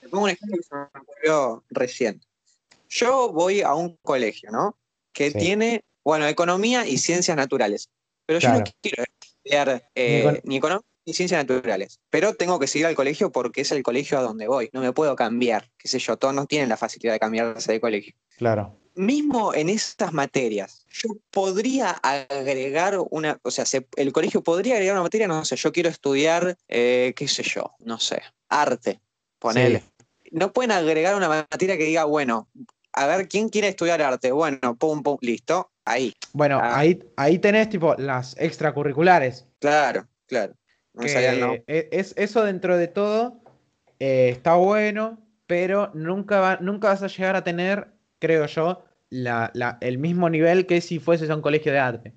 Te 0.00 0.08
pongo 0.08 0.24
un 0.24 0.30
ejemplo 0.30 0.56
que 0.58 0.62
se 0.62 0.74
me 0.76 1.00
ocurrió 1.02 1.64
recién. 1.70 2.20
Yo 2.88 3.32
voy 3.32 3.62
a 3.62 3.74
un 3.74 3.96
colegio, 4.02 4.50
¿no? 4.52 4.76
Que 5.12 5.32
Sí. 5.32 5.38
tiene, 5.38 5.82
bueno, 6.04 6.26
economía 6.28 6.86
y 6.86 6.98
ciencias 6.98 7.36
naturales. 7.36 7.88
Pero 8.26 8.38
yo 8.38 8.48
no 8.52 8.64
quiero 8.80 9.02
estudiar 9.20 9.90
eh, 9.96 10.22
Ni 10.22 10.22
econ- 10.30 10.40
ni 10.44 10.56
economía 10.58 10.86
ni 11.06 11.12
ciencias 11.14 11.44
naturales. 11.46 12.00
Pero 12.10 12.34
tengo 12.34 12.58
que 12.58 12.66
seguir 12.66 12.86
al 12.86 12.94
colegio 12.94 13.30
porque 13.32 13.62
es 13.62 13.72
el 13.72 13.82
colegio 13.82 14.18
a 14.18 14.22
donde 14.22 14.46
voy. 14.48 14.68
No 14.72 14.80
me 14.80 14.92
puedo 14.92 15.16
cambiar. 15.16 15.70
Qué 15.78 15.88
sé 15.88 15.98
yo, 15.98 16.16
todos 16.16 16.34
no 16.34 16.46
tienen 16.46 16.68
la 16.68 16.76
facilidad 16.76 17.12
de 17.14 17.20
cambiarse 17.20 17.72
de 17.72 17.80
colegio. 17.80 18.14
claro. 18.36 18.76
Mismo 18.96 19.54
en 19.54 19.68
estas 19.68 20.12
materias, 20.12 20.84
yo 20.90 21.10
podría 21.30 21.90
agregar 21.90 22.98
una, 23.10 23.38
o 23.44 23.50
sea, 23.52 23.64
se- 23.64 23.86
el 23.96 24.12
colegio 24.12 24.42
podría 24.42 24.74
agregar 24.74 24.94
una 24.94 25.04
materia, 25.04 25.28
no 25.28 25.44
sé, 25.44 25.54
yo 25.56 25.72
quiero 25.72 25.88
estudiar, 25.88 26.56
eh, 26.68 27.12
qué 27.16 27.28
sé 27.28 27.44
yo, 27.44 27.72
no 27.78 28.00
sé, 28.00 28.20
arte, 28.48 29.00
ponele. 29.38 29.84
No 30.32 30.52
pueden 30.52 30.72
agregar 30.72 31.14
una 31.14 31.28
materia 31.28 31.78
que 31.78 31.84
diga, 31.84 32.04
bueno, 32.04 32.48
a 32.92 33.06
ver, 33.06 33.28
¿quién 33.28 33.48
quiere 33.48 33.68
estudiar 33.68 34.02
arte? 34.02 34.32
Bueno, 34.32 34.74
pum, 34.76 35.02
pum, 35.04 35.16
listo, 35.20 35.70
ahí. 35.84 36.12
Bueno, 36.32 36.58
Ah. 36.60 36.78
ahí, 36.80 36.98
ahí 37.16 37.38
tenés 37.38 37.68
tipo 37.70 37.94
las 37.96 38.36
extracurriculares. 38.38 39.46
Claro, 39.60 40.08
claro. 40.26 40.54
No 40.94 41.02
que 41.02 41.64
e- 41.66 41.88
es, 41.92 42.14
eso 42.16 42.44
dentro 42.44 42.76
de 42.76 42.88
todo 42.88 43.40
eh, 43.98 44.30
está 44.30 44.54
bueno, 44.54 45.18
pero 45.46 45.90
nunca, 45.94 46.40
va- 46.40 46.58
nunca 46.60 46.88
vas 46.88 47.02
a 47.02 47.06
llegar 47.06 47.36
a 47.36 47.44
tener, 47.44 47.88
creo 48.18 48.46
yo, 48.46 48.84
la, 49.08 49.50
la- 49.54 49.78
el 49.80 49.98
mismo 49.98 50.28
nivel 50.30 50.66
que 50.66 50.80
si 50.80 50.98
fueses 50.98 51.30
a 51.30 51.36
un 51.36 51.42
colegio 51.42 51.72
de 51.72 51.78
arte. 51.78 52.12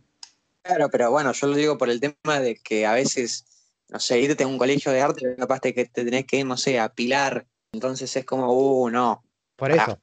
Claro, 0.64 0.90
pero 0.90 1.12
bueno, 1.12 1.32
yo 1.34 1.48
lo 1.48 1.56
digo 1.56 1.78
por 1.78 1.90
el 1.90 2.00
tema 2.00 2.40
de 2.40 2.56
que 2.56 2.86
a 2.86 2.94
veces, 2.94 3.46
no 3.90 4.00
sé, 4.00 4.20
irte 4.22 4.44
a 4.44 4.48
un 4.48 4.58
colegio 4.58 4.92
de 4.92 5.02
arte, 5.02 5.36
capaz 5.36 5.60
de 5.62 5.74
que 5.74 5.86
te 5.86 6.06
tenés 6.06 6.26
que 6.26 6.38
ir, 6.38 6.46
no 6.46 6.58
sé, 6.58 6.80
a 6.80 6.90
pilar. 6.90 7.46
Entonces 7.74 8.16
es 8.16 8.24
como, 8.26 8.52
uh, 8.54 8.90
no. 8.90 9.24
Por 9.56 9.72
Ah. 9.72 9.76
eso. 9.76 10.00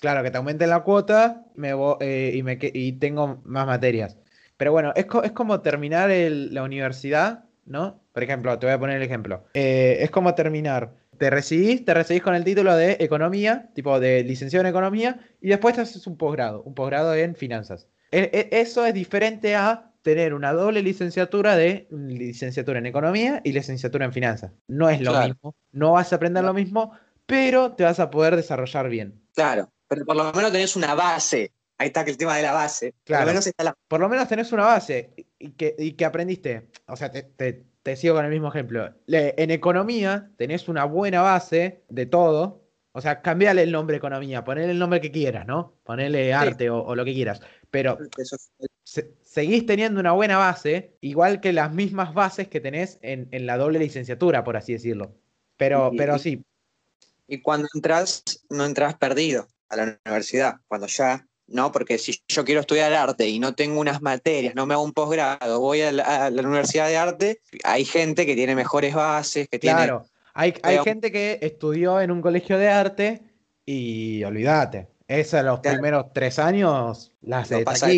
Claro, 0.00 0.22
que 0.24 0.30
te 0.32 0.36
aumenten 0.36 0.68
la 0.68 0.82
cuota 0.82 1.44
me 1.54 1.74
vo- 1.74 1.96
eh, 2.00 2.32
y, 2.34 2.42
me, 2.42 2.58
y 2.60 2.92
tengo 2.92 3.40
más 3.44 3.66
materias. 3.66 4.18
Pero 4.56 4.72
bueno, 4.72 4.92
es, 4.96 5.06
co- 5.06 5.22
es 5.22 5.30
como 5.32 5.60
terminar 5.60 6.10
el- 6.10 6.52
la 6.52 6.64
universidad, 6.64 7.44
¿no? 7.64 8.00
Por 8.12 8.22
ejemplo, 8.22 8.58
te 8.58 8.66
voy 8.66 8.74
a 8.74 8.78
poner 8.78 8.96
el 8.96 9.02
ejemplo. 9.02 9.44
Eh, 9.54 9.98
es 10.00 10.10
como 10.10 10.34
terminar. 10.34 10.94
Te 11.18 11.28
recibís, 11.30 11.84
te 11.84 11.92
recibís 11.94 12.22
con 12.22 12.34
el 12.34 12.44
título 12.44 12.74
de 12.74 12.96
economía, 13.00 13.70
tipo 13.74 14.00
de 14.00 14.24
licenciado 14.24 14.62
en 14.66 14.70
economía, 14.70 15.20
y 15.40 15.48
después 15.48 15.74
te 15.74 15.82
haces 15.82 16.06
un 16.06 16.16
posgrado, 16.16 16.62
un 16.62 16.74
posgrado 16.74 17.14
en 17.14 17.34
finanzas. 17.36 17.86
E- 18.10 18.30
e- 18.50 18.60
eso 18.60 18.86
es 18.86 18.94
diferente 18.94 19.54
a 19.54 19.92
tener 20.02 20.32
una 20.32 20.52
doble 20.54 20.82
licenciatura 20.82 21.56
de 21.56 21.86
licenciatura 21.90 22.78
en 22.78 22.86
economía 22.86 23.42
y 23.44 23.52
licenciatura 23.52 24.06
en 24.06 24.12
finanzas. 24.14 24.52
No 24.66 24.88
es 24.88 25.00
lo 25.02 25.10
Claro. 25.10 25.26
mismo, 25.34 25.54
no 25.72 25.92
vas 25.92 26.12
a 26.12 26.16
aprender 26.16 26.42
lo 26.42 26.54
mismo, 26.54 26.92
pero 27.26 27.72
te 27.72 27.84
vas 27.84 28.00
a 28.00 28.10
poder 28.10 28.34
desarrollar 28.34 28.88
bien. 28.88 29.20
Claro, 29.34 29.70
pero 29.86 30.06
por 30.06 30.16
lo 30.16 30.32
menos 30.32 30.50
tenés 30.52 30.74
una 30.74 30.94
base. 30.94 31.52
Ahí 31.80 31.86
está 31.86 32.04
que 32.04 32.10
el 32.10 32.18
tema 32.18 32.36
de 32.36 32.42
la 32.42 32.52
base. 32.52 32.92
Claro. 33.04 33.20
Por 33.22 33.26
lo 33.26 33.32
menos 33.32 33.46
está 33.46 33.64
la. 33.64 33.74
por 33.88 34.00
lo 34.00 34.08
menos 34.10 34.28
tenés 34.28 34.52
una 34.52 34.64
base 34.66 35.14
y 35.38 35.52
que, 35.52 35.74
y 35.78 35.92
que 35.92 36.04
aprendiste. 36.04 36.68
O 36.86 36.94
sea, 36.94 37.10
te, 37.10 37.22
te- 37.22 37.64
te 37.82 37.96
sigo 37.96 38.14
con 38.16 38.24
el 38.26 38.30
mismo 38.30 38.48
ejemplo. 38.48 38.92
Le- 39.06 39.34
en 39.42 39.50
economía 39.50 40.30
tenés 40.36 40.68
una 40.68 40.84
buena 40.84 41.22
base 41.22 41.82
de 41.88 42.04
todo. 42.04 42.60
O 42.92 43.00
sea, 43.00 43.22
cambiale 43.22 43.62
el 43.62 43.72
nombre 43.72 43.96
economía, 43.96 44.44
ponele 44.44 44.72
el 44.72 44.78
nombre 44.78 45.00
que 45.00 45.10
quieras, 45.10 45.46
¿no? 45.46 45.72
Ponele 45.84 46.34
arte 46.34 46.68
o, 46.68 46.82
o 46.82 46.94
lo 46.94 47.04
que 47.06 47.14
quieras. 47.14 47.40
Pero 47.70 47.96
se- 48.84 49.14
seguís 49.22 49.64
teniendo 49.64 50.00
una 50.00 50.12
buena 50.12 50.36
base, 50.36 50.96
igual 51.00 51.40
que 51.40 51.52
las 51.54 51.72
mismas 51.72 52.12
bases 52.12 52.48
que 52.48 52.60
tenés 52.60 52.98
en, 53.00 53.28
en 53.30 53.46
la 53.46 53.56
doble 53.56 53.78
licenciatura, 53.78 54.44
por 54.44 54.56
así 54.58 54.74
decirlo. 54.74 55.14
Pero, 55.56 55.90
Y- 55.92 55.96
pero 55.96 56.18
sí, 56.18 56.44
Y 57.26 57.40
cuando 57.40 57.68
entras, 57.74 58.22
no 58.50 58.66
entras 58.66 58.96
perdido 58.96 59.46
a 59.70 59.76
la 59.76 59.98
universidad. 60.04 60.56
Cuando 60.68 60.86
ya. 60.88 61.26
No, 61.50 61.72
porque 61.72 61.98
si 61.98 62.16
yo 62.28 62.44
quiero 62.44 62.60
estudiar 62.60 62.92
arte 62.92 63.28
y 63.28 63.40
no 63.40 63.54
tengo 63.54 63.80
unas 63.80 64.00
materias, 64.02 64.54
no 64.54 64.66
me 64.66 64.74
hago 64.74 64.84
un 64.84 64.92
posgrado, 64.92 65.58
voy 65.60 65.80
a 65.82 65.90
la, 65.90 66.26
a 66.26 66.30
la 66.30 66.42
universidad 66.42 66.86
de 66.86 66.96
arte, 66.96 67.40
hay 67.64 67.84
gente 67.84 68.24
que 68.24 68.36
tiene 68.36 68.54
mejores 68.54 68.94
bases, 68.94 69.48
que 69.48 69.58
tiene. 69.58 69.76
Claro, 69.76 70.06
hay, 70.32 70.54
hay 70.62 70.78
gente 70.84 71.10
que 71.10 71.38
estudió 71.42 72.00
en 72.00 72.12
un 72.12 72.22
colegio 72.22 72.56
de 72.56 72.68
arte 72.68 73.22
y 73.66 74.22
olvídate. 74.22 74.88
Esa 75.08 75.42
los 75.42 75.58
Claro. 75.58 75.78
primeros 75.78 76.06
tres 76.14 76.38
años 76.38 77.12
la 77.20 77.40
hace 77.40 77.54
Lo 77.54 77.58
de 77.58 77.64
pasa- 77.64 77.88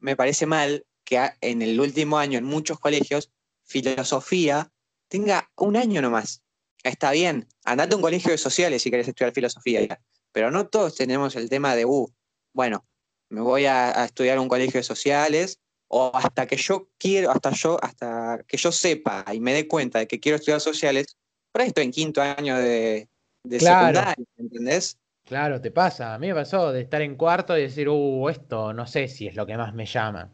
me 0.00 0.16
parece 0.16 0.46
mal 0.46 0.86
que 1.04 1.20
en 1.42 1.60
el 1.60 1.78
último 1.78 2.16
año 2.16 2.38
en 2.38 2.44
muchos 2.44 2.78
colegios 2.80 3.30
filosofía 3.64 4.70
tenga 5.08 5.50
un 5.56 5.76
año 5.76 6.00
nomás. 6.00 6.42
Está 6.82 7.10
bien, 7.10 7.46
andate 7.64 7.92
a 7.92 7.96
un 7.96 8.02
colegio 8.02 8.30
de 8.30 8.38
sociales 8.38 8.80
si 8.82 8.90
querés 8.90 9.08
estudiar 9.08 9.32
filosofía, 9.34 10.00
pero 10.32 10.50
no 10.50 10.66
todos 10.68 10.94
tenemos 10.94 11.36
el 11.36 11.50
tema 11.50 11.74
de, 11.76 11.84
uh, 11.84 12.08
bueno, 12.52 12.84
me 13.28 13.40
voy 13.40 13.66
a, 13.66 14.02
a 14.02 14.04
estudiar 14.06 14.38
un 14.38 14.48
colegio 14.48 14.78
de 14.80 14.84
sociales 14.84 15.60
o 15.88 16.10
hasta 16.14 16.46
que 16.46 16.56
yo 16.56 16.88
quiero, 16.98 17.30
hasta 17.30 17.50
yo, 17.52 17.78
hasta 17.82 18.44
que 18.46 18.56
yo 18.56 18.70
sepa 18.72 19.24
y 19.32 19.40
me 19.40 19.52
dé 19.54 19.66
cuenta 19.66 19.98
de 20.00 20.06
que 20.08 20.20
quiero 20.20 20.36
estudiar 20.36 20.60
sociales, 20.60 21.16
por 21.52 21.62
ahí 21.62 21.68
estoy 21.68 21.84
en 21.84 21.90
quinto 21.90 22.22
año 22.22 22.56
de, 22.58 23.08
de 23.44 23.58
Claro. 23.58 23.98
secundaria, 23.98 24.24
¿entendés? 24.36 24.98
Claro, 25.24 25.60
te 25.60 25.70
pasa. 25.70 26.14
A 26.14 26.18
mí 26.18 26.28
me 26.28 26.34
pasó 26.34 26.72
de 26.72 26.80
estar 26.82 27.02
en 27.02 27.16
cuarto 27.16 27.56
y 27.56 27.62
decir, 27.62 27.88
uh, 27.88 28.28
esto 28.28 28.72
no 28.72 28.86
sé 28.86 29.08
si 29.08 29.26
es 29.26 29.36
lo 29.36 29.46
que 29.46 29.56
más 29.56 29.74
me 29.74 29.86
llama. 29.86 30.32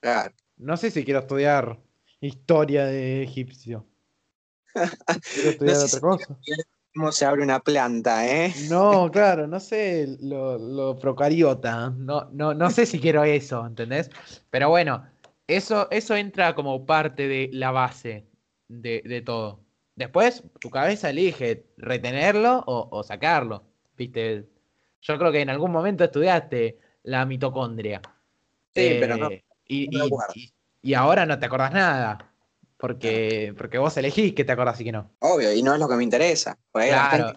Claro. 0.00 0.34
No 0.56 0.76
sé 0.76 0.90
si 0.90 1.04
quiero 1.04 1.20
estudiar 1.20 1.78
historia 2.20 2.84
de 2.86 3.22
egipcio. 3.22 3.86
Quiero 5.32 5.50
estudiar 5.50 5.76
sé 5.76 5.84
otra 5.84 5.98
si- 5.98 6.00
cosa. 6.00 6.38
¿Cómo 6.98 7.12
se 7.12 7.24
abre 7.26 7.44
una 7.44 7.60
planta, 7.60 8.26
eh? 8.26 8.52
No, 8.68 9.08
claro, 9.12 9.46
no 9.46 9.60
sé 9.60 10.16
lo, 10.20 10.58
lo 10.58 10.98
procariota. 10.98 11.90
No, 11.90 12.28
no, 12.32 12.54
no 12.54 12.70
sé 12.70 12.86
si 12.86 12.98
quiero 12.98 13.22
eso, 13.22 13.64
¿entendés? 13.64 14.10
Pero 14.50 14.68
bueno, 14.68 15.06
eso, 15.46 15.88
eso 15.92 16.16
entra 16.16 16.56
como 16.56 16.84
parte 16.84 17.28
de 17.28 17.50
la 17.52 17.70
base 17.70 18.26
de, 18.66 19.02
de 19.06 19.22
todo. 19.22 19.60
Después, 19.94 20.42
tu 20.60 20.70
cabeza 20.70 21.10
elige 21.10 21.66
retenerlo 21.76 22.64
o, 22.66 22.88
o 22.90 23.02
sacarlo. 23.04 23.62
¿Viste? 23.96 24.48
Yo 25.00 25.18
creo 25.18 25.30
que 25.30 25.40
en 25.42 25.50
algún 25.50 25.70
momento 25.70 26.02
estudiaste 26.02 26.80
la 27.04 27.24
mitocondria. 27.26 28.00
Sí, 28.74 28.96
pero 28.98 29.16
no. 29.16 29.28
Eh, 29.28 29.44
Y, 29.68 29.86
no 29.86 30.06
y- 30.34 30.52
y 30.82 30.94
ahora 30.94 31.26
no 31.26 31.38
te 31.38 31.46
acordás 31.46 31.72
nada. 31.72 32.27
Porque, 32.78 33.54
porque 33.58 33.76
vos 33.78 33.96
elegís 33.96 34.34
que 34.34 34.44
te 34.44 34.52
acordás 34.52 34.80
y 34.80 34.84
que 34.84 34.92
no. 34.92 35.10
Obvio, 35.18 35.52
y 35.52 35.62
no 35.62 35.74
es 35.74 35.80
lo 35.80 35.88
que 35.88 35.96
me 35.96 36.04
interesa. 36.04 36.56
Porque 36.70 36.88
Claro. 36.88 37.32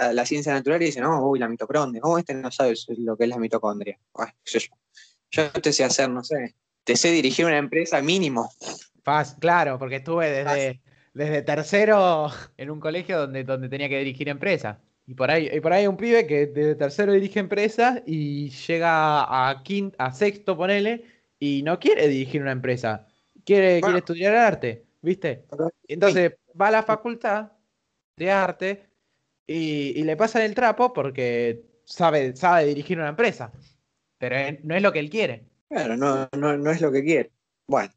la, 0.00 0.12
la 0.12 0.26
ciencia 0.26 0.52
natural 0.52 0.80
y 0.80 0.86
dice, 0.86 1.00
no, 1.00 1.28
uy, 1.28 1.38
la 1.40 1.48
mitocondria. 1.48 2.00
Oh, 2.04 2.18
este 2.18 2.34
no 2.34 2.50
sabe 2.52 2.74
lo 2.98 3.16
que 3.16 3.24
es 3.24 3.30
la 3.30 3.38
mitocondria. 3.38 3.98
Bueno, 4.14 4.32
sé 4.44 4.60
yo. 4.60 4.68
Yo 5.32 5.50
te 5.50 5.72
sé 5.72 5.82
hacer, 5.82 6.08
no 6.08 6.22
sé, 6.22 6.54
te 6.84 6.96
sé 6.96 7.10
dirigir 7.10 7.44
una 7.46 7.58
empresa 7.58 8.00
mínimo. 8.00 8.52
Faz- 9.04 9.36
claro, 9.40 9.78
porque 9.78 9.96
estuve 9.96 10.30
desde, 10.30 10.80
desde 11.12 11.42
tercero 11.42 12.28
en 12.56 12.70
un 12.70 12.78
colegio 12.78 13.18
donde, 13.18 13.42
donde 13.42 13.68
tenía 13.68 13.88
que 13.88 13.98
dirigir 13.98 14.28
empresas. 14.28 14.78
Y 15.06 15.14
por 15.14 15.30
ahí, 15.30 15.50
y 15.52 15.60
por 15.60 15.72
ahí 15.72 15.80
hay 15.82 15.86
un 15.88 15.96
pibe 15.96 16.26
que 16.26 16.46
desde 16.46 16.76
tercero 16.76 17.12
dirige 17.12 17.40
empresas 17.40 18.00
y 18.06 18.50
llega 18.50 19.50
a 19.50 19.62
quinto, 19.64 19.96
a 19.98 20.12
sexto, 20.12 20.56
ponele, 20.56 21.04
y 21.40 21.62
no 21.62 21.78
quiere 21.80 22.06
dirigir 22.08 22.40
una 22.40 22.52
empresa. 22.52 23.08
Quiere, 23.44 23.74
Bueno. 23.80 23.86
quiere 23.86 23.98
estudiar 23.98 24.36
arte, 24.36 24.84
¿viste? 25.02 25.44
Entonces 25.88 26.32
va 26.60 26.68
a 26.68 26.72
la 26.72 26.82
facultad 26.82 27.52
de 28.16 28.30
arte 28.30 28.88
y, 29.46 29.98
y 29.98 30.02
le 30.04 30.16
pasan 30.16 30.42
el 30.42 30.54
trapo 30.54 30.92
porque 30.92 31.64
sabe, 31.84 32.34
sabe 32.36 32.66
dirigir 32.66 32.98
una 32.98 33.08
empresa. 33.08 33.52
Pero 34.18 34.58
no 34.62 34.74
es 34.74 34.82
lo 34.82 34.92
que 34.92 35.00
él 35.00 35.10
quiere. 35.10 35.44
Claro, 35.68 35.96
no, 35.96 36.28
no, 36.36 36.56
no 36.56 36.70
es 36.70 36.80
lo 36.80 36.90
que 36.92 37.02
quiere. 37.02 37.32
Bueno, 37.66 37.92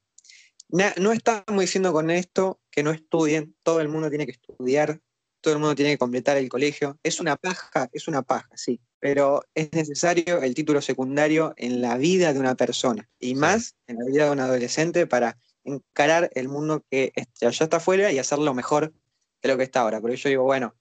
na- 0.70 0.94
no 1.00 1.12
estamos 1.12 1.62
diciendo 1.62 1.94
con 1.94 2.10
esto 2.10 2.60
que 2.72 2.84
no 2.84 2.92
estudien, 2.92 3.56
todo 3.64 3.80
el 3.82 3.88
mundo 3.88 4.10
tiene 4.10 4.26
que 4.26 4.34
estudiar, 4.34 5.00
todo 5.48 5.56
el 5.56 5.62
mundo 5.62 5.76
tiene 5.76 5.92
que 5.92 5.98
completar 5.98 6.36
el 6.36 6.50
colegio. 6.50 7.00
Es 7.04 7.22
una 7.22 7.38
paja, 7.38 7.90
es 7.94 8.10
una 8.10 8.22
paja, 8.22 8.50
sí, 8.56 8.82
pero 9.00 9.44
es 9.56 9.72
necesario 9.72 10.42
el 10.42 10.54
título 10.54 10.82
secundario 10.82 11.54
en 11.56 11.80
la 11.82 11.98
vida 11.98 12.34
de 12.34 12.40
una 12.42 12.56
persona 12.56 13.08
y 13.18 13.34
más 13.36 13.78
en 13.88 13.98
la 14.00 14.06
vida 14.06 14.26
de 14.26 14.32
un 14.32 14.42
adolescente 14.42 15.08
para 15.08 15.38
encarar 15.64 16.30
el 16.34 16.50
mundo 16.50 16.84
que 16.92 17.14
ya 17.40 17.48
está 17.48 17.78
afuera 17.78 18.12
y 18.12 18.20
hacerlo 18.20 18.54
mejor 18.54 18.94
de 19.42 19.48
lo 19.50 19.56
que 19.56 19.64
está 19.64 19.80
ahora. 19.82 20.02
Porque 20.02 20.18
yo 20.18 20.28
digo, 20.28 20.44
bueno, 20.44 20.76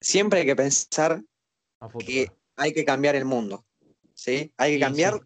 siempre 0.00 0.40
hay 0.40 0.46
que 0.46 0.54
pensar 0.54 1.24
que 1.98 2.30
hay 2.54 2.72
que 2.72 2.84
cambiar 2.84 3.16
el 3.16 3.24
mundo, 3.24 3.66
¿sí? 4.14 4.52
Hay 4.56 4.70
que 4.72 4.76
Sí, 4.76 4.80
cambiar 4.82 5.14
sí. 5.14 5.20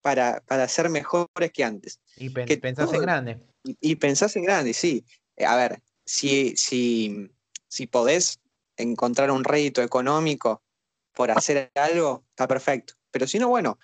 Para, 0.00 0.40
para 0.46 0.66
ser 0.66 0.88
mejores 0.88 1.52
que 1.52 1.62
antes. 1.62 2.00
Y 2.16 2.30
pen- 2.30 2.46
que 2.46 2.56
pensás 2.56 2.90
en 2.94 3.02
grande. 3.02 3.38
Y, 3.64 3.76
y 3.82 3.96
pensás 3.96 4.34
en 4.36 4.44
grande, 4.44 4.72
sí. 4.72 5.04
A 5.46 5.56
ver, 5.56 5.82
si, 6.06 6.56
si, 6.56 7.30
si 7.70 7.86
podés 7.86 8.40
encontrar 8.76 9.30
un 9.30 9.44
rédito 9.44 9.80
económico 9.82 10.62
por 11.14 11.30
hacer 11.30 11.70
algo, 11.74 12.24
está 12.30 12.48
perfecto. 12.48 12.94
Pero 13.10 13.26
si 13.26 13.38
no, 13.38 13.48
bueno, 13.48 13.78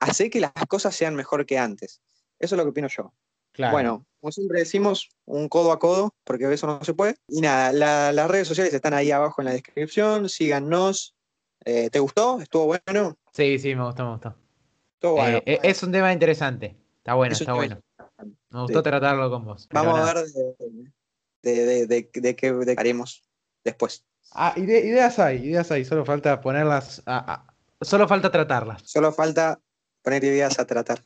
hacer 0.00 0.28
que 0.30 0.40
las 0.40 0.52
cosas 0.68 0.94
sean 0.94 1.14
mejor 1.14 1.46
que 1.46 1.58
antes. 1.58 2.00
Eso 2.38 2.54
es 2.54 2.56
lo 2.58 2.64
que 2.64 2.70
opino 2.70 2.88
yo. 2.88 3.12
Claro. 3.52 3.72
Bueno, 3.72 4.06
como 4.20 4.32
siempre 4.32 4.60
decimos, 4.60 5.08
un 5.24 5.48
codo 5.48 5.72
a 5.72 5.78
codo, 5.78 6.14
porque 6.24 6.52
eso 6.52 6.66
no 6.66 6.84
se 6.84 6.94
puede. 6.94 7.16
Y 7.28 7.40
nada, 7.40 7.72
la- 7.72 8.12
las 8.12 8.28
redes 8.30 8.48
sociales 8.48 8.72
están 8.74 8.94
ahí 8.94 9.10
abajo 9.10 9.40
en 9.40 9.46
la 9.46 9.52
descripción, 9.52 10.28
síganos. 10.28 11.14
Eh, 11.64 11.90
¿Te 11.90 11.98
gustó? 11.98 12.40
¿Estuvo 12.40 12.66
bueno? 12.66 13.16
Sí, 13.32 13.58
sí, 13.58 13.74
me 13.74 13.84
gustó, 13.84 14.04
me 14.04 14.10
gustó. 14.12 14.34
Estuvo 14.94 15.12
bueno. 15.14 15.38
Eh, 15.38 15.42
eh, 15.46 15.60
es 15.62 15.82
un 15.82 15.92
tema 15.92 16.12
interesante. 16.12 16.76
Está 16.98 17.14
bueno, 17.14 17.32
Es 17.34 17.40
está 17.40 17.52
bueno. 17.54 17.80
Me 18.50 18.60
gustó 18.62 18.78
Sí. 18.78 18.82
tratarlo 18.84 19.30
con 19.30 19.44
vos. 19.44 19.68
Vamos 19.72 19.98
a 19.98 20.12
ver 20.14 20.26
de, 21.42 21.86
de 21.86 22.36
qué 22.36 22.74
haremos 22.76 23.27
después. 23.68 24.04
Ah, 24.32 24.52
ide- 24.56 24.84
ideas 24.86 25.18
hay, 25.18 25.44
ideas 25.46 25.70
hay. 25.70 25.84
Solo 25.84 26.04
falta 26.04 26.40
ponerlas. 26.40 27.02
a- 27.06 27.32
a- 27.34 27.84
solo 27.84 28.06
falta 28.08 28.30
tratarlas. 28.30 28.82
Solo 28.84 29.12
falta 29.12 29.60
poner 30.02 30.22
ideas 30.24 30.58
a 30.58 30.66
tratar. 30.66 31.02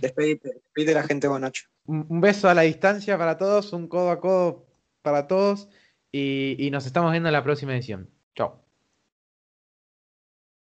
Despedite, 0.00 0.48
despedite 0.54 0.94
la 0.94 1.02
gente. 1.02 1.28
Un, 1.28 2.06
un 2.08 2.20
beso 2.20 2.48
a 2.48 2.54
la 2.54 2.62
distancia 2.62 3.16
para 3.18 3.36
todos, 3.38 3.72
un 3.72 3.88
codo 3.88 4.10
a 4.10 4.20
codo 4.20 4.66
para 5.02 5.26
todos. 5.26 5.68
Y, 6.12 6.56
y 6.58 6.70
nos 6.70 6.86
estamos 6.86 7.10
viendo 7.10 7.28
en 7.28 7.32
la 7.32 7.42
próxima 7.42 7.72
edición. 7.74 8.10
Chao. 8.36 8.61